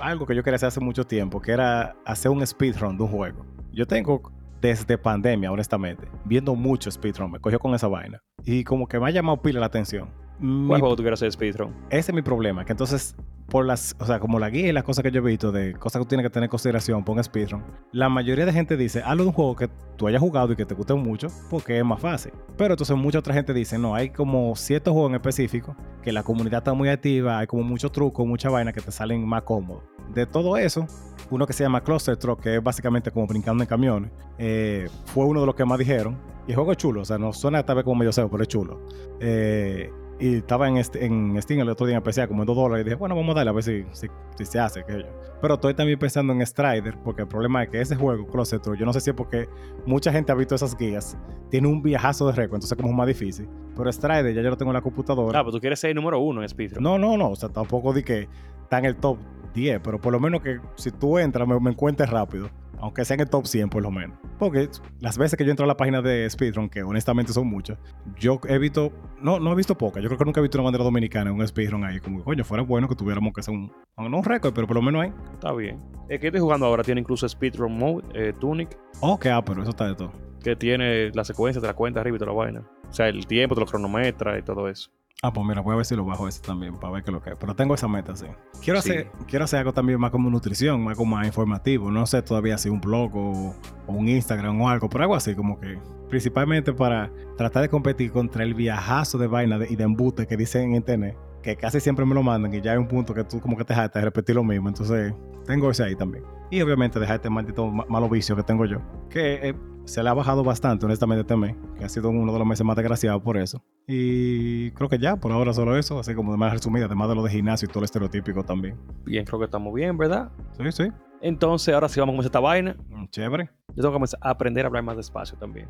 algo 0.00 0.26
que 0.26 0.34
yo 0.34 0.42
quería 0.42 0.56
hacer 0.56 0.68
hace 0.68 0.80
mucho 0.80 1.04
tiempo, 1.04 1.40
que 1.40 1.52
era 1.52 1.96
hacer 2.04 2.30
un 2.30 2.46
speedrun 2.46 2.96
de 2.96 3.04
un 3.04 3.10
juego. 3.10 3.44
Yo 3.72 3.86
tengo 3.86 4.32
desde 4.60 4.98
pandemia, 4.98 5.52
honestamente, 5.52 6.08
viendo 6.24 6.54
mucho 6.54 6.90
speedrun, 6.90 7.30
me 7.32 7.38
cogió 7.38 7.58
con 7.58 7.74
esa 7.74 7.86
vaina. 7.88 8.20
Y 8.44 8.64
como 8.64 8.86
que 8.88 8.98
me 8.98 9.06
ha 9.06 9.10
llamado 9.10 9.40
pila 9.42 9.60
la 9.60 9.66
atención. 9.66 10.08
Mi- 10.38 10.68
¿Cuál 10.68 10.80
juego 10.80 10.96
tú 10.96 11.02
quieres 11.02 11.18
hacer 11.18 11.32
speedrun? 11.32 11.74
ese 11.90 12.10
es 12.10 12.14
mi 12.14 12.22
problema, 12.22 12.64
que 12.64 12.72
entonces, 12.72 13.16
por 13.48 13.64
las, 13.64 13.96
o 13.98 14.04
sea, 14.04 14.20
como 14.20 14.38
la 14.38 14.50
guía 14.50 14.68
y 14.68 14.72
las 14.72 14.84
cosas 14.84 15.02
que 15.02 15.10
yo 15.10 15.20
he 15.20 15.24
visto 15.24 15.50
de 15.50 15.72
cosas 15.74 16.02
que 16.02 16.08
tienes 16.08 16.26
que 16.26 16.30
tener 16.30 16.44
en 16.44 16.50
consideración, 16.50 17.04
pon 17.04 17.22
speedrun, 17.22 17.64
la 17.92 18.08
mayoría 18.08 18.44
de 18.44 18.52
gente 18.52 18.76
dice, 18.76 19.02
hazlo 19.02 19.22
de 19.22 19.28
un 19.28 19.34
juego 19.34 19.56
que 19.56 19.68
tú 19.96 20.06
hayas 20.06 20.20
jugado 20.20 20.52
y 20.52 20.56
que 20.56 20.66
te 20.66 20.74
guste 20.74 20.94
mucho, 20.94 21.28
porque 21.48 21.78
es 21.78 21.84
más 21.84 22.00
fácil. 22.00 22.32
Pero 22.56 22.74
entonces 22.74 22.96
mucha 22.96 23.18
otra 23.18 23.34
gente 23.34 23.54
dice, 23.54 23.78
no, 23.78 23.94
hay 23.94 24.10
como 24.10 24.54
ciertos 24.54 24.92
juegos 24.92 25.10
en 25.10 25.16
específico 25.16 25.74
que 26.02 26.12
la 26.12 26.22
comunidad 26.22 26.58
está 26.58 26.74
muy 26.74 26.90
activa, 26.90 27.38
hay 27.38 27.46
como 27.46 27.62
muchos 27.62 27.90
trucos, 27.90 28.26
mucha 28.26 28.50
vaina 28.50 28.72
que 28.72 28.80
te 28.80 28.92
salen 28.92 29.26
más 29.26 29.42
cómodos. 29.42 29.82
De 30.12 30.26
todo 30.26 30.56
eso, 30.56 30.86
uno 31.30 31.46
que 31.46 31.52
se 31.52 31.64
llama 31.64 31.82
Cluster 31.82 32.16
Truck, 32.16 32.40
que 32.40 32.56
es 32.56 32.62
básicamente 32.62 33.10
como 33.10 33.26
brincando 33.26 33.62
en 33.62 33.68
camiones, 33.68 34.10
eh, 34.38 34.88
fue 35.06 35.24
uno 35.24 35.40
de 35.40 35.46
los 35.46 35.54
que 35.54 35.64
más 35.64 35.78
dijeron. 35.78 36.18
Y 36.46 36.52
el 36.52 36.56
juego 36.56 36.72
es 36.72 36.78
chulo, 36.78 37.02
o 37.02 37.04
sea, 37.04 37.18
no 37.18 37.32
suena 37.32 37.62
tal 37.62 37.76
vez 37.76 37.84
como 37.84 37.96
medio 37.96 38.12
seo, 38.12 38.30
pero 38.30 38.42
es 38.42 38.48
chulo. 38.48 38.80
Eh, 39.20 39.90
y 40.20 40.36
estaba 40.36 40.68
en, 40.68 40.76
este, 40.76 41.04
en 41.04 41.40
Steam 41.40 41.60
el 41.60 41.68
otro 41.68 41.86
día 41.86 41.96
en 41.96 42.02
PC 42.02 42.26
como 42.26 42.42
en 42.42 42.46
2 42.46 42.56
dólares. 42.56 42.82
Y 42.82 42.84
dije, 42.84 42.96
bueno, 42.96 43.14
vamos 43.14 43.34
a 43.34 43.38
darle 43.38 43.50
a 43.50 43.52
ver 43.52 43.62
si, 43.62 43.84
si, 43.92 44.08
si 44.36 44.44
se 44.44 44.58
hace. 44.58 44.84
Que. 44.84 45.06
Pero 45.40 45.54
estoy 45.54 45.74
también 45.74 45.98
pensando 45.98 46.32
en 46.32 46.44
Strider, 46.44 46.96
porque 47.04 47.22
el 47.22 47.28
problema 47.28 47.62
es 47.62 47.70
que 47.70 47.80
ese 47.80 47.94
juego, 47.94 48.26
Closet 48.26 48.62
yo 48.76 48.84
no 48.84 48.92
sé 48.92 49.00
si 49.00 49.10
es 49.10 49.16
porque 49.16 49.48
mucha 49.86 50.10
gente 50.10 50.32
ha 50.32 50.34
visto 50.34 50.54
esas 50.54 50.76
guías, 50.76 51.16
tiene 51.50 51.68
un 51.68 51.82
viajazo 51.82 52.26
de 52.26 52.32
récord, 52.32 52.56
entonces 52.56 52.76
como 52.76 52.90
es 52.90 52.96
más 52.96 53.06
difícil. 53.06 53.48
Pero 53.76 53.92
Strider 53.92 54.34
ya 54.34 54.42
yo 54.42 54.50
lo 54.50 54.56
tengo 54.56 54.72
en 54.72 54.74
la 54.74 54.82
computadora. 54.82 55.38
Ah, 55.38 55.44
pues 55.44 55.54
tú 55.54 55.60
quieres 55.60 55.78
ser 55.78 55.90
el 55.90 55.96
número 55.96 56.18
uno 56.18 56.42
en 56.42 56.48
speedrun. 56.48 56.82
No, 56.82 56.98
no, 56.98 57.16
no. 57.16 57.30
O 57.30 57.36
sea, 57.36 57.48
tampoco 57.48 57.92
di 57.92 58.02
que 58.02 58.28
está 58.62 58.78
en 58.78 58.86
el 58.86 58.96
top 58.96 59.18
10, 59.54 59.80
pero 59.82 60.00
por 60.00 60.12
lo 60.12 60.18
menos 60.18 60.42
que 60.42 60.58
si 60.74 60.90
tú 60.90 61.18
entras 61.18 61.46
me, 61.46 61.60
me 61.60 61.70
encuentres 61.70 62.10
rápido. 62.10 62.50
Aunque 62.80 63.04
sea 63.04 63.14
en 63.14 63.20
el 63.20 63.28
top 63.30 63.46
100 63.46 63.70
por 63.70 63.82
lo 63.82 63.90
menos. 63.90 64.18
Porque 64.38 64.68
las 65.00 65.18
veces 65.18 65.36
que 65.36 65.44
yo 65.44 65.50
entro 65.50 65.64
a 65.64 65.66
la 65.66 65.76
página 65.76 66.00
de 66.00 66.28
Speedrun, 66.30 66.68
que 66.68 66.82
honestamente 66.82 67.32
son 67.32 67.48
muchas, 67.48 67.78
yo 68.18 68.40
he 68.48 68.58
visto, 68.58 68.92
no, 69.20 69.40
no 69.40 69.52
he 69.52 69.56
visto 69.56 69.76
pocas. 69.76 70.02
Yo 70.02 70.08
creo 70.08 70.18
que 70.18 70.24
nunca 70.24 70.40
he 70.40 70.42
visto 70.42 70.58
una 70.58 70.64
bandera 70.64 70.84
dominicana 70.84 71.30
en 71.30 71.36
un 71.36 71.46
Speedrun 71.46 71.84
ahí. 71.84 71.98
Como, 72.00 72.22
coño, 72.22 72.44
fuera 72.44 72.62
bueno 72.62 72.88
que 72.88 72.94
tuviéramos 72.94 73.32
que 73.32 73.40
hacer 73.40 73.52
un, 73.54 73.72
no 73.96 74.18
un 74.18 74.24
récord, 74.24 74.54
pero 74.54 74.66
por 74.66 74.76
lo 74.76 74.82
menos 74.82 75.02
hay. 75.02 75.12
Está 75.34 75.52
bien. 75.52 75.82
El 76.08 76.20
que 76.20 76.28
estoy 76.28 76.40
jugando 76.40 76.66
ahora 76.66 76.82
tiene 76.84 77.00
incluso 77.00 77.28
speedrun 77.28 77.76
mode, 77.76 78.04
eh, 78.14 78.32
Tunic, 78.38 78.78
Ok, 79.00 79.26
ah, 79.26 79.44
pero 79.44 79.60
eso 79.62 79.70
está 79.70 79.86
de 79.86 79.94
todo. 79.94 80.12
que 80.42 80.56
tiene 80.56 81.10
la 81.10 81.24
secuencia, 81.24 81.60
te 81.60 81.66
la 81.66 81.74
cuenta 81.74 82.00
arriba 82.00 82.16
y 82.16 82.18
toda 82.18 82.32
la 82.32 82.38
vaina. 82.38 82.62
O 82.88 82.92
sea, 82.92 83.08
el 83.08 83.26
tiempo, 83.26 83.54
te 83.54 83.60
lo 83.60 83.66
cronometra 83.66 84.38
y 84.38 84.42
todo 84.42 84.68
eso. 84.68 84.90
Ah, 85.20 85.32
pues 85.32 85.44
mira, 85.44 85.62
voy 85.62 85.72
a 85.72 85.76
ver 85.78 85.84
si 85.84 85.96
lo 85.96 86.04
bajo 86.04 86.28
ese 86.28 86.40
también 86.40 86.76
para 86.76 86.92
ver 86.92 87.02
qué 87.02 87.10
es 87.10 87.12
lo 87.14 87.20
que 87.20 87.30
es. 87.30 87.36
Pero 87.40 87.56
tengo 87.56 87.74
esa 87.74 87.88
meta, 87.88 88.14
sí. 88.14 88.26
Quiero, 88.62 88.80
Sí. 88.80 88.90
Hacer, 88.90 89.10
quiero 89.26 89.44
hacer 89.46 89.58
algo 89.58 89.72
también 89.72 89.98
más 89.98 90.12
como 90.12 90.30
nutrición, 90.30 90.80
más 90.84 90.96
como 90.96 91.16
más 91.16 91.26
informativo. 91.26 91.90
No 91.90 92.06
sé 92.06 92.22
todavía 92.22 92.56
si 92.56 92.68
un 92.68 92.80
blog 92.80 93.16
o, 93.16 93.54
o 93.88 93.92
un 93.92 94.08
Instagram 94.08 94.60
o 94.60 94.68
algo, 94.68 94.88
pero 94.88 95.02
algo 95.02 95.16
así, 95.16 95.34
como 95.34 95.58
que 95.58 95.76
principalmente 96.08 96.72
para 96.72 97.10
tratar 97.36 97.62
de 97.62 97.68
competir 97.68 98.12
contra 98.12 98.44
el 98.44 98.54
viajazo 98.54 99.18
de 99.18 99.26
vaina 99.26 99.58
de- 99.58 99.66
y 99.68 99.74
de 99.74 99.82
embute 99.84 100.26
que 100.28 100.36
dicen 100.36 100.70
en 100.70 100.74
internet, 100.76 101.16
que 101.42 101.56
casi 101.56 101.80
siempre 101.80 102.04
me 102.04 102.14
lo 102.14 102.22
mandan 102.22 102.52
y 102.52 102.60
ya 102.60 102.72
hay 102.72 102.78
un 102.78 102.88
punto 102.88 103.14
que 103.14 103.24
tú 103.24 103.40
como 103.40 103.56
que 103.56 103.64
te 103.64 103.72
dejas 103.74 103.92
de 103.92 104.00
repetir 104.00 104.34
lo 104.36 104.44
mismo. 104.44 104.68
Entonces, 104.68 105.14
tengo 105.46 105.70
ese 105.70 105.84
ahí 105.84 105.94
también. 105.94 106.24
Y 106.50 106.60
obviamente 106.62 106.98
dejar 106.98 107.16
este 107.16 107.30
maldito 107.30 107.66
ma- 107.66 107.84
malo 107.88 108.08
vicio 108.08 108.34
que 108.36 108.42
tengo 108.42 108.64
yo, 108.64 108.78
que 109.10 109.48
eh, 109.50 109.54
se 109.84 110.02
le 110.02 110.08
ha 110.08 110.14
bajado 110.14 110.42
bastante, 110.44 110.84
honestamente, 110.86 111.20
este 111.22 111.36
mes, 111.36 111.54
que 111.78 111.84
ha 111.84 111.88
sido 111.88 112.10
uno 112.10 112.32
de 112.32 112.38
los 112.38 112.46
meses 112.48 112.64
más 112.66 112.76
desgraciados 112.76 113.22
por 113.22 113.36
eso. 113.36 113.62
Y 113.86 114.70
creo 114.72 114.88
que 114.88 114.98
ya, 114.98 115.16
por 115.16 115.32
ahora 115.32 115.52
solo 115.54 115.76
eso, 115.76 115.98
así 115.98 116.14
como 116.14 116.32
de 116.32 116.38
más 116.38 116.52
resumida, 116.52 116.86
además 116.86 117.08
de 117.08 117.14
lo 117.14 117.22
de 117.22 117.30
gimnasio 117.30 117.66
y 117.66 117.68
todo 117.68 117.80
lo 117.80 117.84
estereotípico 117.86 118.42
también. 118.44 118.76
Bien, 119.04 119.24
creo 119.24 119.38
que 119.38 119.44
estamos 119.46 119.72
bien, 119.74 119.96
¿verdad? 119.96 120.30
Sí, 120.58 120.72
sí. 120.72 120.88
Entonces, 121.20 121.74
ahora 121.74 121.88
sí 121.88 121.98
vamos 122.00 122.12
a 122.12 122.16
comenzar 122.16 122.28
esta 122.28 122.40
vaina. 122.40 122.76
Mm, 122.90 123.06
Chévere. 123.10 123.50
Yo 123.74 123.82
tengo 123.82 123.98
que 123.98 124.06
aprender 124.20 124.64
a 124.64 124.68
hablar 124.68 124.82
más 124.84 124.96
despacio 124.96 125.36
también. 125.38 125.68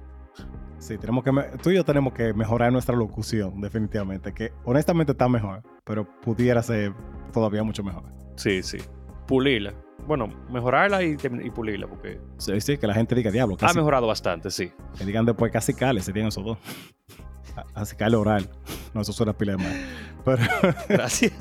Sí, 0.79 0.97
tenemos 0.97 1.25
que, 1.25 1.33
tú 1.62 1.71
y 1.71 1.75
yo 1.75 1.85
tenemos 1.85 2.12
que 2.12 2.33
mejorar 2.33 2.73
nuestra 2.73 2.95
locución, 2.95 3.61
definitivamente, 3.61 4.33
que 4.33 4.53
honestamente 4.64 5.12
está 5.12 5.29
mejor, 5.29 5.62
pero 5.85 6.07
pudiera 6.21 6.62
ser 6.62 6.93
todavía 7.33 7.62
mucho 7.64 7.83
mejor. 7.83 8.05
Sí, 8.37 8.62
sí. 8.62 8.79
Pulirla. 9.27 9.75
Bueno, 10.07 10.29
mejorarla 10.51 11.03
y, 11.03 11.17
pulirla, 11.51 11.87
porque 11.88 12.21
Sí, 12.38 12.61
sí, 12.61 12.79
que 12.79 12.87
la 12.87 12.95
gente 12.95 13.14
diga 13.14 13.31
diablo, 13.31 13.57
ha 13.61 13.73
mejorado 13.75 14.07
bastante, 14.07 14.51
sí. 14.51 14.73
que 14.97 15.05
digan 15.05 15.27
después 15.27 15.51
casi 15.53 15.75
cale, 15.75 16.01
serían 16.01 16.29
esos 16.29 16.45
dos. 16.45 16.59
Así 17.75 17.97
cale 17.97 18.17
oral. 18.17 18.49
No, 18.95 19.01
eso 19.01 19.12
suena 19.12 19.33
pila 19.37 19.53
de 19.57 19.59
mal. 19.59 19.73
Pero, 20.25 20.43
Gracias. 20.88 21.33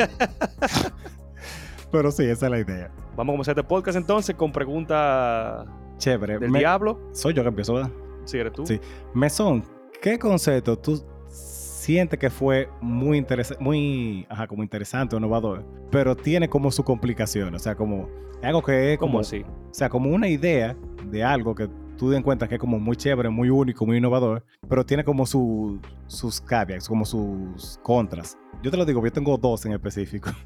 pero 1.92 2.12
sí, 2.12 2.24
esa 2.26 2.48
es 2.48 2.52
la 2.52 2.60
idea. 2.60 2.92
Vamos 3.16 3.34
a 3.34 3.36
comenzar 3.36 3.52
este 3.58 3.64
podcast 3.64 3.98
entonces 3.98 4.36
con 4.36 4.52
preguntas 4.52 5.68
Chévere. 5.98 6.40
del 6.40 6.50
Me- 6.52 6.60
diablo. 6.60 7.00
soy 7.14 7.34
yo 7.36 7.44
que 7.44 7.50
empiezo, 7.50 7.76
¿verdad? 7.76 7.92
Si 8.28 8.38
eres 8.38 8.54
tú. 8.54 8.66
Sí. 8.66 8.80
Mesón, 9.14 9.64
¿qué 10.02 10.20
concepto 10.20 10.78
tú 10.78 11.04
sientes 11.30 12.20
que 12.20 12.30
fue 12.30 12.70
muy 12.82 13.18
interesante, 13.18 13.64
muy, 13.64 14.26
ajá, 14.30 14.46
como 14.48 14.62
interesante 14.64 15.16
o 15.16 15.20
innovador, 15.20 15.66
pero 15.90 16.16
tiene 16.16 16.48
como 16.50 16.70
su 16.72 16.84
complicación? 16.84 17.56
O 17.56 17.60
sea, 17.60 17.76
como 17.76 18.10
algo 18.44 18.62
que 18.62 18.94
es 18.94 19.00
¿Cómo 19.00 19.14
como, 19.14 19.20
así? 19.22 19.42
o 19.44 19.74
sea, 19.74 19.90
como 19.90 20.10
una 20.10 20.28
idea 20.28 20.76
de 21.10 21.24
algo 21.24 21.56
que 21.56 21.70
tú 21.98 22.12
te 22.12 22.18
encuentras 22.18 22.48
que 22.50 22.56
es 22.56 22.62
como 22.62 22.78
muy 22.78 22.96
chévere, 22.96 23.30
muy 23.30 23.50
único, 23.50 23.86
muy 23.86 23.98
innovador, 23.98 24.44
pero 24.70 24.86
tiene 24.86 25.04
como 25.04 25.26
su- 25.26 25.80
sus 26.06 26.40
caveats, 26.42 26.88
como 26.88 27.06
sus 27.06 27.80
contras. 27.82 28.38
Yo 28.62 28.70
te 28.70 28.78
lo 28.78 28.86
digo, 28.86 29.04
yo 29.04 29.12
tengo 29.12 29.38
dos 29.38 29.66
en 29.66 29.72
específico. 29.74 30.30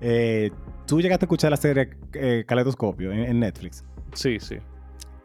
Eh, 0.00 0.50
tú 0.86 1.00
llegaste 1.00 1.24
a 1.24 1.26
escuchar 1.26 1.50
la 1.50 1.56
serie 1.56 1.88
eh, 2.12 2.44
Caleidoscopio 2.46 3.12
en, 3.12 3.20
en 3.20 3.40
Netflix. 3.40 3.82
Sí, 4.12 4.38
sí. 4.38 4.56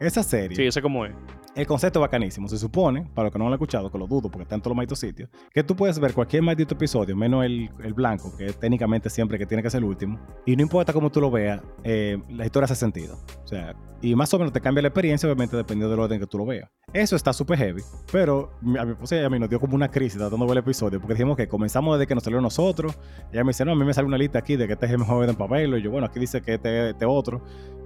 Esa 0.00 0.22
serie. 0.22 0.56
Sí, 0.56 0.64
yo 0.64 0.72
sé 0.72 0.80
cómo 0.80 1.04
es. 1.04 1.12
El 1.54 1.66
concepto 1.66 1.98
es 1.98 2.00
bacanísimo. 2.00 2.48
Se 2.48 2.56
supone, 2.56 3.06
para 3.14 3.26
los 3.26 3.32
que 3.32 3.38
no 3.38 3.44
lo 3.44 3.48
han 3.48 3.54
escuchado, 3.54 3.90
que 3.90 3.98
lo 3.98 4.06
dudo 4.06 4.30
porque 4.30 4.44
está 4.44 4.54
en 4.54 4.62
todos 4.62 4.70
los 4.70 4.76
malditos 4.76 4.98
sitios, 4.98 5.28
que 5.52 5.62
tú 5.62 5.76
puedes 5.76 5.98
ver 5.98 6.14
cualquier 6.14 6.42
maldito 6.42 6.74
episodio, 6.74 7.14
menos 7.14 7.44
el, 7.44 7.68
blanco, 7.94 8.34
que 8.36 8.52
técnicamente 8.54 9.10
siempre 9.10 9.38
que 9.38 9.44
tiene 9.44 9.62
que 9.62 9.68
ser 9.68 9.78
el 9.78 9.84
último. 9.84 10.18
Y 10.46 10.56
no 10.56 10.62
importa 10.62 10.94
cómo 10.94 11.10
tú 11.10 11.20
lo 11.20 11.30
veas, 11.30 11.60
eh, 11.84 12.18
la 12.30 12.46
historia 12.46 12.64
hace 12.64 12.76
sentido. 12.76 13.18
O 13.44 13.46
sea, 13.46 13.76
y 14.00 14.16
más 14.16 14.32
o 14.32 14.38
menos 14.38 14.52
te 14.52 14.60
cambia 14.60 14.82
la 14.82 14.88
experiencia, 14.88 15.28
obviamente, 15.28 15.56
dependiendo 15.56 15.90
del 15.90 16.00
orden 16.00 16.18
que 16.18 16.26
tú 16.26 16.38
lo 16.38 16.46
veas. 16.46 16.70
Eso 16.92 17.16
está 17.16 17.32
súper 17.32 17.58
heavy. 17.58 17.82
Pero 18.10 18.50
a 18.78 18.84
mi 18.84 18.92
esposa 18.92 19.16
y 19.16 19.24
a 19.24 19.30
mí 19.30 19.38
nos 19.38 19.48
dio 19.48 19.60
como 19.60 19.76
una 19.76 19.88
crisis 19.88 20.18
tratando 20.18 20.44
de 20.44 20.50
ver 20.50 20.58
el 20.58 20.64
episodio, 20.64 21.00
porque 21.00 21.14
dijimos 21.14 21.36
que 21.36 21.46
comenzamos 21.46 21.98
desde 21.98 22.08
que 22.08 22.14
nos 22.14 22.24
salió 22.24 22.40
nosotros. 22.40 22.98
Ella 23.30 23.44
me 23.44 23.50
dice, 23.50 23.64
no, 23.64 23.72
a 23.72 23.76
mí 23.76 23.84
me 23.84 23.94
sale 23.94 24.08
una 24.08 24.18
lista 24.18 24.38
aquí 24.38 24.56
de 24.56 24.66
que 24.66 24.72
este 24.72 24.86
es 24.86 24.92
el 24.92 24.98
mejor 24.98 25.22
orden 25.22 25.36
para 25.36 25.52
verlo. 25.52 25.76
Y 25.76 25.82
yo, 25.82 25.90
bueno, 25.90 26.06
aquí 26.06 26.18
dice 26.18 26.40
que 26.40 26.54
este 26.54 26.90
este 26.90 27.04
otro. 27.04 27.42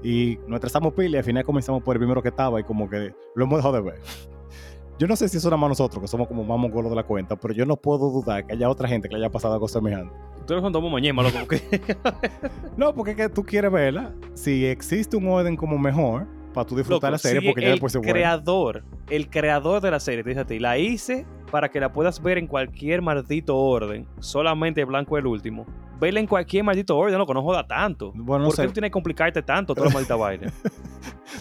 Y 0.06 0.38
nos 0.46 0.60
trazamos 0.60 0.92
pila 0.94 1.16
y 1.16 1.18
al 1.18 1.24
final 1.24 1.42
comenzamos 1.42 1.82
por 1.82 1.96
el 1.96 1.98
primero 1.98 2.22
que 2.22 2.28
estaba 2.28 2.60
y 2.60 2.62
como 2.62 2.88
que 2.88 3.12
lo 3.34 3.44
hemos 3.44 3.58
dejado 3.58 3.74
de 3.74 3.80
ver. 3.80 4.00
Yo 5.00 5.08
no 5.08 5.16
sé 5.16 5.28
si 5.28 5.38
eso 5.38 5.48
nada 5.48 5.56
más 5.56 5.70
nosotros, 5.70 6.00
que 6.00 6.06
somos 6.06 6.28
como 6.28 6.44
más 6.44 6.56
mongolos 6.56 6.90
de 6.90 6.96
la 6.96 7.02
cuenta, 7.02 7.34
pero 7.36 7.52
yo 7.52 7.66
no 7.66 7.76
puedo 7.76 8.08
dudar 8.08 8.46
que 8.46 8.54
haya 8.54 8.70
otra 8.70 8.88
gente 8.88 9.10
que 9.10 9.14
le 9.14 9.26
haya 9.26 9.30
pasado 9.30 9.52
algo 9.52 9.68
semejante. 9.68 10.14
Tú 10.46 10.54
eres 10.54 10.64
un 10.64 10.72
tomo 10.72 10.98
loco. 10.98 11.56
No, 12.78 12.94
porque 12.94 13.10
es 13.10 13.16
que 13.18 13.28
tú 13.28 13.42
quieres 13.44 13.70
verla. 13.70 14.14
Si 14.32 14.64
existe 14.64 15.14
un 15.18 15.28
orden 15.28 15.54
como 15.54 15.76
mejor, 15.76 16.26
para 16.54 16.66
tú 16.66 16.76
disfrutar 16.76 17.10
Loco, 17.10 17.12
la 17.12 17.18
serie, 17.18 17.40
si 17.40 17.46
porque 17.48 17.60
ya 17.60 17.66
el 17.66 17.72
después 17.74 17.92
se 17.92 17.98
vuelve. 17.98 18.12
creador, 18.12 18.84
el 19.10 19.28
creador 19.28 19.82
de 19.82 19.90
la 19.90 20.00
serie 20.00 20.22
te 20.22 20.30
dice 20.30 20.40
a 20.40 20.46
ti, 20.46 20.58
la 20.58 20.78
hice 20.78 21.26
para 21.50 21.68
que 21.68 21.78
la 21.78 21.92
puedas 21.92 22.22
ver 22.22 22.38
en 22.38 22.46
cualquier 22.46 23.02
maldito 23.02 23.54
orden, 23.54 24.06
solamente 24.20 24.82
blanco 24.86 25.18
el 25.18 25.26
último. 25.26 25.66
Vela 26.00 26.20
en 26.20 26.26
cualquier 26.26 26.62
maldito 26.64 26.96
orden, 26.96 27.18
loco, 27.18 27.32
no 27.32 27.42
joda 27.42 27.66
tanto. 27.66 28.12
Bueno, 28.14 28.44
no 28.44 28.48
¿Por 28.50 28.56
qué 28.56 28.62
sé. 28.62 28.68
tú 28.68 28.74
tienes 28.74 28.88
que 28.90 28.92
complicarte 28.92 29.42
tanto 29.42 29.74
toda 29.74 29.88
la 29.88 29.94
maldita 29.94 30.14
vaina? 30.16 30.52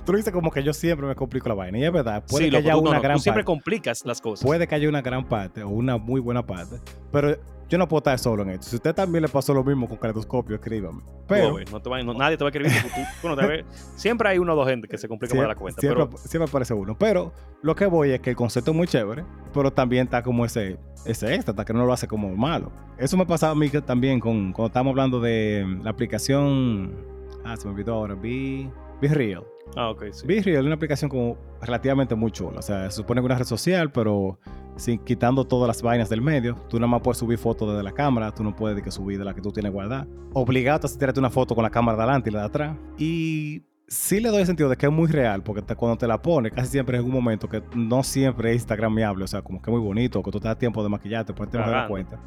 Tú 0.06 0.14
dices 0.14 0.32
como 0.32 0.52
que 0.52 0.64
yo 0.64 0.74
siempre 0.74 1.08
me 1.08 1.16
complico 1.16 1.50
la 1.50 1.56
vaina. 1.56 1.78
Y 1.78 1.84
es 1.84 1.92
verdad, 1.92 2.24
puede 2.28 2.46
sí, 2.46 2.52
que 2.52 2.58
loco, 2.58 2.68
haya 2.70 2.74
tú, 2.74 2.80
una 2.82 2.94
no, 2.98 3.02
gran 3.02 3.18
tú 3.18 3.24
siempre 3.24 3.44
parte. 3.44 3.46
complicas 3.46 4.06
las 4.06 4.22
cosas. 4.22 4.46
Puede 4.46 4.68
que 4.68 4.76
haya 4.76 4.88
una 4.88 5.02
gran 5.02 5.26
parte 5.28 5.64
o 5.64 5.70
una 5.70 5.98
muy 5.98 6.22
buena 6.22 6.46
parte. 6.46 6.78
Pero 7.12 7.38
yo 7.70 7.78
no 7.78 7.88
puedo 7.88 8.00
estar 8.00 8.20
solo 8.20 8.44
en 8.44 8.52
esto. 8.52 8.68
Si 8.68 8.76
a 8.76 8.78
usted 8.78 8.94
también 8.94 9.22
le 9.24 9.28
pasó 9.28 9.54
lo 9.54 9.64
mismo 9.64 9.88
con 9.88 9.98
Caleidoscopio, 9.98 10.56
escríbame. 10.56 11.02
Pero. 11.28 11.48
No, 11.48 11.52
güey, 11.54 11.66
no 11.72 11.82
te 11.82 11.90
va- 11.90 12.04
no- 12.04 12.14
nadie 12.14 12.38
te 12.38 12.44
va 12.44 12.50
a 12.50 12.52
escribir. 12.52 12.72
tú- 12.84 13.02
tú 13.22 13.28
no 13.30 13.36
te 13.36 13.66
siempre 13.96 14.30
hay 14.30 14.38
uno 14.38 14.54
o 14.54 14.56
dos 14.56 14.68
gente 14.68 14.88
que 14.88 14.98
se 14.98 15.08
complica 15.08 15.34
más 15.36 15.42
de 15.44 15.48
la 15.48 15.56
cuenta. 15.56 15.82
siempre, 15.82 16.06
pero 16.06 16.18
siempre 16.18 16.50
aparece 16.50 16.74
uno. 16.74 16.96
Pero 16.98 17.34
lo 17.62 17.76
que 17.76 17.86
voy 17.86 18.12
es 18.12 18.20
que 18.20 18.30
el 18.32 18.36
concepto 18.36 18.72
es 18.72 18.78
muy 18.78 18.88
chévere, 18.88 19.24
pero 19.54 19.72
también 19.72 20.06
está 20.06 20.22
como 20.22 20.46
ese, 20.46 20.78
ese 21.06 21.34
extra, 21.34 21.52
hasta 21.52 21.66
que 21.66 21.74
no 21.74 21.86
lo 21.86 21.94
hace 21.94 22.08
como 22.08 22.36
malo. 22.36 22.72
Eso 22.98 23.18
me 23.18 23.26
pasaba 23.26 23.54
a 23.54 23.56
mí 23.56 23.70
también 23.70 24.20
con, 24.20 24.52
cuando 24.54 24.68
estábamos 24.68 24.92
hablando 24.92 25.20
de 25.20 25.66
la 25.84 25.90
aplicación. 25.90 26.96
Ah, 27.44 27.56
se 27.58 27.68
me 27.68 27.74
olvidó 27.74 27.94
ahora. 27.96 28.16
Be, 28.16 28.70
Be 29.02 29.08
Real. 29.10 29.44
Ah, 29.76 29.90
ok, 29.90 30.06
sí. 30.12 30.26
Es 30.30 30.46
una 30.64 30.76
aplicación 30.76 31.10
como 31.10 31.38
relativamente 31.62 32.16
muy 32.16 32.32
chula. 32.32 32.60
O 32.60 32.62
sea, 32.62 32.90
se 32.90 32.98
supone 32.98 33.22
que 33.22 33.26
una 33.26 33.36
red 33.36 33.46
social, 33.46 33.92
pero 33.92 34.40
sin 34.78 35.00
quitando 35.00 35.46
todas 35.46 35.68
las 35.68 35.82
vainas 35.82 36.10
del 36.10 36.22
medio. 36.22 36.56
Tú 36.70 36.78
nada 36.78 36.88
más 36.88 37.02
puedes 37.02 37.18
subir 37.18 37.38
fotos 37.38 37.70
desde 37.70 37.84
la 37.84 37.92
cámara. 37.92 38.32
Tú 38.32 38.44
no 38.44 38.56
puedes 38.56 38.76
de 38.76 38.84
que 38.84 38.92
subir 38.92 39.18
de 39.20 39.26
la 39.26 39.34
que 39.34 39.42
tú 39.42 39.52
tienes 39.52 39.72
guardada. 39.72 40.08
Obligado 40.34 40.88
a 40.88 40.98
tirarte 40.98 41.20
una 41.20 41.30
foto 41.30 41.56
con 41.56 41.64
la 41.64 41.70
cámara 41.70 41.98
de 41.98 42.04
adelante 42.04 42.30
y 42.30 42.34
la 42.34 42.40
de 42.42 42.46
atrás. 42.46 42.78
Y 42.98 43.64
sí 43.88 44.20
le 44.20 44.30
doy 44.30 44.42
el 44.42 44.46
sentido 44.48 44.70
de 44.70 44.76
que 44.78 44.86
es 44.86 44.92
muy 44.92 45.08
real, 45.08 45.44
porque 45.44 45.62
te- 45.62 45.76
cuando 45.76 45.98
te 45.98 46.08
la 46.08 46.22
pones, 46.22 46.52
casi 46.52 46.70
siempre 46.72 46.98
es 46.98 47.04
un 47.04 47.12
momento 47.12 47.48
que 47.48 47.62
no 47.76 48.04
siempre 48.04 48.50
es 48.52 48.56
instagramiable. 48.58 49.24
O 49.24 49.28
sea, 49.28 49.42
como 49.42 49.62
que 49.62 49.70
es 49.70 49.76
muy 49.78 49.86
bonito, 49.86 50.22
que 50.24 50.32
tú 50.32 50.40
te 50.40 50.48
das 50.48 50.58
tiempo 50.58 50.82
de 50.84 50.90
maquillarte, 50.90 51.34
pues 51.34 51.50
te 51.50 51.58
vas 51.58 51.68
a 51.68 51.70
dar 51.72 51.88
Cagando. 51.88 51.92
cuenta. 51.92 52.20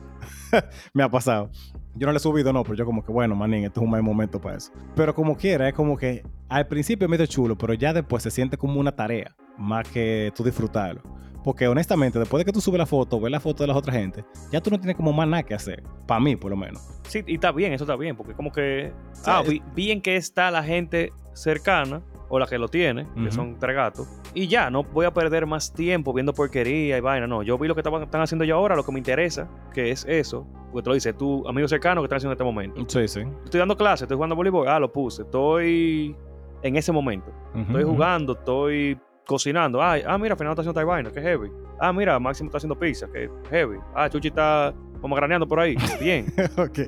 Me 0.95 1.03
ha 1.03 1.09
pasado. 1.11 1.51
Yo 1.95 2.07
no 2.07 2.13
le 2.13 2.19
he 2.19 2.21
subido, 2.21 2.53
no, 2.53 2.63
pero 2.63 2.75
yo 2.77 2.85
como 2.85 3.05
que, 3.05 3.11
bueno, 3.11 3.35
manín, 3.35 3.65
este 3.65 3.81
es 3.81 3.85
un 3.85 3.91
mal 3.91 4.03
momento 4.03 4.41
para 4.41 4.57
eso. 4.57 4.71
Pero 4.95 5.15
como 5.15 5.37
quiera, 5.37 5.69
es 5.69 5.75
como 5.75 5.97
que 5.97 6.23
al 6.49 6.67
principio 6.69 7.07
es 7.07 7.11
medio 7.11 7.27
chulo, 7.27 7.59
pero 7.59 7.75
ya 7.75 7.93
después 7.93 8.23
se 8.23 8.31
siente 8.31 8.57
como 8.57 8.79
una 8.79 8.93
tarea, 8.93 9.35
más 9.57 9.89
que 9.89 10.33
tú 10.37 10.45
disfrutarlo. 10.45 11.03
Porque 11.43 11.67
honestamente, 11.67 12.19
después 12.19 12.41
de 12.41 12.45
que 12.45 12.53
tú 12.53 12.61
subes 12.61 12.79
la 12.79 12.87
foto, 12.87 13.21
ves 13.21 13.31
la 13.33 13.41
foto 13.41 13.63
de 13.65 13.69
las 13.69 13.77
otras 13.77 13.97
gente, 13.97 14.25
ya 14.53 14.61
tú 14.61 14.71
no 14.71 14.79
tienes 14.79 14.97
como 14.97 15.13
más 15.13 15.27
nada 15.27 15.43
que 15.43 15.55
hacer. 15.55 15.83
Para 16.07 16.21
mí, 16.21 16.37
por 16.37 16.51
lo 16.51 16.57
menos. 16.57 16.83
Sí, 17.09 17.23
y 17.27 17.35
está 17.35 17.51
bien, 17.53 17.73
eso 17.73 17.85
está 17.85 17.97
bien, 17.97 18.17
porque 18.17 18.35
como 18.35 18.53
que... 18.53 18.93
Sí, 19.13 19.23
ah, 19.27 19.43
es- 19.47 19.75
bien 19.75 20.01
que 20.03 20.17
está 20.17 20.51
la 20.51 20.63
gente 20.63 21.13
cercana, 21.43 22.03
o 22.28 22.39
la 22.39 22.47
que 22.47 22.59
lo 22.59 22.68
tiene, 22.68 23.07
que 23.22 23.30
son 23.30 23.59
tres 23.59 23.74
gatos, 23.74 24.09
y 24.34 24.49
ya, 24.49 24.70
no 24.70 24.82
voy 24.82 25.07
a 25.07 25.12
perder 25.12 25.47
más 25.47 25.72
tiempo 25.72 26.12
viendo 26.12 26.34
porquería 26.34 26.99
y 26.99 27.01
vaina, 27.01 27.26
no, 27.26 27.43
yo 27.43 27.57
vi 27.59 27.68
lo 27.68 27.74
que 27.74 27.80
estaban, 27.80 28.03
están 28.03 28.20
haciendo 28.20 28.45
yo 28.45 28.57
ahora, 28.57 28.76
lo 28.76 28.84
que 28.84 28.93
me 28.93 28.99
interesa, 28.99 29.49
que 29.72 29.91
es 29.91 30.05
eso, 30.07 30.47
porque 30.70 30.82
te 30.84 30.91
lo 30.91 30.95
dice 30.95 31.12
tu 31.14 31.49
amigo 31.49 31.66
cercano 31.68 32.03
que 32.03 32.05
están 32.07 32.18
haciendo 32.18 32.32
en 32.32 32.36
este 32.36 32.45
momento. 32.45 32.84
Sí, 32.86 33.09
sí. 33.09 33.22
Estoy 33.45 33.59
dando 33.59 33.76
clases, 33.76 34.03
estoy 34.03 34.16
jugando 34.16 34.36
voleibol, 34.36 34.68
ah, 34.68 34.78
lo 34.78 34.93
puse, 34.93 35.22
estoy 35.22 36.14
en 36.62 36.76
ese 36.76 36.93
momento, 36.93 37.32
estoy 37.55 37.84
jugando, 37.84 38.34
estoy 38.34 38.99
cocinando, 39.26 39.82
ah, 39.82 39.97
ah 40.07 40.18
mira, 40.18 40.36
Fernando 40.36 40.53
está 40.53 40.62
haciendo 40.62 40.74
tal 40.74 40.86
vaina, 40.86 41.11
que 41.11 41.20
heavy, 41.22 41.51
ah, 41.80 41.93
mira, 41.93 42.18
Máximo 42.18 42.49
está 42.49 42.59
haciendo 42.59 42.78
pizza, 42.78 43.07
que 43.11 43.30
heavy, 43.51 43.78
ah, 43.95 44.09
Chuchi 44.09 44.28
está 44.28 44.74
como 45.01 45.14
graneando 45.16 45.46
por 45.46 45.61
ahí, 45.61 45.76
bien. 46.01 46.26
ok. 46.57 46.78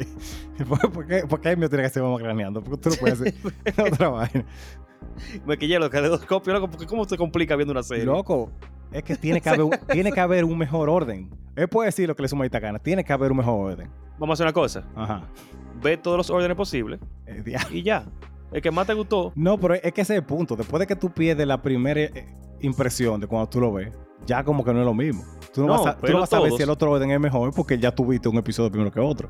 ¿Por, 0.93 1.07
qué, 1.07 1.27
¿Por 1.27 1.41
qué 1.41 1.51
el 1.51 1.57
mío 1.57 1.69
tiene 1.69 1.85
que 1.85 1.91
ser 1.91 2.03
más 2.03 2.19
graneando? 2.19 2.63
Porque 2.63 2.79
tú 2.83 2.91
no 2.91 2.97
puedes 2.97 3.21
hacer 3.21 3.35
otra 3.93 4.09
vaina. 4.09 4.45
Me 5.47 5.57
quillé 5.59 5.79
los 5.79 5.89
caleidoscopios, 5.91 6.55
loco, 6.55 6.71
porque 6.71 6.87
cómo 6.87 7.05
se 7.05 7.17
complica 7.17 7.57
viendo 7.57 7.73
una 7.73 7.83
serie. 7.83 8.05
Loco, 8.05 8.51
es 8.93 9.03
que 9.03 9.17
tiene 9.17 9.41
que, 9.43 9.49
haber, 9.49 9.63
un- 9.63 9.79
tiene 9.91 10.13
que 10.13 10.21
haber 10.21 10.45
un 10.45 10.57
mejor 10.59 10.89
orden. 10.89 11.31
Él 11.57 11.69
puede 11.69 11.87
decir 11.89 12.09
lo 12.09 12.15
que 12.17 12.23
le 12.23 12.29
suma 12.29 12.45
esta 12.45 12.61
gana. 12.61 12.79
Tiene 12.79 13.05
que 13.05 13.13
haber 13.13 13.31
un 13.31 13.39
mejor 13.39 13.73
orden. 13.73 13.91
Vamos 14.19 14.35
a 14.35 14.45
hacer 14.45 14.47
una 14.47 14.53
cosa. 14.53 14.85
Ajá. 14.95 15.23
Ve 15.83 15.97
todos 15.97 16.17
los 16.19 16.29
órdenes 16.31 16.57
posibles 16.57 17.01
Eh, 17.27 17.43
y 17.71 17.83
ya. 17.83 18.05
El 18.53 18.61
que 18.61 18.71
más 18.71 18.87
te 18.87 18.95
gustó, 18.95 19.33
No, 19.37 19.59
pero 19.59 19.75
es 19.75 19.81
que 19.93 20.01
ese 20.01 20.15
es 20.15 20.19
el 20.21 20.25
punto. 20.25 20.57
Después 20.57 20.81
de 20.81 20.87
que 20.87 20.97
tú 20.97 21.11
pierdes 21.11 21.47
la 21.47 21.63
primera 21.63 22.01
eh, 22.01 22.27
impresión 22.61 23.21
de 23.21 23.27
cuando 23.27 23.49
tú 23.49 23.61
lo 23.61 23.73
ves, 23.73 23.93
ya 24.27 24.45
como 24.45 24.65
que 24.65 24.73
no 24.73 24.81
es 24.81 24.87
lo 24.87 24.95
mismo. 24.95 25.25
Tú 25.53 25.63
no, 25.63 25.69
No, 25.69 25.73
vas, 25.85 25.87
a, 25.95 25.97
tú 25.97 26.13
no 26.13 26.21
vas 26.21 26.33
a 26.33 26.41
ver 26.41 26.53
si 26.53 26.63
el 26.63 26.71
otro 26.71 26.91
orden 26.93 27.11
es 27.11 27.21
mejor 27.21 27.53
porque 27.55 27.79
ya 27.79 27.93
tuviste 27.95 28.29
un 28.29 28.37
episodio 28.37 28.71
primero 28.71 28.91
que 28.93 29.01
otro. 29.01 29.29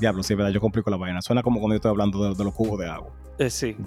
Diablo, 0.00 0.22
sí, 0.22 0.32
es 0.32 0.36
verdad, 0.38 0.50
yo 0.52 0.60
complico 0.60 0.90
la 0.90 0.96
vaina. 0.96 1.20
Suena 1.22 1.42
como 1.42 1.60
cuando 1.60 1.74
yo 1.74 1.76
estoy 1.76 1.90
hablando 1.90 2.24
de, 2.28 2.34
de 2.34 2.44
los 2.44 2.54
cubos 2.54 2.78
de 2.80 2.88
agua. 2.88 3.10
eh, 3.38 3.50
sí. 3.50 3.76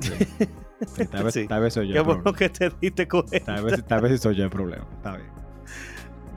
Sí, 0.93 1.05
tal, 1.07 1.23
vez, 1.23 1.33
Sí. 1.33 1.47
tal 1.47 1.61
vez 1.61 1.73
soy 1.73 1.87
yo 1.87 1.93
Qué 1.93 1.99
bueno 2.01 2.33
que 2.33 2.49
te 2.49 2.69
diste 2.81 3.07
cuenta. 3.07 3.39
Tal 3.45 3.63
vez, 3.63 3.85
tal 3.85 4.01
vez 4.01 4.21
soy 4.21 4.35
yo 4.35 4.43
el 4.43 4.49
problema. 4.49 4.85
Está 4.97 5.15
bien. 5.15 5.29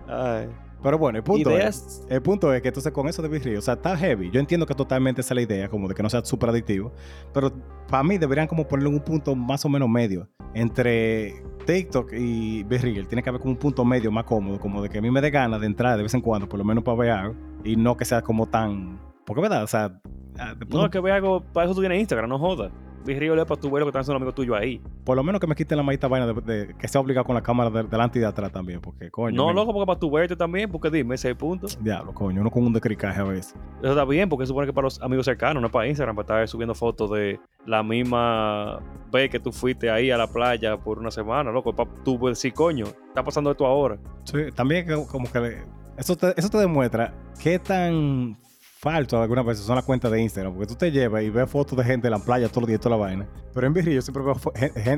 Ay. 0.08 0.48
Pero 0.82 0.98
bueno, 0.98 1.18
el 1.18 1.24
punto 1.24 1.50
es... 1.50 1.56
Ideas. 1.56 2.06
El 2.08 2.22
punto 2.22 2.52
es 2.52 2.62
que 2.62 2.68
entonces 2.68 2.92
con 2.92 3.08
eso 3.08 3.22
de 3.22 3.38
Real, 3.38 3.58
o 3.58 3.62
sea, 3.62 3.74
está 3.74 3.96
heavy. 3.96 4.30
Yo 4.30 4.40
entiendo 4.40 4.66
que 4.66 4.74
totalmente 4.74 5.20
esa 5.20 5.34
es 5.34 5.36
la 5.36 5.42
idea, 5.42 5.68
como 5.68 5.88
de 5.88 5.94
que 5.94 6.02
no 6.02 6.10
sea 6.10 6.24
súper 6.24 6.50
adictivo. 6.50 6.92
Pero 7.32 7.52
para 7.88 8.02
mí 8.04 8.18
deberían 8.18 8.46
como 8.46 8.66
ponerle 8.66 8.90
un 8.90 9.00
punto 9.00 9.34
más 9.34 9.64
o 9.64 9.68
menos 9.68 9.88
medio. 9.88 10.28
Entre 10.54 11.42
TikTok 11.66 12.12
y 12.12 12.64
Real. 12.64 13.06
Tiene 13.08 13.22
que 13.22 13.28
haber 13.28 13.40
como 13.40 13.52
un 13.52 13.58
punto 13.58 13.84
medio 13.84 14.10
más 14.10 14.24
cómodo, 14.24 14.58
como 14.58 14.82
de 14.82 14.88
que 14.88 14.98
a 14.98 15.02
mí 15.02 15.10
me 15.10 15.20
dé 15.20 15.30
ganas 15.30 15.60
de 15.60 15.66
entrar 15.66 15.96
de 15.96 16.02
vez 16.02 16.14
en 16.14 16.20
cuando, 16.20 16.48
por 16.48 16.58
lo 16.58 16.64
menos 16.64 16.84
para 16.84 16.96
ver 16.96 17.10
algo. 17.10 17.34
Y 17.64 17.76
no 17.76 17.96
que 17.96 18.04
sea 18.04 18.22
como 18.22 18.46
tan... 18.46 19.00
Porque 19.26 19.42
verdad, 19.42 19.64
o 19.64 19.66
sea... 19.66 20.00
ah, 20.38 20.54
después 20.58 20.70
No, 20.70 20.84
es 20.84 20.90
que 20.90 21.00
ve 21.00 21.12
algo. 21.12 21.42
Para 21.52 21.66
eso 21.66 21.74
tú 21.74 21.80
tienes 21.80 22.00
Instagram, 22.00 22.30
no 22.30 22.38
jodas. 22.38 22.72
Virrío 23.04 23.34
es 23.34 23.44
para 23.46 23.60
tú 23.60 23.70
ver 23.70 23.80
lo 23.80 23.86
que 23.86 23.90
están 23.90 24.00
haciendo 24.00 24.14
los 24.14 24.22
amigos 24.22 24.34
tuyos 24.34 24.56
ahí. 24.58 24.80
por 25.04 25.16
lo 25.16 25.22
menos 25.24 25.40
que 25.40 25.46
me 25.46 25.54
quiten 25.54 25.76
la 25.78 25.82
maldita 25.82 26.08
vaina 26.08 26.26
de, 26.26 26.40
de- 26.40 26.74
que 26.76 26.88
sea 26.88 27.00
obligado 27.00 27.24
con 27.24 27.34
la 27.34 27.42
cámara 27.42 27.70
de- 27.70 27.84
delante 27.84 28.18
y 28.18 28.20
de 28.22 28.26
atrás 28.28 28.52
también. 28.52 28.80
Porque, 28.80 29.10
coño... 29.10 29.34
no, 29.36 29.52
loco, 29.52 29.72
porque 29.72 29.86
para 29.86 29.98
tú 29.98 30.10
verte 30.10 30.36
también, 30.36 30.70
porque 30.70 30.90
dime, 30.90 31.14
ese 31.14 31.34
punto. 31.34 31.66
Diablo, 31.80 32.12
coño, 32.12 32.40
uno 32.40 32.50
con 32.50 32.64
un 32.66 32.72
decricaje 32.72 33.20
a 33.20 33.24
veces. 33.24 33.54
Eso 33.80 33.90
está 33.90 34.04
bien, 34.04 34.28
porque 34.28 34.46
supone 34.46 34.66
que 34.66 34.72
para 34.72 34.84
los 34.86 35.00
amigos 35.00 35.24
cercanos, 35.24 35.62
no 35.62 35.70
para 35.70 35.86
Instagram, 35.88 36.14
para 36.16 36.24
estar 36.24 36.48
subiendo 36.48 36.74
fotos 36.74 37.10
de 37.12 37.40
la 37.66 37.82
misma 37.82 38.80
vez 39.10 39.30
que 39.30 39.40
tú 39.40 39.52
fuiste 39.52 39.90
ahí 39.90 40.10
a 40.10 40.18
la 40.18 40.26
playa 40.26 40.76
por 40.76 40.98
una 40.98 41.10
semana, 41.10 41.50
loco. 41.50 41.72
Para 41.74 41.88
tú 42.04 42.18
decir, 42.28 42.52
coño, 42.52 42.86
está 43.08 43.22
pasando 43.24 43.50
esto 43.50 43.64
ahora. 43.66 43.98
Sí, 44.24 44.38
también 44.54 44.86
como 45.06 45.30
que 45.30 45.40
le- 45.40 45.64
eso 45.96 46.16
te, 46.16 46.32
eso 46.38 46.48
te 46.48 46.58
demuestra 46.58 47.14
qué 47.42 47.58
tan 47.58 48.36
falso 48.80 49.20
algunas 49.20 49.44
veces 49.44 49.64
son 49.64 49.74
las 49.76 49.84
cuentas 49.84 50.10
de 50.12 50.20
Instagram, 50.22 50.52
porque 50.54 50.68
tú 50.68 50.74
te 50.76 50.90
llevas 50.92 51.22
y 51.24 51.30
ves 51.30 51.50
fotos 51.50 51.76
de 51.78 51.84
gente 51.84 52.06
en 52.06 52.12
la 52.12 52.18
playa 52.20 52.48
todos 52.48 52.62
los 52.62 52.68
días, 52.68 52.80
toda 52.80 52.96
la 52.96 53.02
vaina. 53.02 53.26
Pero 53.52 53.66
en 53.66 53.72
Virri 53.72 53.94
yo 53.94 54.02
siempre 54.02 54.22
veo 54.22 54.34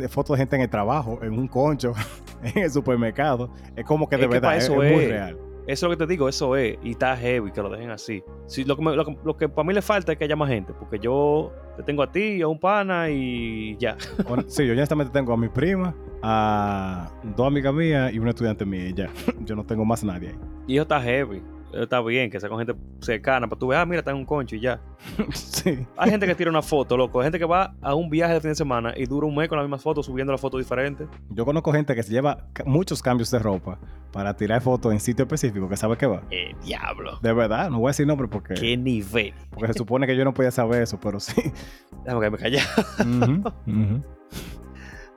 fotos 0.08 0.34
de 0.36 0.38
gente 0.42 0.56
en 0.56 0.62
el 0.62 0.68
trabajo, 0.70 1.18
en 1.22 1.32
un 1.38 1.48
concho, 1.48 1.92
en 2.42 2.62
el 2.64 2.70
supermercado. 2.70 3.52
Es 3.76 3.84
como 3.86 4.08
que 4.08 4.16
de 4.16 4.24
Es 4.24 4.30
verdad 4.30 4.56
eso 4.56 4.82
es 4.82 4.92
muy 4.92 5.06
real. 5.06 5.38
Eso 5.66 5.86
es 5.86 5.90
lo 5.92 5.96
que 5.96 6.04
te 6.04 6.10
digo, 6.10 6.28
eso 6.28 6.56
es. 6.56 6.78
Y 6.82 6.92
está 6.92 7.16
heavy 7.16 7.52
que 7.52 7.62
lo 7.62 7.68
dejen 7.70 7.90
así. 7.90 8.24
Si, 8.46 8.64
lo, 8.64 8.76
que 8.76 8.82
me- 8.82 8.96
lo 8.96 9.04
que- 9.04 9.16
lo 9.24 9.36
que 9.36 9.48
para 9.48 9.64
mí 9.66 9.72
le 9.72 9.82
falta 9.82 10.10
es 10.12 10.18
que 10.18 10.24
haya 10.24 10.34
más 10.34 10.48
gente. 10.48 10.72
Porque 10.72 10.98
yo 10.98 11.52
te 11.76 11.82
tengo 11.84 12.02
a 12.02 12.10
ti, 12.10 12.42
a 12.42 12.48
un 12.48 12.58
pana 12.58 13.08
y 13.08 13.76
ya. 13.78 13.96
Sí, 14.48 14.66
yo 14.66 14.72
honestamente 14.72 15.12
tengo 15.12 15.32
a 15.32 15.36
mi 15.36 15.48
prima, 15.48 15.94
a 16.22 17.10
dos 17.36 17.46
amigas 17.46 17.72
mías 17.72 18.12
y 18.12 18.18
una 18.18 18.30
estudiante 18.30 18.64
mía 18.66 18.88
y 18.88 18.94
ya. 18.94 19.10
Yo 19.44 19.54
no 19.54 19.64
tengo 19.64 19.84
más 19.84 20.02
nadie 20.02 20.30
ahí. 20.30 20.38
Y 20.66 20.74
eso 20.74 20.82
está 20.82 21.00
heavy. 21.00 21.40
Eso 21.72 21.82
está 21.84 22.00
bien, 22.00 22.30
que 22.30 22.40
sea 22.40 22.48
con 22.48 22.58
gente 22.58 22.74
cercana. 23.00 23.48
Para 23.48 23.58
tú 23.58 23.68
ver, 23.68 23.78
ah, 23.78 23.86
mira, 23.86 24.00
está 24.00 24.10
en 24.10 24.16
un 24.16 24.24
concho 24.24 24.56
y 24.56 24.60
ya. 24.60 24.80
sí. 25.32 25.86
Hay 25.96 26.10
gente 26.10 26.26
que 26.26 26.34
tira 26.34 26.50
una 26.50 26.62
foto, 26.62 26.96
loco. 26.96 27.20
Hay 27.20 27.26
gente 27.26 27.38
que 27.38 27.44
va 27.44 27.74
a 27.80 27.94
un 27.94 28.10
viaje 28.10 28.34
de 28.34 28.40
fin 28.40 28.50
de 28.50 28.56
semana 28.56 28.92
y 28.96 29.06
dura 29.06 29.26
un 29.26 29.34
mes 29.34 29.48
con 29.48 29.56
la 29.56 29.62
misma 29.62 29.78
foto, 29.78 30.02
subiendo 30.02 30.32
la 30.32 30.38
foto 30.38 30.58
diferente. 30.58 31.06
Yo 31.30 31.44
conozco 31.44 31.72
gente 31.72 31.94
que 31.94 32.02
se 32.02 32.12
lleva 32.12 32.48
muchos 32.64 33.02
cambios 33.02 33.30
de 33.30 33.38
ropa 33.38 33.78
para 34.12 34.36
tirar 34.36 34.60
fotos 34.60 34.92
en 34.92 35.00
sitio 35.00 35.24
específico 35.24 35.68
que 35.68 35.76
sabe 35.76 35.96
que 35.96 36.06
va. 36.06 36.22
¡Eh, 36.30 36.54
diablo! 36.64 37.18
De 37.22 37.32
verdad, 37.32 37.70
no 37.70 37.78
voy 37.78 37.88
a 37.88 37.90
decir 37.90 38.06
nombre 38.06 38.26
porque... 38.26 38.54
¡Qué 38.54 38.76
nivel! 38.76 39.32
Porque 39.50 39.68
se 39.68 39.78
supone 39.78 40.06
que 40.06 40.16
yo 40.16 40.24
no 40.24 40.34
podía 40.34 40.50
saber 40.50 40.82
eso, 40.82 40.98
pero 41.00 41.20
sí. 41.20 41.40
Déjame 42.04 42.24
que 42.24 42.30
me 42.30 42.38
callé. 42.38 42.60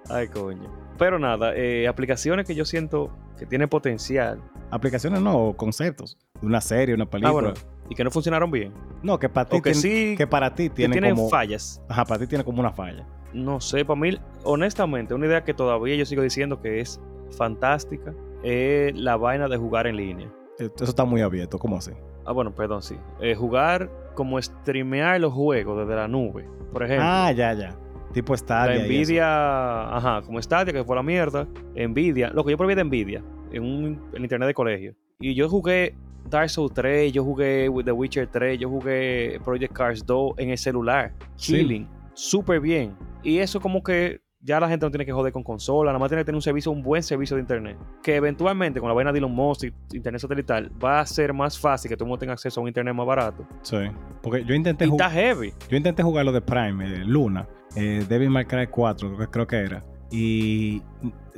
Ay, 0.09 0.27
coño. 0.27 0.71
Pero 0.97 1.17
nada, 1.17 1.55
eh, 1.55 1.87
aplicaciones 1.87 2.45
que 2.45 2.55
yo 2.55 2.65
siento 2.65 3.09
que 3.37 3.45
tienen 3.45 3.69
potencial. 3.69 4.39
Aplicaciones 4.73 5.21
no, 5.21 5.37
o 5.37 5.53
conceptos. 5.57 6.17
De 6.41 6.47
una 6.47 6.61
serie, 6.61 6.95
una 6.95 7.05
película. 7.05 7.29
Ah, 7.29 7.33
bueno. 7.33 7.53
Y 7.89 7.95
que 7.95 8.03
no 8.03 8.09
funcionaron 8.11 8.49
bien. 8.49 8.73
No, 9.01 9.19
que 9.19 9.29
para 9.29 9.47
ti, 9.49 9.57
que 9.57 9.71
tiene- 9.73 9.79
sí, 9.79 10.15
que 10.17 10.25
para 10.25 10.53
ti 10.55 10.69
tiene 10.69 10.93
tienen 10.93 11.15
como... 11.15 11.29
fallas. 11.29 11.81
Ajá, 11.89 12.05
para 12.05 12.19
ti 12.21 12.27
tiene 12.27 12.43
como 12.43 12.59
una 12.59 12.71
falla. 12.71 13.05
No 13.33 13.59
sé, 13.59 13.83
para 13.85 13.99
mí, 13.99 14.17
honestamente, 14.43 15.13
una 15.13 15.25
idea 15.25 15.43
que 15.43 15.53
todavía 15.53 15.95
yo 15.95 16.05
sigo 16.05 16.21
diciendo 16.21 16.61
que 16.61 16.79
es 16.79 16.99
fantástica 17.37 18.13
es 18.43 18.95
la 18.95 19.17
vaina 19.17 19.47
de 19.47 19.57
jugar 19.57 19.87
en 19.87 19.97
línea. 19.97 20.27
Eh, 20.59 20.69
Eso 20.75 20.85
está 20.85 21.03
muy 21.05 21.21
abierto, 21.21 21.57
¿cómo 21.59 21.77
así? 21.77 21.91
Ah, 22.25 22.31
bueno, 22.31 22.53
perdón, 22.53 22.81
sí. 22.81 22.95
Eh, 23.19 23.35
jugar 23.35 23.89
como 24.15 24.41
streamear 24.41 25.19
los 25.19 25.33
juegos 25.33 25.79
desde 25.79 25.95
la 25.95 26.07
nube. 26.07 26.47
Por 26.71 26.83
ejemplo, 26.83 27.05
Ah, 27.07 27.31
ya, 27.31 27.53
ya. 27.53 27.75
Tipo 28.13 28.37
Stadia. 28.37 28.75
la. 28.77 28.85
Nvidia, 28.85 29.95
ajá, 29.97 30.21
como 30.21 30.39
Stadia, 30.41 30.71
que 30.71 30.83
fue 30.83 30.95
la 30.95 31.03
mierda. 31.03 31.47
Nvidia, 31.75 32.29
lo 32.29 32.43
que 32.45 32.51
yo 32.51 32.57
probé 32.57 32.75
de 32.75 32.83
Nvidia, 32.83 33.23
en 33.53 33.63
un 33.63 34.01
en 34.13 34.21
internet 34.21 34.47
de 34.47 34.53
colegio. 34.53 34.95
Y 35.19 35.33
yo 35.35 35.47
jugué 35.47 35.95
Dark 36.29 36.49
Souls 36.49 36.73
3, 36.73 37.11
yo 37.13 37.23
jugué 37.23 37.69
The 37.85 37.91
Witcher 37.91 38.27
3, 38.27 38.59
yo 38.59 38.69
jugué 38.69 39.39
Project 39.43 39.73
Cars 39.73 40.05
2 40.05 40.33
en 40.37 40.49
el 40.49 40.57
celular, 40.57 41.13
Sí. 41.35 41.53
chilling, 41.53 41.87
súper 42.13 42.59
bien. 42.59 42.95
Y 43.23 43.37
eso 43.39 43.59
como 43.61 43.81
que 43.83 44.21
ya 44.45 44.59
la 44.59 44.67
gente 44.67 44.85
no 44.85 44.91
tiene 44.91 45.05
que 45.05 45.13
joder 45.13 45.31
con 45.31 45.41
consola, 45.41 45.91
nada 45.91 45.99
más 45.99 46.09
tiene 46.09 46.21
que 46.21 46.25
tener 46.25 46.35
un 46.35 46.41
servicio, 46.41 46.69
un 46.71 46.81
buen 46.83 47.01
servicio 47.01 47.37
de 47.37 47.41
internet. 47.41 47.77
Que 48.01 48.15
eventualmente 48.17 48.81
con 48.81 48.89
la 48.89 48.93
vaina 48.93 49.13
de 49.13 49.19
Elon 49.19 49.31
Musk 49.33 49.63
y 49.63 49.95
internet 49.95 50.19
satelital 50.19 50.69
va 50.83 50.99
a 50.99 51.05
ser 51.05 51.31
más 51.33 51.57
fácil 51.57 51.87
que 51.87 51.95
todo 51.95 52.03
el 52.05 52.09
mundo 52.09 52.19
tenga 52.19 52.33
acceso 52.33 52.59
a 52.59 52.63
un 52.63 52.67
internet 52.67 52.93
más 52.93 53.05
barato. 53.05 53.47
Sí. 53.61 53.77
Porque 54.21 54.43
yo 54.43 54.53
intenté, 54.53 54.83
Y 54.85 54.89
ju- 54.89 54.93
está 54.93 55.09
heavy. 55.09 55.53
yo 55.69 55.77
intenté 55.77 56.03
jugar 56.03 56.25
lo 56.25 56.33
de 56.33 56.41
Prime, 56.41 56.85
eh, 56.85 57.05
Luna, 57.05 57.47
eh, 57.77 58.03
Devil 58.09 58.29
May 58.29 58.43
Cry 58.43 58.67
4, 58.67 59.07
creo 59.15 59.19
que, 59.19 59.31
creo 59.31 59.47
que 59.47 59.55
era. 59.57 59.85
Y 60.11 60.81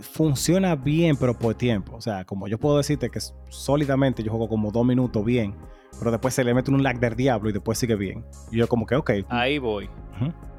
funciona 0.02 0.76
bien, 0.76 1.16
pero 1.18 1.38
por 1.38 1.56
tiempo. 1.56 1.96
O 1.96 2.02
sea, 2.02 2.26
como 2.26 2.48
yo 2.48 2.58
puedo 2.58 2.78
decirte 2.78 3.10
que 3.10 3.20
sólidamente 3.50 4.24
yo 4.24 4.32
juego 4.32 4.48
como 4.48 4.72
dos 4.72 4.86
minutos 4.86 5.24
bien, 5.24 5.56
pero 6.00 6.12
después 6.12 6.34
se 6.34 6.44
le 6.44 6.54
mete 6.54 6.72
un 6.72 6.84
lag 6.84 7.00
del 7.00 7.16
diablo 7.16 7.50
y 7.50 7.54
después 7.54 7.78
sigue 7.78 7.96
bien. 7.96 8.26
Y 8.52 8.58
yo 8.58 8.68
como 8.68 8.86
que, 8.86 8.96
ok. 8.96 9.12
Ahí 9.30 9.58
voy. 9.60 9.90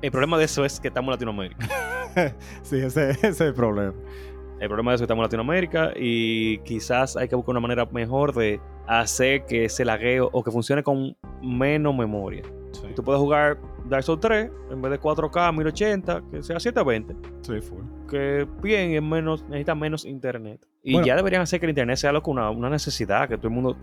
El 0.03 0.11
problema 0.11 0.39
de 0.39 0.45
eso 0.45 0.65
es 0.65 0.81
que 0.81 0.89
estamos 0.89 1.09
en 1.09 1.13
Latinoamérica. 1.13 1.69
sí, 2.63 2.77
ese, 2.77 3.11
ese 3.11 3.29
es 3.29 3.41
el 3.41 3.55
problema. 3.55 3.95
El 4.61 4.69
problema 4.69 4.93
de 4.93 4.95
eso 4.97 5.05
es 5.05 5.07
que 5.07 5.13
estamos 5.13 5.23
en 5.23 5.27
Latinoamérica 5.27 5.93
y 5.97 6.59
quizás 6.59 7.17
hay 7.17 7.29
que 7.29 7.37
buscar 7.37 7.53
una 7.53 7.61
manera 7.61 7.85
mejor 7.87 8.35
de 8.35 8.61
hacer 8.87 9.45
que 9.45 9.67
ese 9.67 9.85
lagueo 9.85 10.31
o 10.33 10.43
que 10.43 10.51
funcione 10.51 10.83
con 10.83 11.17
menos 11.43 11.95
memoria. 11.95 12.43
Sí, 12.73 12.87
Tú 12.95 13.03
puedes 13.03 13.21
jugar 13.21 13.59
Dark 13.89 14.05
Souls 14.05 14.21
3 14.21 14.51
en 14.71 14.83
vez 14.83 14.93
de 14.93 15.01
4K 15.01 15.55
1080, 15.55 16.23
que 16.31 16.43
sea 16.43 16.59
720, 16.59 17.17
sí, 17.43 17.61
full. 17.61 17.85
Que 18.07 18.47
bien, 18.63 18.93
es 18.93 19.03
menos, 19.03 19.43
necesita 19.45 19.75
menos 19.75 20.05
internet. 20.05 20.67
Y 20.83 20.93
Bueno. 20.93 21.07
ya 21.07 21.17
deberían 21.17 21.43
hacer 21.43 21.59
que 21.61 21.67
el 21.67 21.71
internet 21.71 21.97
sea 21.97 22.13
loco 22.13 22.31
una, 22.31 22.51
una 22.51 22.71
necesidad, 22.71 23.29
que 23.29 23.37
todo 23.37 23.49
el 23.49 23.55
mundo, 23.55 23.77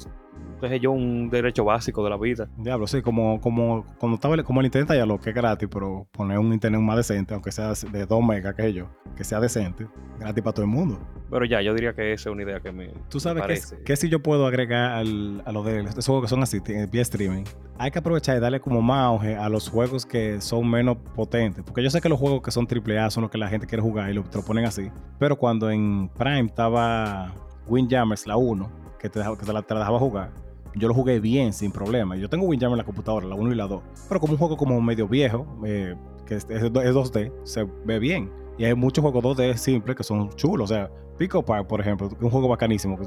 deje 0.61 0.79
yo, 0.79 0.91
un 0.91 1.29
derecho 1.29 1.65
básico 1.65 2.03
de 2.03 2.09
la 2.09 2.17
vida. 2.17 2.47
Diablo, 2.57 2.87
sí, 2.87 3.01
como, 3.01 3.41
como 3.41 3.85
cuando 3.97 4.15
estaba 4.15 4.35
el- 4.35 4.43
como 4.45 4.61
el 4.61 4.67
internet 4.67 4.97
ya 4.97 5.05
lo 5.05 5.19
que 5.19 5.31
es 5.31 5.35
gratis, 5.35 5.67
pero 5.71 6.07
poner 6.11 6.39
un 6.39 6.53
internet 6.53 6.79
más 6.79 6.95
decente, 6.95 7.33
aunque 7.33 7.51
sea 7.51 7.73
de 7.91 8.05
2 8.05 8.23
megas 8.23 8.55
que 8.55 8.85
que 9.15 9.23
sea 9.23 9.39
decente, 9.39 9.85
gratis 10.19 10.43
para 10.43 10.53
todo 10.53 10.65
el 10.65 10.71
mundo. 10.71 10.97
Pero 11.29 11.45
ya, 11.45 11.61
yo 11.61 11.73
diría 11.73 11.93
que 11.93 12.13
esa 12.13 12.29
es 12.29 12.33
una 12.33 12.43
idea 12.43 12.59
que 12.61 12.71
me, 12.71 12.87
Tú 13.09 13.19
sabes 13.19 13.41
que, 13.41 13.47
parece. 13.47 13.83
que 13.83 13.95
si 13.95 14.07
yo 14.09 14.21
puedo 14.23 14.47
agregar 14.47 14.91
al- 14.93 15.41
a 15.45 15.51
lo 15.51 15.61
de 15.63 15.81
estos 15.81 16.05
juegos 16.05 16.23
que 16.23 16.29
son 16.29 16.41
así, 16.41 16.61
t- 16.61 16.87
vía 16.87 17.01
streaming, 17.01 17.43
hay 17.77 17.91
que 17.91 17.99
aprovechar 17.99 18.37
y 18.37 18.39
darle 18.39 18.59
como 18.59 18.81
más 18.81 19.03
auge 19.05 19.35
a 19.35 19.49
los 19.49 19.69
juegos 19.69 20.05
que 20.05 20.39
son 20.41 20.67
menos 20.69 20.97
potentes. 21.15 21.63
Porque 21.63 21.83
yo 21.83 21.89
sé 21.89 22.01
que 22.01 22.09
los 22.09 22.19
juegos 22.19 22.41
que 22.41 22.51
son 22.51 22.65
AAA 22.67 23.09
son 23.11 23.21
los 23.23 23.29
que 23.31 23.37
la 23.37 23.49
gente 23.49 23.67
quiere 23.67 23.81
jugar 23.81 24.09
y 24.13 24.15
lo, 24.15 24.23
te 24.23 24.37
lo 24.37 24.43
ponen 24.45 24.65
así. 24.65 24.89
Pero 25.19 25.37
cuando 25.37 25.69
en 25.69 26.09
Prime 26.17 26.45
estaba 26.47 27.33
Windjammers, 27.67 28.27
la 28.27 28.37
1, 28.37 28.69
que 28.99 29.09
te, 29.09 29.19
dejaba- 29.19 29.37
que 29.37 29.45
te 29.45 29.53
la, 29.53 29.61
te 29.61 29.73
la 29.73 29.81
dejaba 29.81 29.99
jugar, 29.99 30.31
yo 30.75 30.87
lo 30.87 30.93
jugué 30.93 31.19
bien, 31.19 31.53
sin 31.53 31.71
problema. 31.71 32.15
Yo 32.15 32.29
tengo 32.29 32.45
Windjammer 32.45 32.73
en 32.73 32.77
la 32.79 32.83
computadora, 32.85 33.27
la 33.27 33.35
1 33.35 33.51
y 33.51 33.55
la 33.55 33.67
2. 33.67 33.81
Pero 34.07 34.19
como 34.19 34.33
un 34.33 34.39
juego 34.39 34.57
como 34.57 34.79
medio 34.81 35.07
viejo, 35.07 35.45
eh, 35.65 35.95
que 36.25 36.35
es, 36.35 36.47
es 36.49 36.63
2D, 36.63 37.31
se 37.43 37.67
ve 37.85 37.99
bien. 37.99 38.31
Y 38.57 38.65
hay 38.65 38.73
muchos 38.75 39.01
juegos 39.01 39.23
2D 39.23 39.55
simples 39.55 39.95
que 39.95 40.03
son 40.03 40.29
chulos. 40.35 40.71
O 40.71 40.73
sea, 40.73 40.89
Pico 41.17 41.43
Park, 41.43 41.67
por 41.67 41.79
ejemplo, 41.81 42.09
un 42.19 42.29
juego 42.29 42.47
bacanísimo, 42.47 42.97
que 42.97 43.03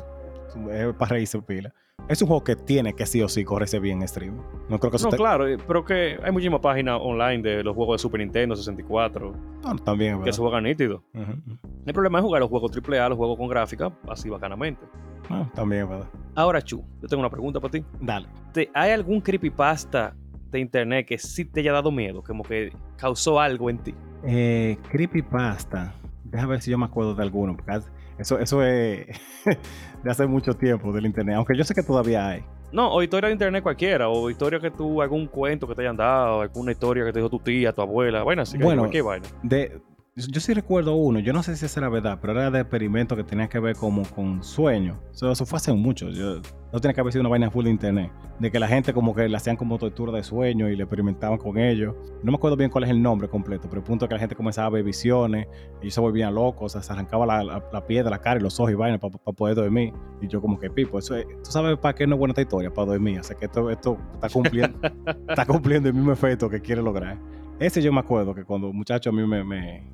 es 0.70 0.94
para 0.94 1.10
reírse 1.10 1.40
pila. 1.42 1.72
Es 2.08 2.22
un 2.22 2.28
juego 2.28 2.44
que 2.44 2.54
tiene 2.54 2.92
que 2.94 3.04
sí 3.04 3.20
o 3.20 3.28
sí 3.28 3.42
correrse 3.44 3.80
bien 3.80 4.00
en 4.00 4.06
stream. 4.06 4.36
No 4.68 4.78
creo 4.78 4.92
que 4.92 4.96
eso 4.96 5.06
No, 5.06 5.10
te- 5.10 5.16
claro, 5.16 5.48
eh, 5.48 5.56
pero 5.66 5.84
que 5.84 6.16
hay 6.22 6.30
muchísimas 6.30 6.60
páginas 6.60 7.00
online 7.02 7.42
de 7.42 7.64
los 7.64 7.74
juegos 7.74 7.94
de 7.96 8.02
Super 8.02 8.20
Nintendo 8.20 8.54
64 8.54 9.34
No, 9.64 9.74
también, 9.76 10.12
que 10.14 10.18
¿verdad? 10.20 10.32
se 10.32 10.40
juegan 10.40 10.62
nítidos. 10.64 11.02
Ujú, 11.14 11.32
ujú. 11.32 11.58
El 11.84 11.92
problema 11.92 12.18
es 12.20 12.24
jugar 12.24 12.40
los 12.42 12.48
juegos 12.50 12.70
AAA, 12.70 13.08
los 13.08 13.18
juegos 13.18 13.36
con 13.36 13.48
gráfica, 13.48 13.90
así 14.08 14.28
bacanamente. 14.28 14.86
Ah, 15.28 15.50
también, 15.52 15.88
¿verdad? 15.88 16.06
Ahora, 16.36 16.62
Chu, 16.62 16.84
yo 17.02 17.08
tengo 17.08 17.20
una 17.22 17.30
pregunta 17.30 17.58
para 17.58 17.72
ti. 17.72 17.84
Dale. 18.00 18.28
¿Te- 18.52 18.70
¿Hay 18.72 18.92
algún 18.92 19.20
creepypasta 19.20 20.14
de 20.52 20.60
internet 20.60 21.06
que 21.08 21.18
sí 21.18 21.44
te 21.44 21.58
haya 21.58 21.72
dado 21.72 21.90
miedo? 21.90 22.22
Como 22.22 22.44
que 22.44 22.72
causó 22.96 23.40
algo 23.40 23.68
en 23.68 23.78
ti. 23.78 23.94
Eh, 24.22 24.78
creepypasta. 24.90 25.92
Déjame 26.22 26.52
ver 26.52 26.62
si 26.62 26.70
yo 26.70 26.78
me 26.78 26.84
acuerdo 26.84 27.16
de 27.16 27.22
alguno. 27.24 27.56
Porque 27.56 27.72
eso, 28.18 28.38
eso 28.38 28.62
es 28.62 29.06
de 30.02 30.10
hace 30.10 30.26
mucho 30.26 30.54
tiempo 30.54 30.92
del 30.92 31.06
internet. 31.06 31.36
Aunque 31.36 31.56
yo 31.56 31.64
sé 31.64 31.74
que 31.74 31.82
todavía 31.82 32.28
hay. 32.28 32.44
No, 32.72 32.92
o 32.92 33.02
historia 33.02 33.28
de 33.28 33.32
internet 33.32 33.62
cualquiera, 33.62 34.08
o 34.08 34.28
historia 34.28 34.58
que 34.58 34.70
tú, 34.70 35.00
algún 35.00 35.26
cuento 35.26 35.68
que 35.68 35.74
te 35.74 35.82
hayan 35.82 35.96
dado, 35.96 36.40
alguna 36.40 36.72
historia 36.72 37.04
que 37.04 37.12
te 37.12 37.20
dijo 37.20 37.30
tu 37.30 37.38
tía, 37.38 37.72
tu 37.72 37.80
abuela, 37.80 38.24
vaina 38.24 38.42
así, 38.42 38.58
que 38.58 38.64
Bueno. 38.64 38.82
cualquier 38.82 39.04
vaina. 39.04 39.26
De, 39.42 39.80
yo 40.16 40.40
sí 40.40 40.54
recuerdo 40.54 40.94
uno, 40.96 41.18
yo 41.18 41.34
no 41.34 41.42
sé 41.42 41.56
si 41.56 41.66
esa 41.66 41.78
era 41.80 41.90
verdad, 41.90 42.18
pero 42.22 42.32
era 42.32 42.50
de 42.50 42.60
experimento 42.60 43.14
que 43.16 43.22
tenía 43.22 43.48
que 43.48 43.58
ver 43.58 43.76
como 43.76 44.02
con 44.02 44.42
sueños. 44.42 44.96
Eso, 45.12 45.30
eso 45.30 45.44
fue 45.44 45.58
hace 45.58 45.74
mucho. 45.74 46.08
Yo, 46.08 46.40
no 46.72 46.80
tiene 46.80 46.94
que 46.94 47.00
haber 47.02 47.12
sido 47.12 47.20
una 47.20 47.28
vaina 47.28 47.50
full 47.50 47.64
de 47.64 47.70
internet. 47.70 48.10
De 48.38 48.50
que 48.50 48.58
la 48.58 48.66
gente 48.66 48.94
como 48.94 49.14
que 49.14 49.28
le 49.28 49.36
hacían 49.36 49.56
como 49.56 49.76
tortura 49.76 50.12
de 50.12 50.22
sueños 50.22 50.70
y 50.70 50.76
le 50.76 50.84
experimentaban 50.84 51.36
con 51.36 51.58
ellos. 51.58 51.94
No 52.22 52.32
me 52.32 52.36
acuerdo 52.36 52.56
bien 52.56 52.70
cuál 52.70 52.84
es 52.84 52.90
el 52.90 53.02
nombre 53.02 53.28
completo, 53.28 53.68
pero 53.68 53.80
el 53.82 53.86
punto 53.86 54.06
es 54.06 54.08
que 54.08 54.14
la 54.14 54.18
gente 54.20 54.34
comenzaba 54.34 54.68
a 54.68 54.70
ver 54.70 54.84
visiones, 54.84 55.48
ellos 55.82 55.92
se 55.92 56.00
volvían 56.00 56.34
locos, 56.34 56.64
o 56.64 56.68
sea, 56.70 56.82
se 56.82 56.92
arrancaba 56.94 57.26
la, 57.26 57.44
la, 57.44 57.62
la 57.70 57.86
piel 57.86 58.02
de 58.04 58.10
la 58.10 58.18
cara 58.18 58.40
y 58.40 58.42
los 58.42 58.58
ojos 58.58 58.72
y 58.72 58.74
vainas 58.74 59.00
para 59.00 59.12
poder 59.18 59.54
dormir. 59.54 59.92
Y 60.22 60.28
yo 60.28 60.40
como 60.40 60.58
que, 60.58 60.70
pipo, 60.70 60.98
eso 60.98 61.14
es- 61.14 61.26
¿tú 61.44 61.50
sabes 61.50 61.76
para 61.76 61.94
qué 61.94 62.06
no 62.06 62.14
es 62.14 62.18
buena 62.18 62.32
esta 62.32 62.40
historia? 62.42 62.72
Para 62.72 62.92
dormir. 62.92 63.20
O 63.20 63.22
sea, 63.22 63.36
que 63.36 63.44
esto, 63.44 63.68
esto 63.70 63.98
está 64.14 64.30
cumpliendo 64.30 64.78
está 65.28 65.44
cumpliendo 65.44 65.88
el 65.90 65.94
mismo 65.94 66.10
efecto 66.12 66.48
que 66.48 66.60
quiere 66.62 66.80
lograr. 66.80 67.18
Ese 67.58 67.82
yo 67.82 67.92
me 67.92 68.00
acuerdo 68.00 68.34
que 68.34 68.44
cuando 68.44 68.72
muchacho 68.72 69.10
a 69.10 69.12
mí 69.12 69.26
me, 69.26 69.42
me 69.44 69.90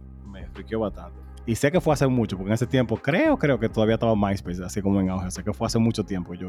friqueó 0.52 0.80
bastante. 0.80 1.18
Y 1.44 1.56
sé 1.56 1.72
que 1.72 1.80
fue 1.80 1.92
hace 1.94 2.06
mucho, 2.06 2.36
porque 2.36 2.50
en 2.50 2.54
ese 2.54 2.66
tiempo 2.66 2.96
creo, 2.96 3.36
creo 3.36 3.58
que 3.58 3.68
todavía 3.68 3.94
estaba 3.94 4.14
MySpace, 4.14 4.62
así 4.64 4.80
como 4.80 5.00
en 5.00 5.10
auge. 5.10 5.30
Sé 5.30 5.42
que 5.42 5.52
fue 5.52 5.66
hace 5.66 5.78
mucho 5.78 6.04
tiempo 6.04 6.34
yo 6.34 6.48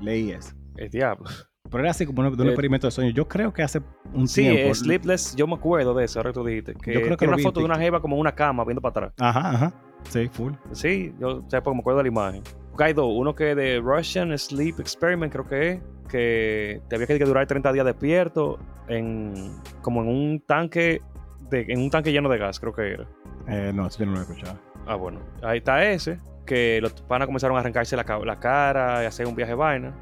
leí 0.00 0.30
eso. 0.32 0.54
El 0.76 0.90
diablo. 0.90 1.24
Pero 1.70 1.84
era 1.84 1.90
así 1.92 2.04
como 2.04 2.20
un, 2.20 2.36
de 2.36 2.42
un 2.42 2.48
Eh, 2.48 2.50
experimento 2.50 2.86
de 2.86 2.90
sueño. 2.90 3.10
Yo 3.12 3.26
creo 3.26 3.52
que 3.52 3.62
hace 3.62 3.80
un 4.12 4.28
Sí, 4.28 4.42
tiempo. 4.42 4.60
eh, 4.70 4.74
Sleepless, 4.74 5.34
yo 5.34 5.46
me 5.46 5.54
acuerdo 5.54 5.94
de 5.94 6.04
eso, 6.04 6.18
ahora 6.18 6.30
que 6.30 6.34
tú 6.34 6.44
dijiste. 6.44 6.74
Que 6.74 6.92
Yo 6.92 7.00
creo 7.02 7.16
que 7.16 7.24
lo 7.24 7.32
una 7.32 7.42
foto 7.42 7.60
de 7.60 7.66
una 7.66 7.78
jeva 7.78 8.00
como 8.02 8.16
en 8.16 8.20
una 8.20 8.34
cama 8.34 8.64
viendo 8.64 8.82
para 8.82 9.06
atrás. 9.06 9.12
Ajá, 9.18 9.50
ajá. 9.50 9.72
Sí, 10.10 10.28
full. 10.28 10.52
Sí, 10.72 11.14
yo 11.18 11.42
sé 11.48 11.62
porque 11.62 11.76
me 11.76 11.80
acuerdo 11.80 11.98
de 11.98 12.04
la 12.04 12.08
imagen. 12.08 12.42
Porque 12.70 12.84
hay 12.84 12.92
dos, 12.92 13.06
uno 13.08 13.34
que 13.34 13.52
es 13.52 13.56
de 13.56 13.80
Russian 13.80 14.36
Sleep 14.36 14.80
Experiment, 14.80 15.32
creo 15.32 15.46
que 15.46 15.70
es, 15.70 15.80
que 16.08 16.82
te 16.88 16.96
había 16.96 17.06
que 17.06 17.18
durar 17.20 17.46
30 17.46 17.72
días 17.72 17.86
despierto 17.86 18.58
en 18.88 19.32
como 19.80 20.02
en 20.02 20.08
un 20.08 20.40
tanque 20.46 21.00
de, 21.52 21.66
en 21.68 21.80
un 21.80 21.90
tanque 21.90 22.10
lleno 22.10 22.28
de 22.28 22.38
gas, 22.38 22.58
creo 22.58 22.72
que 22.72 22.94
era. 22.94 23.06
Eh, 23.46 23.72
no, 23.72 23.86
eso 23.86 24.00
yo 24.00 24.06
no 24.06 24.12
lo 24.12 24.18
he 24.18 24.22
escuchado. 24.22 24.58
Ah, 24.86 24.96
bueno. 24.96 25.20
Ahí 25.42 25.58
está 25.58 25.88
ese, 25.88 26.18
que 26.44 26.80
los 26.80 26.92
panas 27.02 27.26
comenzaron 27.26 27.56
a 27.56 27.60
arrancarse 27.60 27.96
la, 27.96 28.04
la 28.24 28.40
cara 28.40 29.02
y 29.04 29.06
hacer 29.06 29.26
un 29.26 29.36
viaje 29.36 29.54
vaina. 29.54 29.94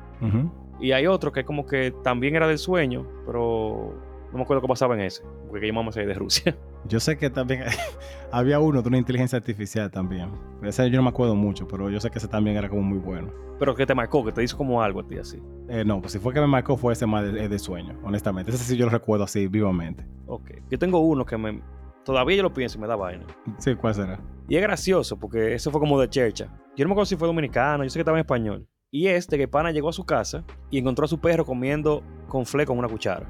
Y 0.80 0.92
hay 0.92 1.06
otro 1.06 1.32
que 1.32 1.44
como 1.44 1.66
que 1.66 1.92
también 2.02 2.36
era 2.36 2.46
del 2.46 2.58
sueño, 2.58 3.06
pero 3.26 3.94
no 4.32 4.38
me 4.38 4.42
acuerdo 4.42 4.62
qué 4.62 4.68
pasaba 4.68 4.94
en 4.94 5.02
ese, 5.02 5.22
porque 5.48 5.66
llamamos 5.66 5.96
ahí 5.96 6.06
de 6.06 6.14
Rusia. 6.14 6.56
Yo 6.90 6.98
sé 6.98 7.16
que 7.16 7.30
también 7.30 7.62
había 8.32 8.58
uno 8.58 8.82
de 8.82 8.88
una 8.88 8.98
inteligencia 8.98 9.36
artificial 9.36 9.88
también. 9.92 10.28
Ese 10.60 10.90
yo 10.90 10.96
no 10.96 11.04
me 11.04 11.10
acuerdo 11.10 11.36
mucho, 11.36 11.68
pero 11.68 11.88
yo 11.88 12.00
sé 12.00 12.10
que 12.10 12.18
ese 12.18 12.26
también 12.26 12.56
era 12.56 12.68
como 12.68 12.82
muy 12.82 12.98
bueno. 12.98 13.32
Pero 13.60 13.76
que 13.76 13.86
te 13.86 13.94
marcó, 13.94 14.24
que 14.24 14.32
te 14.32 14.42
hizo 14.42 14.56
como 14.56 14.82
algo 14.82 14.98
a 14.98 15.06
ti 15.06 15.16
así. 15.16 15.40
Eh, 15.68 15.84
no, 15.84 16.00
pues 16.00 16.14
si 16.14 16.18
fue 16.18 16.34
que 16.34 16.40
me 16.40 16.48
marcó 16.48 16.76
fue 16.76 16.92
ese 16.92 17.06
más 17.06 17.32
de, 17.32 17.48
de 17.48 17.58
sueño, 17.60 17.96
honestamente. 18.02 18.50
Ese 18.50 18.64
sí 18.64 18.76
yo 18.76 18.86
lo 18.86 18.90
recuerdo 18.90 19.22
así, 19.22 19.46
vivamente. 19.46 20.04
Ok. 20.26 20.50
Yo 20.68 20.78
tengo 20.80 20.98
uno 20.98 21.24
que 21.24 21.38
me... 21.38 21.62
Todavía 22.04 22.38
yo 22.38 22.42
lo 22.42 22.52
pienso 22.52 22.76
y 22.76 22.80
me 22.80 22.88
da 22.88 22.96
vaina. 22.96 23.24
Sí, 23.58 23.76
¿cuál 23.76 23.94
será? 23.94 24.18
Y 24.48 24.56
es 24.56 24.62
gracioso 24.62 25.16
porque 25.16 25.54
eso 25.54 25.70
fue 25.70 25.80
como 25.80 26.00
de 26.00 26.08
chercha. 26.08 26.46
Yo 26.76 26.84
no 26.84 26.88
me 26.88 26.94
acuerdo 26.94 27.06
si 27.06 27.14
fue 27.14 27.28
dominicano, 27.28 27.84
yo 27.84 27.90
sé 27.90 27.98
que 27.98 28.00
estaba 28.00 28.18
en 28.18 28.22
español. 28.22 28.66
Y 28.90 29.06
es 29.06 29.28
de 29.28 29.38
que 29.38 29.46
pana 29.46 29.70
llegó 29.70 29.90
a 29.90 29.92
su 29.92 30.04
casa 30.04 30.42
y 30.70 30.78
encontró 30.78 31.04
a 31.04 31.08
su 31.08 31.20
perro 31.20 31.44
comiendo 31.44 32.02
con 32.26 32.44
fle 32.46 32.66
con 32.66 32.78
una 32.78 32.88
cuchara. 32.88 33.28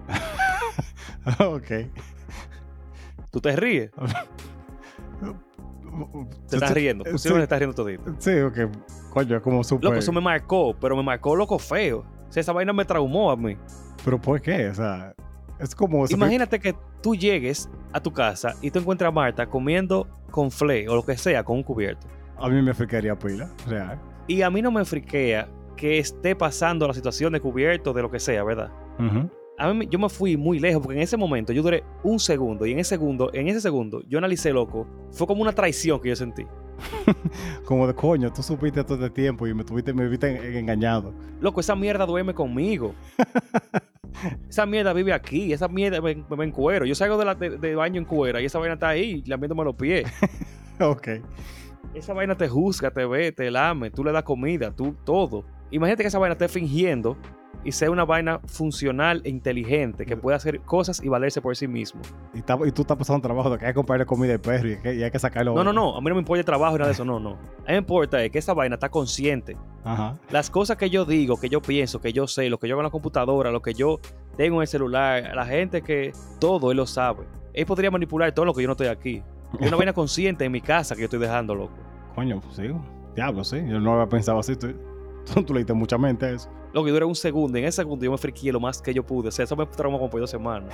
ok. 1.41 1.71
¿Tú 3.31 3.41
te 3.41 3.55
ríes? 3.57 3.91
Te 6.49 6.57
estás 6.57 6.73
riendo. 6.73 7.05
Sí, 7.05 7.11
Posiblemente 7.13 7.41
te 7.41 7.45
estás 7.45 7.59
riendo 7.59 7.75
todito. 7.75 8.15
sí, 8.19 8.39
ok. 8.41 8.59
Coño, 9.11 9.43
como. 9.43 9.61
Loco, 9.81 9.95
eso 9.97 10.13
me 10.13 10.21
marcó, 10.21 10.75
pero 10.81 10.97
me 10.97 11.03
marcó 11.03 11.35
loco 11.35 11.59
feo. 11.59 12.05
O 12.29 12.33
sea, 12.33 12.41
esa 12.41 12.53
vaina 12.53 12.73
me 12.73 12.85
traumó 12.85 13.31
a 13.31 13.37
mí. 13.37 13.57
¿Pero 14.05 14.21
por 14.21 14.41
qué? 14.41 14.69
O 14.69 14.75
sea, 14.75 15.13
es 15.59 15.75
como... 15.75 16.07
Imagínate 16.09 16.61
que 16.61 16.75
tú 17.03 17.15
llegues 17.15 17.69
a 17.93 18.01
tu 18.01 18.13
casa 18.13 18.55
y 18.63 18.71
tú 18.71 18.79
encuentras 18.79 19.09
a 19.09 19.11
Marta 19.11 19.47
comiendo 19.47 20.07
con 20.31 20.51
fle 20.51 20.89
o 20.89 20.95
lo 20.95 21.05
que 21.05 21.17
sea 21.19 21.43
con 21.43 21.57
un 21.57 21.63
cubierto. 21.65 22.07
A 22.39 22.49
mí 22.49 22.63
me 22.63 22.73
friquería 22.73 23.19
pila, 23.19 23.51
real. 23.67 24.01
Y 24.27 24.43
a 24.43 24.51
mí 24.51 24.63
no 24.63 24.71
me 24.71 24.85
friquea 24.85 25.49
que 25.77 25.99
esté 25.99 26.37
pasando 26.37 26.87
la 26.87 26.95
situación 26.95 27.33
de 27.33 27.41
cubierto, 27.41 27.93
de 27.93 28.03
lo 28.03 28.11
que 28.11 28.21
sea, 28.21 28.45
¿verdad? 28.45 28.71
Ujú. 28.99 29.29
A 29.61 29.75
mí 29.75 29.87
yo 29.91 29.99
me 29.99 30.09
fui 30.09 30.37
muy 30.39 30.59
lejos 30.59 30.83
porque 30.83 30.97
en 30.97 31.03
ese 31.03 31.17
momento 31.19 31.53
yo 31.53 31.63
duré 31.63 31.85
un 32.03 32.19
segundo 32.19 32.65
y 32.65 32.73
en 32.73 32.79
ese 32.79 32.91
segundo, 32.91 33.31
en 33.35 33.47
ese 33.49 33.61
segundo 33.61 34.03
yo 34.09 34.17
analicé 34.19 34.53
loco, 34.55 34.87
fue 35.13 35.27
como 35.27 35.43
una 35.43 35.53
traición 35.53 36.01
que 36.01 36.09
yo 36.09 36.17
sentí. 36.17 36.47
Como 37.67 37.87
de 37.87 37.93
coño, 37.95 38.33
tú 38.33 38.43
supiste 38.43 38.83
todo 38.83 38.95
este 39.05 39.11
tiempo 39.11 39.47
y 39.47 39.53
me 39.53 39.63
tuviste, 39.65 39.93
me 39.93 40.09
viste 40.09 40.29
en- 40.35 40.57
engañado. 40.57 41.13
Loco, 41.39 41.61
esa 41.61 41.77
mierda 41.77 42.07
duerme 42.07 42.33
conmigo. 42.33 42.95
esa 44.49 44.65
mierda 44.65 44.95
vive 44.95 45.13
aquí, 45.13 45.53
esa 45.53 45.69
mierda 45.69 46.01
me, 46.01 46.15
me, 46.15 46.37
me 46.39 46.45
encuero. 46.47 46.87
Yo 46.87 46.95
salgo 46.95 47.19
de, 47.19 47.25
la, 47.27 47.35
de, 47.35 47.51
de 47.59 47.75
baño 47.75 47.99
en 47.99 48.07
cuera 48.07 48.41
y 48.41 48.47
esa 48.47 48.59
vaina 48.59 48.75
está 48.75 48.89
ahí, 48.89 49.23
lamiéndome 49.27 49.63
los 49.65 49.75
pies. 49.75 50.11
ok. 50.81 51.09
esa 51.95 52.15
vaina 52.15 52.35
te 52.35 52.49
juzga, 52.49 52.91
te 52.91 53.05
ve, 53.05 53.31
te 53.33 53.51
lame, 53.51 53.91
tú 53.91 54.03
le 54.03 54.13
das 54.13 54.23
comida, 54.23 54.75
tú 54.75 54.97
todo. 55.05 55.45
Imagínate 55.71 56.03
que 56.03 56.09
esa 56.09 56.19
vaina 56.19 56.33
esté 56.33 56.49
fingiendo 56.49 57.17
y 57.65 57.73
sea 57.73 57.91
una 57.91 58.05
vaina 58.05 58.41
funcional 58.47 59.21
e 59.25 59.29
inteligente 59.31 60.07
que 60.07 60.17
pueda 60.17 60.37
hacer 60.37 60.61
cosas 60.61 61.03
y 61.03 61.09
valerse 61.09 61.41
por 61.43 61.55
sí 61.57 61.69
mismo. 61.69 62.01
Y, 62.35 62.39
está- 62.39 62.59
y 62.67 62.73
tú 62.73 62.83
estás 62.83 62.97
pasando 62.97 63.21
trabajo 63.21 63.51
de 63.51 63.59
que 63.59 63.67
hay 63.67 63.73
que 63.73 63.75
comprarle 63.77 64.07
comida 64.07 64.33
al 64.33 64.41
perro 64.41 64.71
y, 64.71 64.77
que- 64.81 64.95
y 64.95 65.03
hay 65.03 65.11
que 65.11 65.19
sacarlo. 65.19 65.55
No, 65.55 65.63
no, 65.65 65.73
no, 65.73 65.97
a 65.97 66.01
mí 66.01 66.09
no 66.09 66.15
me 66.15 66.21
importa 66.21 66.39
el 66.41 66.45
trabajo 66.47 66.75
y 66.77 66.79
nada 66.79 66.89
de 66.89 66.93
eso, 66.95 67.05
no, 67.05 67.21
no. 67.21 67.31
A 67.33 67.35
mí 67.35 67.73
me 67.73 67.77
importa 67.77 68.23
es 68.25 68.31
que 68.31 68.39
esa 68.39 68.55
vaina 68.55 68.75
está 68.77 68.89
consciente. 68.89 69.57
Ajá. 69.85 70.17
Las 70.31 70.49
cosas 70.51 70.77
que 70.77 70.89
yo 70.91 71.05
digo, 71.05 71.39
que 71.39 71.49
yo 71.49 71.61
pienso, 71.61 72.01
que 72.01 72.13
yo 72.13 72.27
sé, 72.27 72.49
lo 72.49 72.59
que 72.59 72.67
yo 72.69 72.75
hago 72.75 72.81
en 72.83 72.85
la 72.87 72.91
computadora, 72.91 73.51
lo 73.51 73.61
que 73.63 73.75
yo 73.75 74.01
tengo 74.37 74.57
en 74.57 74.63
el 74.63 74.69
celular, 74.69 75.33
la 75.35 75.45
gente 75.45 75.83
que 75.83 76.13
todo 76.39 76.71
él 76.71 76.77
lo 76.79 76.87
sabe. 76.87 77.25
Él 77.53 77.67
podría 77.67 77.91
manipular 77.91 78.33
todo 78.33 78.47
lo 78.47 78.55
que 78.55 78.63
yo 78.63 78.69
no 78.69 78.73
estoy 78.73 78.87
aquí. 78.87 79.23
Es 79.59 79.67
una 79.69 79.77
vaina 79.77 79.93
consciente 79.93 80.45
en 80.45 80.53
mi 80.53 80.61
casa 80.61 80.95
que 80.95 81.01
yo 81.03 81.07
estoy 81.07 81.19
dejando, 81.21 81.55
loco. 81.55 81.75
Coño, 82.15 82.41
pues 82.41 82.57
sí. 82.57 82.63
Diablo, 83.15 83.43
sí. 83.45 83.57
Yo 83.69 83.81
no 83.81 83.95
había 83.95 84.09
pensado 84.09 84.39
así. 84.39 84.55
Tú, 84.57 84.73
tú, 85.47 85.55
le 85.55 85.61
diste 85.61 85.73
mucha 85.73 85.99
mente 85.99 86.27
a 86.27 86.31
eso. 86.31 86.51
Lo 86.73 86.85
que 86.85 86.91
dura 86.91 87.07
un 87.07 87.15
segundo, 87.15 87.59
en 87.59 87.65
ese 87.65 87.77
segundo 87.77 88.05
yo 88.05 88.11
me 88.11 88.19
friqué 88.19 88.53
lo 88.53 88.61
más 88.61 88.81
que 88.81 88.95
yo 88.95 89.05
pude. 89.05 89.29
O 89.29 89.31
sea, 89.31 89.45
eso 89.45 89.57
me 89.57 89.67
traumó 89.67 89.99
como 89.99 90.11
por 90.11 90.21
dos 90.21 90.31
semanas. 90.31 90.73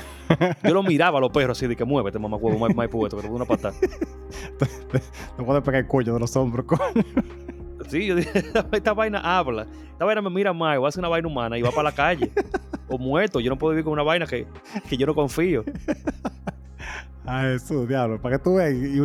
Yo 0.62 0.74
lo 0.74 0.82
miraba 0.82 1.18
a 1.18 1.20
los 1.20 1.30
perros 1.30 1.57
así 1.57 1.66
de 1.66 1.76
que 1.76 1.84
muévete, 1.84 2.18
mamá 2.18 2.36
huevo, 2.36 2.59
más, 2.59 2.74
más 2.74 2.88
puesto, 2.88 3.16
doy 3.16 3.30
una 3.30 3.44
patada. 3.44 3.74
Te 3.80 5.42
puedes 5.42 5.62
pegar 5.62 5.82
el 5.82 5.86
cuello 5.86 6.14
de 6.14 6.20
los 6.20 6.36
hombros. 6.36 6.66
coño. 6.68 7.04
Sí, 7.88 8.07
yo 8.07 8.16
dije, 8.16 8.44
esta 8.72 8.92
vaina 8.94 9.20
habla. 9.20 9.66
Esta 9.92 10.04
vaina 10.04 10.20
me 10.20 10.30
mira 10.30 10.52
mal, 10.52 10.80
va 10.80 10.86
a 10.86 10.88
hacer 10.88 11.00
una 11.00 11.09
vaina 11.09 11.28
humana 11.28 11.57
y 11.57 11.62
va 11.62 11.70
para 11.70 11.84
la 11.84 11.94
calle. 11.94 12.30
o 12.88 12.98
muerto. 12.98 13.40
Yo 13.40 13.50
no 13.50 13.57
puedo 13.57 13.70
vivir 13.70 13.84
con 13.84 13.92
una 13.92 14.02
vaina 14.02 14.26
que, 14.26 14.46
que 14.88 14.96
yo 14.96 15.07
no 15.07 15.14
confío. 15.14 15.64
Ah, 17.27 17.49
eso, 17.49 17.87
diablo. 17.87 18.20
Para 18.20 18.39
que 18.39 18.45
tú 18.45 18.55
veas. 18.55 18.72
Y, 18.72 19.01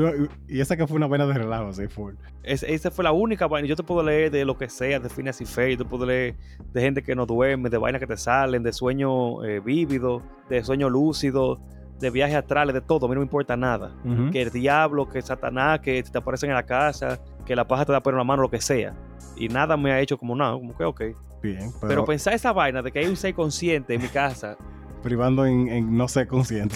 y- 0.55 0.59
esa 0.61 0.77
que 0.77 0.85
fue 0.85 0.97
una 0.97 1.07
vaina 1.07 1.25
de 1.25 1.33
relajo, 1.33 1.69
así 1.69 1.87
full. 1.87 2.13
Es- 2.43 2.63
esa 2.63 2.91
fue 2.91 3.03
la 3.03 3.11
única 3.11 3.47
vaina. 3.47 3.67
Yo 3.67 3.75
te 3.75 3.83
puedo 3.83 4.03
leer 4.03 4.29
de 4.31 4.45
lo 4.45 4.57
que 4.57 4.69
sea, 4.69 4.99
de 4.99 5.09
Phineas 5.09 5.41
y 5.41 5.45
Ferb, 5.45 5.71
yo 5.71 5.77
te 5.79 5.85
puedo 5.85 6.05
leer 6.05 6.35
de 6.71 6.81
gente 6.81 7.01
que 7.01 7.15
no 7.15 7.25
duerme, 7.25 7.69
de 7.69 7.77
vainas 7.77 7.99
que 7.99 8.07
te 8.07 8.17
salen, 8.17 8.61
de 8.63 8.71
sueño 8.73 9.43
eh, 9.43 9.59
vívido, 9.59 10.21
de 10.49 10.63
sueño 10.63 10.89
lúcido, 10.89 11.59
de 11.99 12.09
viajes 12.11 12.35
astrales, 12.35 12.73
de 12.75 12.81
todo. 12.81 13.05
A 13.05 13.09
mí 13.09 13.15
no 13.15 13.21
me 13.21 13.25
importa 13.25 13.57
nada. 13.57 13.95
Que 14.31 14.41
el 14.43 14.51
diablo, 14.51 15.09
que 15.09 15.21
Satanás, 15.21 15.79
que 15.79 16.01
te 16.03 16.17
aparecen 16.17 16.49
en 16.51 16.55
la 16.55 16.63
casa, 16.65 17.19
que 17.45 17.55
la 17.55 17.67
paja 17.67 17.85
te 17.85 17.91
da 17.91 18.01
por 18.01 18.13
la 18.15 18.23
mano, 18.23 18.43
lo 18.43 18.49
que 18.49 18.61
sea. 18.61 18.93
Y 19.35 19.47
nada 19.47 19.77
me 19.77 19.91
ha 19.91 19.99
hecho 19.99 20.17
como 20.17 20.35
nada, 20.35 20.53
como 20.53 20.75
que 20.77 20.83
ok. 20.83 21.01
Bien. 21.41 21.71
Pero, 21.79 21.87
Pero, 21.87 22.05
pensar 22.05 22.33
esa 22.35 22.51
vaina 22.53 22.83
de 22.83 22.91
que 22.91 22.99
hay 22.99 23.07
un 23.07 23.15
ser 23.15 23.33
consciente 23.33 23.95
en 23.95 24.01
mi 24.03 24.07
casa, 24.09 24.57
privando 25.01 25.43
en, 25.47 25.67
en 25.69 25.97
no 25.97 26.07
ser 26.07 26.27
consciente. 26.27 26.75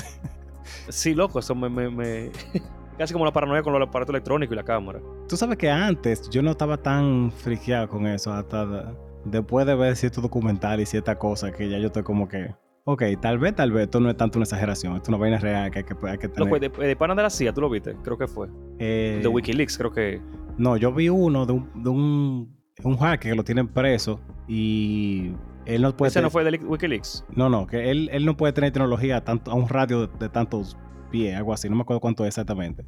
Sí, 0.90 1.14
loco, 1.16 1.40
eso 1.40 1.56
me. 1.56 1.70
me- 1.70 1.90
me- 1.90 2.32
Casi 2.98 3.12
como 3.12 3.26
la 3.26 3.34
paranoia 3.34 3.62
con 3.62 3.74
los 3.74 3.82
aparatos 3.90 4.14
electrónicos 4.14 4.54
y 4.54 4.56
la 4.56 4.64
cámara. 4.64 5.02
Tú 5.28 5.36
sabes 5.36 5.58
que 5.58 5.70
antes 5.70 6.30
yo 6.30 6.42
no 6.42 6.52
estaba 6.52 6.78
tan 6.78 7.30
friqueado 7.30 7.90
con 7.90 8.08
eso. 8.08 8.32
Hasta 8.32 8.66
de- 8.66 8.84
después 9.26 9.66
de 9.66 9.76
ver 9.76 9.96
ciertos 9.98 10.24
documentales 10.24 10.88
y 10.88 10.92
ciertas 10.92 11.18
cosas 11.18 11.52
que 11.52 11.68
ya 11.70 11.78
yo 11.78 11.88
estoy 11.88 12.04
como 12.04 12.28
que. 12.30 12.56
Ok, 12.86 13.04
tal 13.20 13.38
vez, 13.40 13.54
tal 13.56 13.72
vez, 13.72 13.86
esto 13.86 14.00
no 14.00 14.10
es 14.12 14.16
tanto 14.16 14.38
una 14.38 14.44
exageración, 14.44 14.94
esto 14.96 15.06
es 15.06 15.10
una 15.10 15.18
vaina 15.18 15.40
real 15.40 15.72
que 15.72 15.80
hay 15.80 15.84
que, 15.86 15.96
hay 16.08 16.18
que 16.20 16.30
tener. 16.30 16.48
Loco, 16.48 16.60
de, 16.60 16.70
de 16.88 16.96
pana 16.96 17.16
de 17.16 17.24
la 17.24 17.30
CIA, 17.32 17.52
¿tú 17.52 17.60
lo 17.62 17.70
viste? 17.70 17.96
Creo 18.04 18.18
que 18.18 18.28
fue. 18.28 18.48
Eh, 18.80 19.20
De 19.22 19.28
Wikileaks, 19.28 19.78
creo 19.78 19.92
que. 19.92 20.22
No, 20.58 20.78
yo 20.78 20.94
vi 20.94 21.10
uno 21.10 21.46
de 21.48 21.52
un, 21.54 21.84
de 21.84 21.90
un, 21.90 22.56
un 22.84 22.98
hacker 22.98 23.32
que 23.32 23.36
lo 23.36 23.44
tienen 23.44 23.68
preso 23.68 24.22
y 24.48 25.34
él 25.66 25.82
no 25.82 25.96
puede 25.96 26.10
Ese 26.10 26.22
no 26.22 26.30
fue 26.30 26.44
de 26.44 26.58
Wikileaks. 26.58 27.26
no, 27.36 27.50
no, 27.50 27.68
que 27.68 27.90
él, 27.92 28.10
él 28.12 28.26
no 28.26 28.38
puede 28.38 28.54
tener 28.54 28.72
tecnología 28.72 29.18
a, 29.18 29.22
tanto, 29.24 29.52
a 29.52 29.56
un 29.56 29.68
radio 29.70 30.08
de, 30.08 30.18
de 30.18 30.30
tantos 30.30 30.78
pies, 31.12 31.36
algo 31.36 31.54
así, 31.54 31.70
no 31.70 31.76
me 31.76 31.82
acuerdo 31.84 32.00
cuánto 32.02 32.24
es 32.24 32.30
exactamente. 32.30 32.86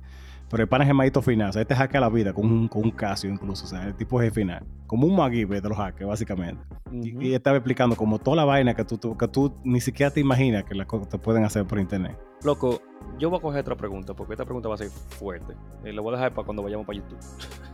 Pero 0.50 0.64
el 0.64 0.70
pana 0.70 0.86
es 0.86 0.88
gemadito 0.88 1.22
final, 1.22 1.50
o 1.50 1.54
sea, 1.54 1.62
este 1.62 1.76
hackea 1.76 2.00
la 2.00 2.08
vida 2.10 2.32
con 2.34 2.46
un, 2.46 2.70
con 2.70 2.82
un 2.84 2.92
Casio 2.92 3.30
incluso, 3.30 3.66
o 3.66 3.68
sea, 3.68 3.86
el 3.86 3.96
tipo 3.96 4.22
es 4.22 4.34
final. 4.34 4.66
Como 4.86 5.06
un 5.06 5.14
MacGyver 5.14 5.62
de 5.62 5.68
los 5.68 5.78
hackers, 5.78 6.08
básicamente. 6.08 6.64
Y- 6.94 7.34
estaba 7.34 7.58
explicando 7.58 7.98
como 7.98 8.18
toda 8.18 8.38
la 8.38 8.46
vaina 8.46 8.74
que 8.74 8.86
tú, 8.86 8.98
tú- 8.98 9.18
que 9.18 9.28
tú 9.28 9.54
ni 9.66 9.82
siquiera 9.82 10.10
te 10.10 10.22
imaginas 10.22 10.64
que 10.64 10.74
las 10.74 10.88
cosas 10.88 11.10
te 11.10 11.18
pueden 11.20 11.44
hacer 11.44 11.66
por 11.66 11.80
internet. 11.80 12.18
Loco, 12.46 12.82
yo 13.20 13.30
voy 13.30 13.40
a 13.40 13.42
coger 13.42 13.60
otra 13.60 13.76
pregunta, 13.76 14.14
porque 14.14 14.36
esta 14.36 14.46
pregunta 14.46 14.70
va 14.70 14.76
a 14.76 14.78
ser 14.78 14.90
fuerte. 14.90 15.54
Eh, 15.84 15.92
la 15.92 16.00
voy 16.02 16.14
a 16.14 16.18
dejar 16.18 16.34
para 16.34 16.46
cuando 16.46 16.64
vayamos 16.64 16.86
para 16.88 17.00
YouTube. 17.00 17.20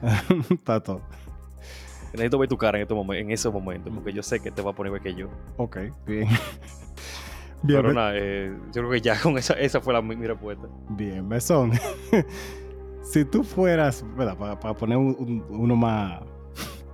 Está 0.50 0.82
todo. 0.82 1.02
Necesito 2.14 2.38
ver 2.38 2.48
tu 2.50 2.58
cara 2.58 2.78
en, 2.78 2.84
este 2.84 2.94
momen- 2.94 3.18
en 3.20 3.32
ese 3.32 3.50
momento, 3.50 3.92
porque 3.92 4.14
yo 4.14 4.22
sé 4.24 4.40
que 4.40 4.52
te 4.52 4.62
va 4.62 4.72
a 4.72 4.74
poner 4.74 5.00
que 5.02 5.14
yo. 5.16 5.30
Ok, 5.58 5.78
bien. 6.06 6.28
bien, 7.64 7.82
Pero 7.82 7.94
nada, 7.94 8.14
eh, 8.16 8.56
yo 8.68 8.82
creo 8.82 8.90
que 8.92 9.02
ya 9.02 9.20
con 9.20 9.38
esa, 9.38 9.54
esa 9.56 9.82
fue 9.82 9.94
la, 9.94 10.02
mi, 10.02 10.16
mi 10.16 10.28
respuesta. 10.28 10.68
Bien, 10.90 11.28
mesón. 11.28 11.72
si 13.04 13.26
tú 13.26 13.44
fueras, 13.44 14.06
¿verdad? 14.16 14.38
Para, 14.60 14.74
poner 14.76 14.98
un- 14.98 15.16
un- 15.20 15.44
uno 15.50 15.76
más, 15.76 16.22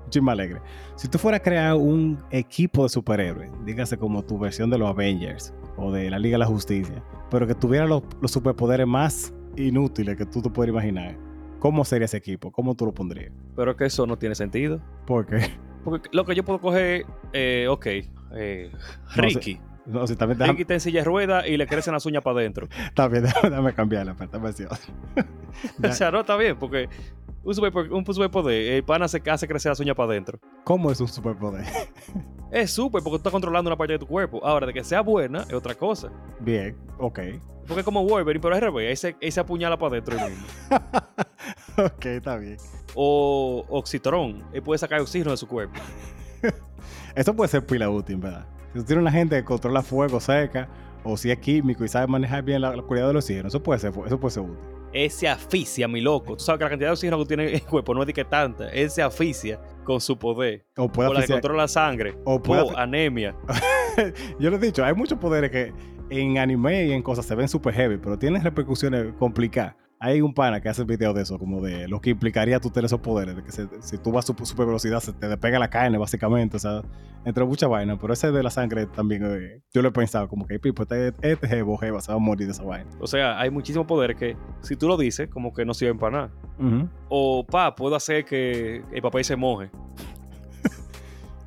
un 0.05 0.09
chin 0.09 0.24
más 0.24 0.34
alegre. 0.34 0.61
Si 0.95 1.07
tú 1.07 1.17
fueras 1.17 1.39
a 1.39 1.43
crear 1.43 1.76
un 1.76 2.17
equipo 2.32 2.84
de 2.84 2.89
superhéroes, 2.89 3.51
dígase 3.65 3.97
como 3.97 4.24
tu 4.24 4.38
versión 4.39 4.70
de 4.70 4.78
los 4.78 4.89
Avengers 4.89 5.53
o 5.78 5.91
de 5.91 6.09
la 6.09 6.20
Liga 6.20 6.36
de 6.36 6.39
la 6.39 6.45
Justicia, 6.45 7.03
pero 7.30 7.45
que 7.47 7.55
tuviera 7.55 7.86
los, 7.86 8.03
los 8.22 8.32
superpoderes 8.32 8.88
más 8.88 9.34
inútiles 9.55 10.15
que 10.17 10.26
tú 10.26 10.41
te 10.41 10.49
puedes 10.49 10.72
imaginar, 10.72 11.17
¿cómo 11.60 11.86
sería 11.86 12.05
ese 12.05 12.18
equipo? 12.18 12.51
¿Cómo 12.51 12.76
tú 12.76 12.86
lo 12.86 12.93
pondrías? 12.93 13.32
Pero 13.55 13.76
que 13.76 13.86
eso 13.86 14.05
no 14.07 14.18
tiene 14.18 14.36
sentido. 14.36 14.82
Porque, 15.05 15.51
Porque 15.84 16.10
lo 16.12 16.26
que 16.26 16.36
yo 16.36 16.43
puedo 16.43 16.60
coger, 16.60 17.05
eh, 17.34 17.68
ok, 17.70 17.86
eh, 18.34 18.72
No, 19.16 19.24
Ricky. 19.24 19.60
no, 19.86 20.05
si 20.07 20.16
también 20.16 20.38
déjame, 20.38 20.53
Ricky 20.53 20.62
está 20.64 20.74
en 20.76 20.80
silla 20.82 20.99
de 21.01 21.05
ruedas 21.05 21.47
y 21.47 21.57
le 21.57 21.68
crecen 21.68 21.93
las 21.93 22.05
uñas 22.05 22.24
para 22.24 22.39
adentro. 22.39 22.68
también 22.95 23.24
déjame, 23.24 23.49
déjame 23.49 23.74
cambiarla, 23.74 24.16
pero 24.18 24.30
otra. 24.32 24.78
Ya. 25.80 25.89
O 25.89 25.93
sea, 25.93 26.12
no 26.12 26.22
está 26.22 26.38
bien, 26.38 26.57
porque 26.57 26.88
un, 27.43 27.53
superpo- 27.53 27.89
un 27.91 28.05
superpoder, 28.14 28.74
el 28.74 28.84
pana 28.84 29.07
se 29.07 29.22
hace 29.30 29.47
crecer 29.47 29.72
las 29.72 29.80
uñas 29.80 29.95
para 29.95 30.12
adentro. 30.12 30.39
¿Cómo 30.64 30.91
es 30.91 31.01
un 31.01 31.07
superpoder? 31.07 31.66
Es 32.51 32.72
súper 32.72 33.01
porque 33.03 33.12
tú 33.14 33.18
estás 33.18 33.32
controlando 33.32 33.70
una 33.70 33.78
parte 33.78 33.93
de 33.93 33.99
tu 33.99 34.07
cuerpo. 34.07 34.45
Ahora, 34.45 34.68
de 34.68 34.74
que 34.74 34.84
sea 34.84 35.01
buena 35.01 35.41
es 35.43 35.53
otra 35.53 35.76
cosa. 35.76 36.10
Bien, 36.39 36.76
ok. 36.97 37.20
Porque 37.70 37.82
es 37.82 37.86
como 37.86 38.03
Wolverine, 38.03 38.41
pero 38.41 38.55
es 38.55 38.61
al 38.61 38.74
revés. 38.74 38.89
Ahí 38.89 38.95
se, 38.95 39.15
ahí 39.22 39.32
se 39.32 39.39
apuñala 39.39 39.78
para 39.78 39.91
adentro 39.91 40.15
mismo. 40.15 40.45
ok, 41.78 42.05
está 42.07 42.36
bien. 42.36 42.57
O 42.95 43.63
Oxitron, 43.70 44.43
él 44.51 44.63
puede 44.63 44.80
sacar 44.80 44.99
oxígeno 44.99 45.30
de 45.32 45.38
su 45.38 45.47
cuerpo. 45.47 45.80
Eso 47.15 47.36
puede 47.36 47.47
ser 47.47 47.63
pila 47.65 47.88
útil, 47.89 48.17
¿verdad? 48.17 48.47
Si 48.74 48.80
tú 48.80 48.86
tienes 48.86 49.01
una 49.03 49.11
gente 49.11 49.36
que 49.36 49.43
controla 49.45 49.84
fuego 49.84 50.20
cerca, 50.20 50.67
o 51.03 51.15
si 51.15 51.30
es 51.30 51.38
químico 51.38 51.86
y 51.86 51.88
sabe 51.88 52.07
manejar 52.07 52.43
bien 52.43 52.59
la, 52.61 52.76
la 52.76 52.82
cualidad 52.82 53.07
del 53.07 53.17
oxígeno, 53.17 53.47
eso 53.47 53.61
puede 53.61 53.80
ser, 53.80 53.93
eso 54.05 54.20
puede 54.20 54.34
ser 54.34 54.43
útil. 54.43 54.57
Él 54.91 55.11
se 55.11 55.28
asfixia, 55.28 55.88
mi 55.88 56.01
loco. 56.01 56.36
Tú 56.36 56.43
sabes 56.43 56.57
que 56.57 56.63
la 56.65 56.70
cantidad 56.72 56.89
de 56.89 56.93
oxígeno 56.93 57.20
que 57.20 57.26
tiene 57.26 57.49
en 57.49 57.55
el 57.55 57.63
cuerpo 57.63 57.93
no 57.93 58.01
es 58.01 58.07
de 58.07 58.13
que 58.13 58.26
tanta. 58.26 58.70
Él 58.70 58.89
se 58.89 59.03
asfixia 59.03 59.59
con 59.84 60.01
su 60.01 60.17
poder. 60.17 60.65
O 60.76 60.91
puede 60.91 61.09
Con 61.09 61.17
la 61.17 61.26
que 61.26 61.34
controla 61.34 61.63
la 61.63 61.67
sangre. 61.67 62.17
o 62.26 62.41
puede 62.41 62.63
O 62.63 62.76
anemia. 62.76 63.36
Yo 64.39 64.49
les 64.49 64.61
he 64.61 64.65
dicho, 64.65 64.84
hay 64.84 64.95
muchos 64.95 65.20
poderes 65.20 65.51
que 65.51 65.74
en 66.10 66.38
anime 66.38 66.86
y 66.88 66.91
en 66.91 67.01
cosas 67.01 67.26
se 67.26 67.36
ven 67.36 67.47
super 67.47 67.74
heavy, 67.74 67.97
pero 67.97 68.18
tienen 68.18 68.43
repercusiones 68.43 69.14
complicadas. 69.18 69.76
Hay 70.01 70.22
un 70.22 70.34
pana 70.34 70.62
que 70.62 70.70
hace 70.70 70.86
videos 70.86 71.14
de 71.14 71.24
eso, 71.24 71.38
como 71.38 71.62
de 71.62 71.89
lo 71.89 71.99
que 71.99 72.12
implicaría 72.12 72.62
tú 72.62 72.70
tener 72.70 72.86
esos 72.86 73.01
poderes, 73.01 73.36
de 73.36 73.43
que 73.43 73.51
se- 73.51 73.68
si 73.82 73.97
tú 73.97 74.14
vas 74.14 74.30
a 74.30 74.34
super, 74.45 74.66
velocidad 74.66 75.01
se 75.01 75.12
te 75.12 75.28
despega 75.28 75.60
la 75.60 75.70
carne, 75.70 75.97
básicamente, 75.97 76.55
o 76.55 76.60
sea, 76.60 76.82
entre 77.26 77.43
muchas 77.43 77.70
vainas, 77.70 77.97
pero 77.99 78.14
ese 78.14 78.32
de 78.32 78.41
la 78.41 78.49
sangre 78.49 78.86
también, 78.86 79.26
eh, 79.26 79.62
yo 79.74 79.82
lo 79.82 79.89
he 79.89 79.91
pensado, 79.91 80.30
como 80.30 80.47
que, 80.47 80.57
pipo, 80.57 80.84
este, 80.84 81.12
este 81.22 81.47
jevo, 81.49 81.76
jeva, 81.78 81.99
se 81.99 82.14
va 82.14 82.16
a 82.16 82.20
morir 82.22 82.47
de 82.47 82.53
esa 82.53 82.64
vaina. 82.64 82.89
O 83.01 83.07
sea, 83.07 83.38
hay 83.41 83.49
muchísimos 83.49 83.86
poderes 83.88 84.16
que, 84.16 84.38
si 84.62 84.78
tú 84.78 84.88
lo 84.88 84.95
dices, 84.95 85.28
como 85.28 85.53
que 85.53 85.66
no 85.66 85.74
sirven 85.74 85.97
para 85.97 86.12
nada. 86.18 86.32
Ujú. 86.60 86.88
O, 87.10 87.45
pa, 87.45 87.76
puedo 87.76 87.93
hacer 87.97 88.24
que 88.24 88.82
el 88.93 89.01
papel 89.01 89.26
se 89.26 89.36
moje. 89.36 89.70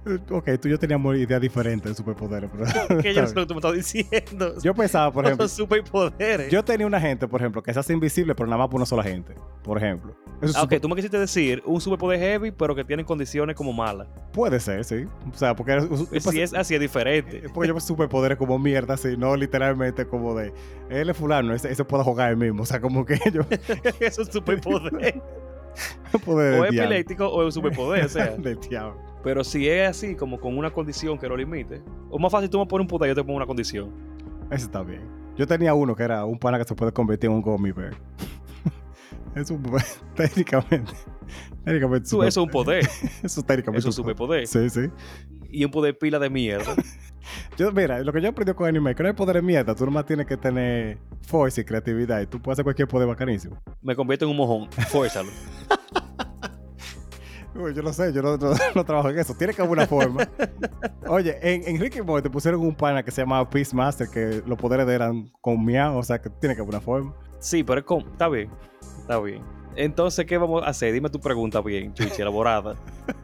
Eh, 0.05 0.19
Ok, 0.31 0.49
tú 0.61 0.69
y 0.69 0.71
yo 0.73 0.79
teníamos 0.79 1.17
ideas 1.17 1.41
diferentes 1.41 1.91
de 1.93 1.95
superpoderes, 1.95 2.51
pero... 2.51 2.99
Que 3.03 3.15
yo 3.15 3.23
no 3.23 3.29
sé 3.29 3.35
lo 3.35 3.43
que 3.43 3.47
tú 3.47 3.55
me 3.55 3.59
estás 3.61 3.73
diciendo. 3.75 4.55
Yo 4.63 4.75
pensaba, 4.75 5.13
por 5.13 5.23
No 5.23 5.29
ejemplo, 5.29 5.47
son 5.49 5.57
superpoderes. 5.59 6.51
yo 6.51 6.65
tenía 6.65 6.87
una 6.87 7.01
gente, 7.01 7.29
por 7.29 7.41
ejemplo, 7.41 7.63
que 7.63 7.73
se 7.73 7.79
hace 7.81 7.93
invisible, 7.93 8.35
pero 8.35 8.47
nada 8.49 8.59
más 8.59 8.69
por 8.69 8.77
una 8.77 8.87
sola 8.87 9.03
gente, 9.03 9.35
por 9.63 9.79
ejemplo. 9.79 10.15
Eso 10.41 10.51
es 10.51 10.57
Ah, 10.57 10.61
ok, 10.63 10.65
super- 10.65 10.81
tú 10.81 10.89
me 10.89 10.97
quisiste 10.97 11.19
decir 11.19 11.63
un 11.67 11.81
superpoder 11.81 12.19
heavy, 12.19 12.51
pero 12.51 12.75
que 12.75 12.85
tiene 12.85 13.05
condiciones 13.05 13.55
como 13.55 13.73
malas. 13.73 14.09
Puede 14.33 14.59
ser, 14.59 14.85
sí. 14.85 15.07
O 15.33 15.37
sea, 15.37 15.55
porque... 15.55 15.81
Si 16.21 16.41
es 16.41 16.53
así, 16.55 16.75
es 16.75 16.81
diferente. 16.81 17.45
Porque 17.55 17.69
yo 17.69 17.79
superpoderes 17.79 18.39
como 18.39 18.59
mierda, 18.59 18.95
así, 18.95 19.17
no 19.17 19.37
literalmente 19.37 20.05
como 20.07 20.35
de... 20.35 20.53
Él 20.91 21.11
es 21.11 21.17
fulano, 21.17 21.55
ese, 21.55 21.71
ese 21.71 21.85
puede 21.85 22.03
jugar 22.05 22.31
él 22.31 22.37
mismo. 22.39 22.65
O 22.65 22.67
sea, 22.67 22.81
como 22.81 23.05
que 23.05 23.19
yo... 23.33 23.43
es 24.01 24.19
un 24.19 24.27
superpoder. 24.31 25.23
poder 26.25 26.61
o 26.61 26.65
es 26.65 26.73
epiléptico 26.75 27.29
o 27.29 27.41
es 27.43 27.47
un 27.47 27.53
superpoder, 27.63 28.05
o 28.05 28.09
sea. 28.09 28.37
del 28.37 28.59
diablo. 28.61 29.12
Pero 29.23 29.45
si 29.45 29.69
es 29.69 29.89
así, 29.89 30.17
como 30.17 30.41
con 30.41 30.59
una 30.59 30.71
condición 30.71 31.19
que 31.19 31.29
lo 31.29 31.37
limite, 31.37 31.83
o 32.11 32.19
más 32.19 32.33
fácil 32.33 32.51
tú 32.51 32.59
me 32.59 32.67
pones 32.67 32.85
un 32.85 32.89
poder 32.89 33.09
y 33.09 33.11
yo 33.11 33.15
te 33.15 33.23
pongo 33.23 33.37
una 33.37 33.47
condición. 33.47 33.91
Eso 34.51 34.67
está 34.67 34.83
bien. 34.83 35.03
Yo 35.37 35.47
tenía 35.47 35.75
uno 35.75 35.95
que 35.95 36.03
era 36.03 36.25
un 36.25 36.39
pana 36.39 36.59
que 36.59 36.65
se 36.65 36.75
puede 36.75 36.93
convertir 36.93 37.31
en 37.31 37.37
un 37.37 37.43
gummy 37.43 37.73
bear. 37.73 37.95
es 39.35 39.51
un... 39.51 39.63
técnicamente... 40.17 40.93
Técnicamente... 41.65 42.07
Eso 42.07 42.23
es 42.23 42.37
un 42.37 42.49
poder, 42.49 42.85
Eso 43.23 43.41
es 43.41 43.47
técnicamente 43.47 43.79
eso 43.79 43.89
es 43.89 43.99
un 43.99 44.05
superpoder. 44.05 44.47
Sí, 44.47 44.69
sí. 44.69 44.91
Y 45.51 45.65
un 45.65 45.71
poder 45.71 45.97
pila 45.97 46.19
de 46.19 46.29
mierda. 46.29 46.75
Yo, 47.57 47.71
mira, 47.71 48.01
lo 48.01 48.13
que 48.13 48.21
yo 48.21 48.31
aprendí 48.31 48.53
con 48.53 48.67
anime, 48.67 48.95
que 48.95 49.03
no 49.03 49.09
hay 49.09 49.15
poder 49.15 49.37
de 49.37 49.43
mierda, 49.43 49.75
tú 49.75 49.85
nomás 49.85 50.05
tienes 50.07 50.27
que 50.27 50.37
tener 50.37 50.99
force 51.21 51.61
y 51.61 51.65
creatividad 51.65 52.21
y 52.21 52.27
tú 52.27 52.41
puedes 52.41 52.57
hacer 52.57 52.65
cualquier 52.65 52.89
poder 52.89 53.07
bacanísimo. 53.07 53.63
Me 53.81 53.95
convierto 53.95 54.25
en 54.25 54.33
un 54.33 54.37
mojón. 54.39 54.73
Fuérzalo. 54.89 55.31
Uy, 57.55 57.75
yo 57.75 57.83
no 57.83 57.93
sé, 57.93 58.13
yo 58.13 58.23
no, 58.23 58.37
no- 58.37 58.55
no 58.75 58.85
trabajo 58.85 59.11
en 59.11 59.19
eso. 59.19 59.35
Tiene 59.35 59.53
que 59.55 59.61
haber 59.63 59.73
una 59.73 59.87
forma. 59.87 60.27
Oye, 61.07 61.39
en, 61.43 61.69
en 61.69 61.81
Ricky 61.81 62.01
Boy 62.01 62.23
te 62.23 62.31
pusieron 62.31 62.61
un 62.61 62.75
pana 62.75 63.03
que 63.03 63.11
se 63.11 63.21
llamaba 63.23 63.49
Peacemaster, 63.51 64.09
que 64.09 64.43
los 64.47 64.59
poderes 64.59 64.89
eran 64.89 65.31
con 65.41 65.63
miau, 65.65 65.99
o 65.99 66.03
sea 66.03 66.21
que 66.21 66.31
tiene 66.31 66.55
que 66.55 66.63
haber 66.63 66.75
una 66.75 66.81
forma. 66.81 67.15
Sí, 67.39 67.63
pero 67.65 67.81
es 67.81 67.85
como. 67.87 68.07
Está 68.07 68.29
bien. 68.29 68.51
Está 69.01 69.21
bien. 69.21 69.43
Entonces, 69.77 70.25
¿qué 70.27 70.39
vamos 70.39 70.63
a 70.63 70.67
hacer? 70.69 70.93
Dime 70.93 71.09
tu 71.11 71.21
pregunta 71.21 71.61
bien, 71.61 71.93
Chuchi, 71.95 72.23
elaborada. 72.23 72.75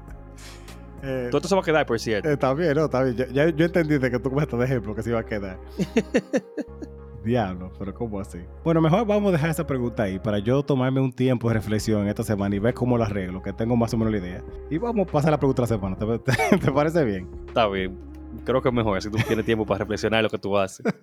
Eh, 1.01 1.29
Todo 1.31 1.39
esto 1.39 1.49
se 1.49 1.55
va 1.55 1.61
a 1.61 1.65
quedar, 1.65 1.87
por 1.87 2.01
cierto. 2.01 2.29
eh, 2.29 2.33
está 2.33 2.53
bien, 2.55 2.75
¿no? 2.75 2.87
Está 2.87 3.05
bien. 3.05 3.17
Ya, 3.17 3.27
ya- 3.29 3.51
yo 3.51 3.67
entendí 3.67 3.99
de 3.99 4.11
que 4.11 4.19
tú 4.19 4.33
me 4.33 4.43
estás 4.43 4.59
de 4.59 4.65
ejemplo 4.65 4.97
que 4.97 5.03
se 5.05 5.11
iba 5.11 5.21
a 5.21 5.25
quedar. 5.25 5.57
Diablo, 7.25 7.73
pero 7.79 7.93
¿cómo 7.95 8.21
así? 8.21 8.39
Bueno, 8.65 8.81
mejor 8.81 9.07
vamos 9.07 9.29
a 9.29 9.33
dejar 9.33 9.51
esa 9.51 9.67
pregunta 9.67 10.05
ahí 10.05 10.19
para 10.19 10.39
yo 10.39 10.63
tomarme 10.63 11.01
un 11.01 11.13
tiempo 11.13 11.49
de 11.49 11.55
reflexión 11.55 12.07
esta 12.09 12.23
semana 12.23 12.55
y 12.57 12.59
ver 12.59 12.75
cómo 12.75 12.97
lo 12.97 13.05
arreglo, 13.05 13.43
que 13.43 13.53
tengo 13.53 13.77
más 13.77 13.93
o 13.93 13.99
menos 13.99 14.13
la 14.13 14.19
idea. 14.19 14.43
Y 14.71 14.79
vamos 14.79 15.09
a 15.09 15.13
pasar 15.13 15.31
la 15.33 15.39
pregunta 15.39 15.63
de 15.63 15.69
la 15.69 15.77
semana. 15.77 15.97
¿Te, 15.97 16.19
te- 16.51 16.59
te 16.59 16.73
parece 16.73 17.05
bien? 17.05 17.29
Está 17.47 17.67
bien. 17.69 17.99
Creo 18.45 18.63
que 18.63 18.69
es 18.69 18.75
mejor 18.75 19.03
si 19.03 19.11
tú 19.11 19.19
tienes 19.27 19.45
tiempo 19.45 19.67
para 19.67 19.79
reflexionar 19.79 20.23
lo 20.23 20.31
que 20.31 20.39
tú 20.39 20.57
haces. 20.57 20.85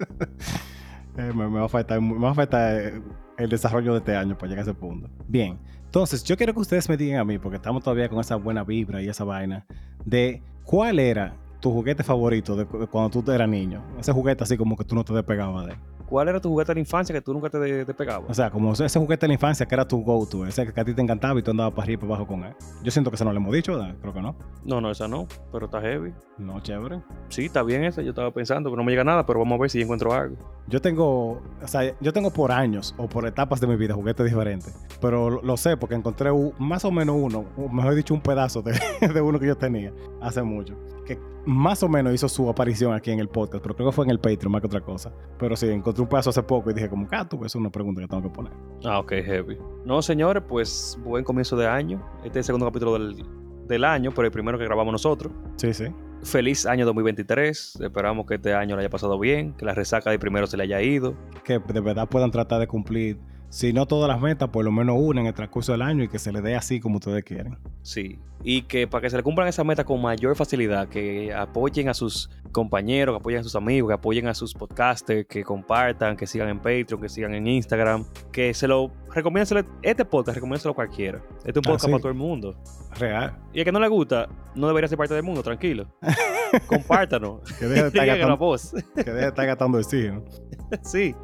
Eh, 1.18 1.32
me, 1.34 1.48
me 1.48 1.60
va 1.60 1.66
a 1.68 1.70
faltar, 1.70 2.02
me 2.02 2.20
va 2.20 2.32
a 2.32 2.34
faltar 2.34 2.76
eh, 2.78 3.02
el 3.38 3.48
desarrollo 3.50 3.94
de 3.94 4.00
este 4.00 4.18
año 4.18 4.38
para 4.38 4.50
llegar 4.50 4.68
a 4.68 4.70
ese 4.70 4.74
punto. 4.78 5.10
Bien, 5.30 5.58
entonces 5.86 6.22
yo 6.26 6.36
quiero 6.36 6.54
que 6.54 6.60
ustedes 6.60 6.90
me 6.90 6.98
digan 6.98 7.22
a 7.22 7.24
mí, 7.24 7.40
porque 7.40 7.56
estamos 7.56 7.82
todavía 7.86 8.10
con 8.10 8.20
esa 8.20 8.36
buena 8.36 8.66
vibra 8.66 9.02
y 9.02 9.08
esa 9.08 9.24
vaina, 9.24 9.66
de 10.04 10.42
cuál 10.66 11.00
era 11.00 11.34
tu 11.62 11.72
juguete 11.72 12.04
favorito 12.04 12.58
de 12.58 12.66
cuando 12.66 13.22
tú 13.22 13.32
eras 13.32 13.48
niño. 13.48 13.82
Ese 13.98 14.12
juguete 14.12 14.44
así 14.44 14.58
como 14.58 14.76
que 14.76 14.84
tú 14.84 14.94
no 14.94 15.06
te 15.06 15.14
despegabas 15.14 15.68
de 15.68 15.72
él. 15.72 15.78
¿Cuál 16.08 16.28
era 16.30 16.40
tu 16.40 16.50
juguete 16.50 16.72
de 16.72 16.76
la 16.76 16.80
infancia 16.82 17.14
que 17.14 17.22
tú 17.22 17.34
nunca 17.34 17.50
te 17.50 17.58
despegabas? 17.60 18.30
O 18.30 18.34
sea, 18.34 18.50
como 18.52 18.74
ese 18.74 19.00
juguete 19.00 19.22
de 19.26 19.28
la 19.30 19.34
infancia 19.34 19.66
que 19.66 19.74
era 19.76 19.88
tu 19.88 20.02
go-to, 20.04 20.46
ese 20.46 20.72
que 20.72 20.80
a 20.80 20.86
ti 20.86 20.94
te 20.94 21.02
encantaba 21.02 21.40
y 21.40 21.44
tú 21.44 21.52
andabas 21.52 21.74
para 21.74 21.84
arriba 21.84 22.00
y 22.00 22.08
para 22.08 22.16
abajo 22.16 22.28
con 22.28 22.44
él. 22.44 22.54
Yo 22.84 22.92
siento 22.92 23.10
que 23.10 23.16
eso 23.16 23.26
no 23.26 23.32
lo 23.32 23.38
hemos 23.38 23.54
dicho, 23.54 23.74
¿verdad? 23.74 23.96
Creo 24.02 24.14
que 24.14 24.22
no. 24.22 24.36
No, 24.64 24.82
no, 24.82 24.92
esa 24.92 25.08
no. 25.08 25.28
Pero 25.52 25.66
está 25.66 25.82
heavy. 25.82 26.14
No, 26.38 26.60
chévere. 26.60 27.02
Sí, 27.30 27.46
está 27.46 27.64
bien 27.64 27.84
esa. 27.86 28.02
Yo 28.02 28.10
estaba 28.10 28.32
pensando 28.32 28.70
que 28.70 28.78
no 28.78 28.84
me 28.84 28.92
llega 28.92 29.04
nada, 29.04 29.26
pero 29.26 29.40
vamos 29.40 29.58
a 29.58 29.62
ver 29.62 29.70
si 29.72 29.82
encuentro 29.82 30.14
algo. 30.14 30.36
Yo 30.68 30.82
tengo, 30.82 31.42
o 31.62 31.68
sea, 31.68 31.94
yo 32.00 32.14
tengo 32.14 32.32
por 32.32 32.52
años 32.52 32.94
o 32.98 33.08
por 33.08 33.26
etapas 33.28 33.60
de 33.62 33.68
mi 33.68 33.76
vida 33.76 33.94
juguetes 33.94 34.26
diferentes, 34.26 34.76
pero 35.00 35.30
lo, 35.30 35.42
lo 35.42 35.58
sé 35.58 35.78
porque 35.78 35.96
encontré 35.96 36.32
un- 36.32 36.54
más 36.60 36.84
o 36.86 36.92
menos 36.92 37.16
uno, 37.20 37.46
o 37.56 37.70
mejor 37.70 37.94
dicho, 37.96 38.14
un 38.16 38.22
pedazo 38.22 38.62
de, 38.64 38.74
de 39.14 39.22
uno 39.22 39.40
que 39.40 39.46
yo 39.48 39.56
tenía 39.56 39.94
hace 40.22 40.42
mucho, 40.42 40.76
que 41.06 41.20
más 41.46 41.84
o 41.84 41.90
menos 41.90 42.14
hizo 42.14 42.28
su 42.28 42.50
aparición 42.50 42.94
aquí 42.94 43.12
en 43.12 43.20
el 43.20 43.30
podcast, 43.30 43.62
pero 43.64 43.76
creo 43.76 43.90
que 43.90 43.96
fue 43.96 44.06
en 44.06 44.12
el 44.12 44.20
Patreon 44.20 44.52
más 44.52 44.62
que 44.62 44.68
otra 44.68 44.82
cosa. 44.82 45.14
Pero 45.38 45.56
sí, 45.56 45.68
encontré 45.70 46.02
un 46.02 46.10
pedazo 46.10 46.32
hace 46.32 46.44
poco 46.44 46.72
y 46.72 46.74
dije 46.74 46.90
como, 46.90 47.08
ah, 47.12 47.28
tú, 47.28 47.44
es 47.46 47.56
una 47.56 47.70
pregunta 47.70 48.02
que 48.02 48.08
tengo 48.08 48.24
que 48.24 48.30
poner. 48.30 48.52
Ah, 48.84 49.00
ok, 49.00 49.12
heavy. 49.24 49.58
No, 49.86 50.02
señores, 50.02 50.44
pues 50.48 50.98
buen 51.04 51.24
comienzo 51.24 51.56
de 51.56 51.68
año. 51.68 52.04
Este 52.18 52.30
es 52.30 52.38
el 52.38 52.44
segundo 52.46 52.66
capítulo 52.66 52.94
del, 52.94 53.24
del 53.68 53.84
año, 53.84 54.12
pero 54.14 54.26
el 54.26 54.32
primero 54.32 54.58
que 54.58 54.66
grabamos 54.66 54.92
nosotros. 54.92 55.32
Sí, 55.58 55.74
sí. 55.74 55.86
Feliz 56.24 56.66
año 56.66 56.86
2023. 56.86 57.80
Esperamos 57.82 58.26
que 58.26 58.36
este 58.36 58.54
año 58.54 58.76
le 58.76 58.82
haya 58.82 58.90
pasado 58.90 59.20
bien, 59.20 59.54
que 59.54 59.66
la 59.66 59.76
resaca 59.76 60.10
de 60.10 60.18
primero 60.18 60.48
se 60.48 60.58
le 60.58 60.64
haya 60.64 60.82
ido. 60.82 61.16
Que 61.44 61.60
de 61.60 61.80
verdad 61.80 62.10
puedan 62.10 62.32
tratar 62.32 62.60
de 62.60 62.68
cumplir, 62.68 63.20
si 63.56 63.72
no 63.72 63.86
todas 63.86 64.10
las 64.10 64.20
metas, 64.20 64.50
por 64.50 64.66
lo 64.66 64.72
menos 64.74 64.98
una 65.00 65.22
en 65.22 65.28
el 65.28 65.34
transcurso 65.34 65.72
del 65.72 65.82
año 65.82 66.04
y 66.04 66.10
que 66.10 66.20
se 66.20 66.34
le 66.34 66.42
dé 66.42 66.56
así 66.58 66.82
como 66.82 66.98
ustedes 66.98 67.24
quieren. 67.24 67.58
Sí. 67.84 68.20
Y 68.44 68.64
que 68.64 68.86
para 68.86 69.04
que 69.04 69.10
se 69.10 69.16
le 69.16 69.24
cumplan 69.24 69.48
esa 69.48 69.64
meta 69.64 69.86
con 69.86 70.02
mayor 70.02 70.36
facilidad, 70.36 70.90
que 70.90 71.34
apoyen 71.34 71.88
a 71.88 71.94
sus 71.94 72.30
compañeros, 72.52 73.16
que 73.16 73.20
apoyen 73.22 73.40
a 73.40 73.44
sus 73.44 73.56
amigos, 73.56 73.88
que 73.90 73.94
apoyen 73.94 74.28
a 74.28 74.34
sus 74.34 74.54
podcasters, 74.54 75.26
que 75.28 75.46
compartan, 75.46 76.18
que 76.18 76.28
sigan 76.28 76.50
en 76.50 76.58
Patreon, 76.58 77.00
que 77.02 77.08
sigan 77.08 77.34
en 77.34 77.48
Instagram, 77.48 78.06
que 78.34 78.54
se 78.54 78.68
lo 78.68 78.92
recomiéndenselo, 79.14 79.64
este 79.82 80.04
podcast, 80.04 80.36
recomiéndenselo 80.36 80.74
a 80.74 80.76
cualquiera. 80.76 81.22
Este 81.46 81.52
es 81.52 81.56
un 81.58 81.64
Ah, 81.66 81.70
podcast 81.70 81.86
sí. 81.86 81.92
para 81.92 82.02
todo 82.02 82.12
el 82.12 82.18
mundo. 82.18 82.56
Real. 83.00 83.38
Y 83.54 83.60
el 83.60 83.66
que 83.66 83.72
no 83.72 83.80
le 83.80 83.88
gusta, 83.88 84.28
no 84.54 84.68
debería 84.68 84.90
ser 84.90 84.98
parte 84.98 85.14
del 85.14 85.24
mundo, 85.24 85.42
tranquilo. 85.42 85.88
Compártanos. 86.68 87.42
Que 87.58 87.66
deje 87.68 87.82
de 87.84 87.88
estar 87.88 88.06
gastando, 88.06 88.38
voz. 88.38 88.74
que 88.96 89.04
deje 89.04 89.12
de 89.14 89.28
estar 89.28 89.46
gastando 89.46 89.78
oxígeno. 89.78 90.26
sí, 90.84 91.16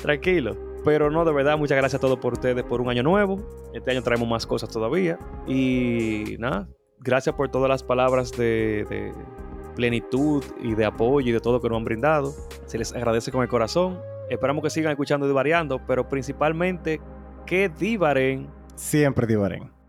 tranquilo. 0.00 0.69
Pero 0.84 1.10
no, 1.10 1.24
de 1.24 1.32
verdad, 1.32 1.58
muchas 1.58 1.76
gracias 1.76 1.98
a 1.98 2.00
todos 2.00 2.18
por 2.18 2.34
ustedes 2.34 2.64
por 2.64 2.80
un 2.80 2.88
año 2.88 3.02
nuevo. 3.02 3.38
Este 3.74 3.90
año 3.90 4.02
traemos 4.02 4.28
más 4.28 4.46
cosas 4.46 4.70
todavía. 4.70 5.18
Y 5.46 6.36
nada, 6.38 6.68
gracias 6.98 7.34
por 7.34 7.50
todas 7.50 7.68
las 7.68 7.82
palabras 7.82 8.32
de, 8.32 9.12
plenitud 9.76 10.44
y 10.62 10.74
de 10.74 10.84
apoyo 10.84 11.28
y 11.28 11.32
de 11.32 11.40
todo 11.40 11.60
que 11.60 11.68
nos 11.68 11.78
han 11.78 11.84
brindado. 11.84 12.34
Se 12.66 12.78
les 12.78 12.92
agradece 12.94 13.30
con 13.30 13.42
el 13.42 13.48
corazón. 13.48 14.00
Esperamos 14.28 14.62
que 14.62 14.70
sigan 14.70 14.92
escuchando 14.92 15.28
y 15.28 15.32
variando, 15.32 15.80
pero 15.86 16.08
principalmente 16.08 17.00
que 17.46 17.68
divaren 17.68 18.48
Siempre 18.80 19.26
divarén. 19.26 19.79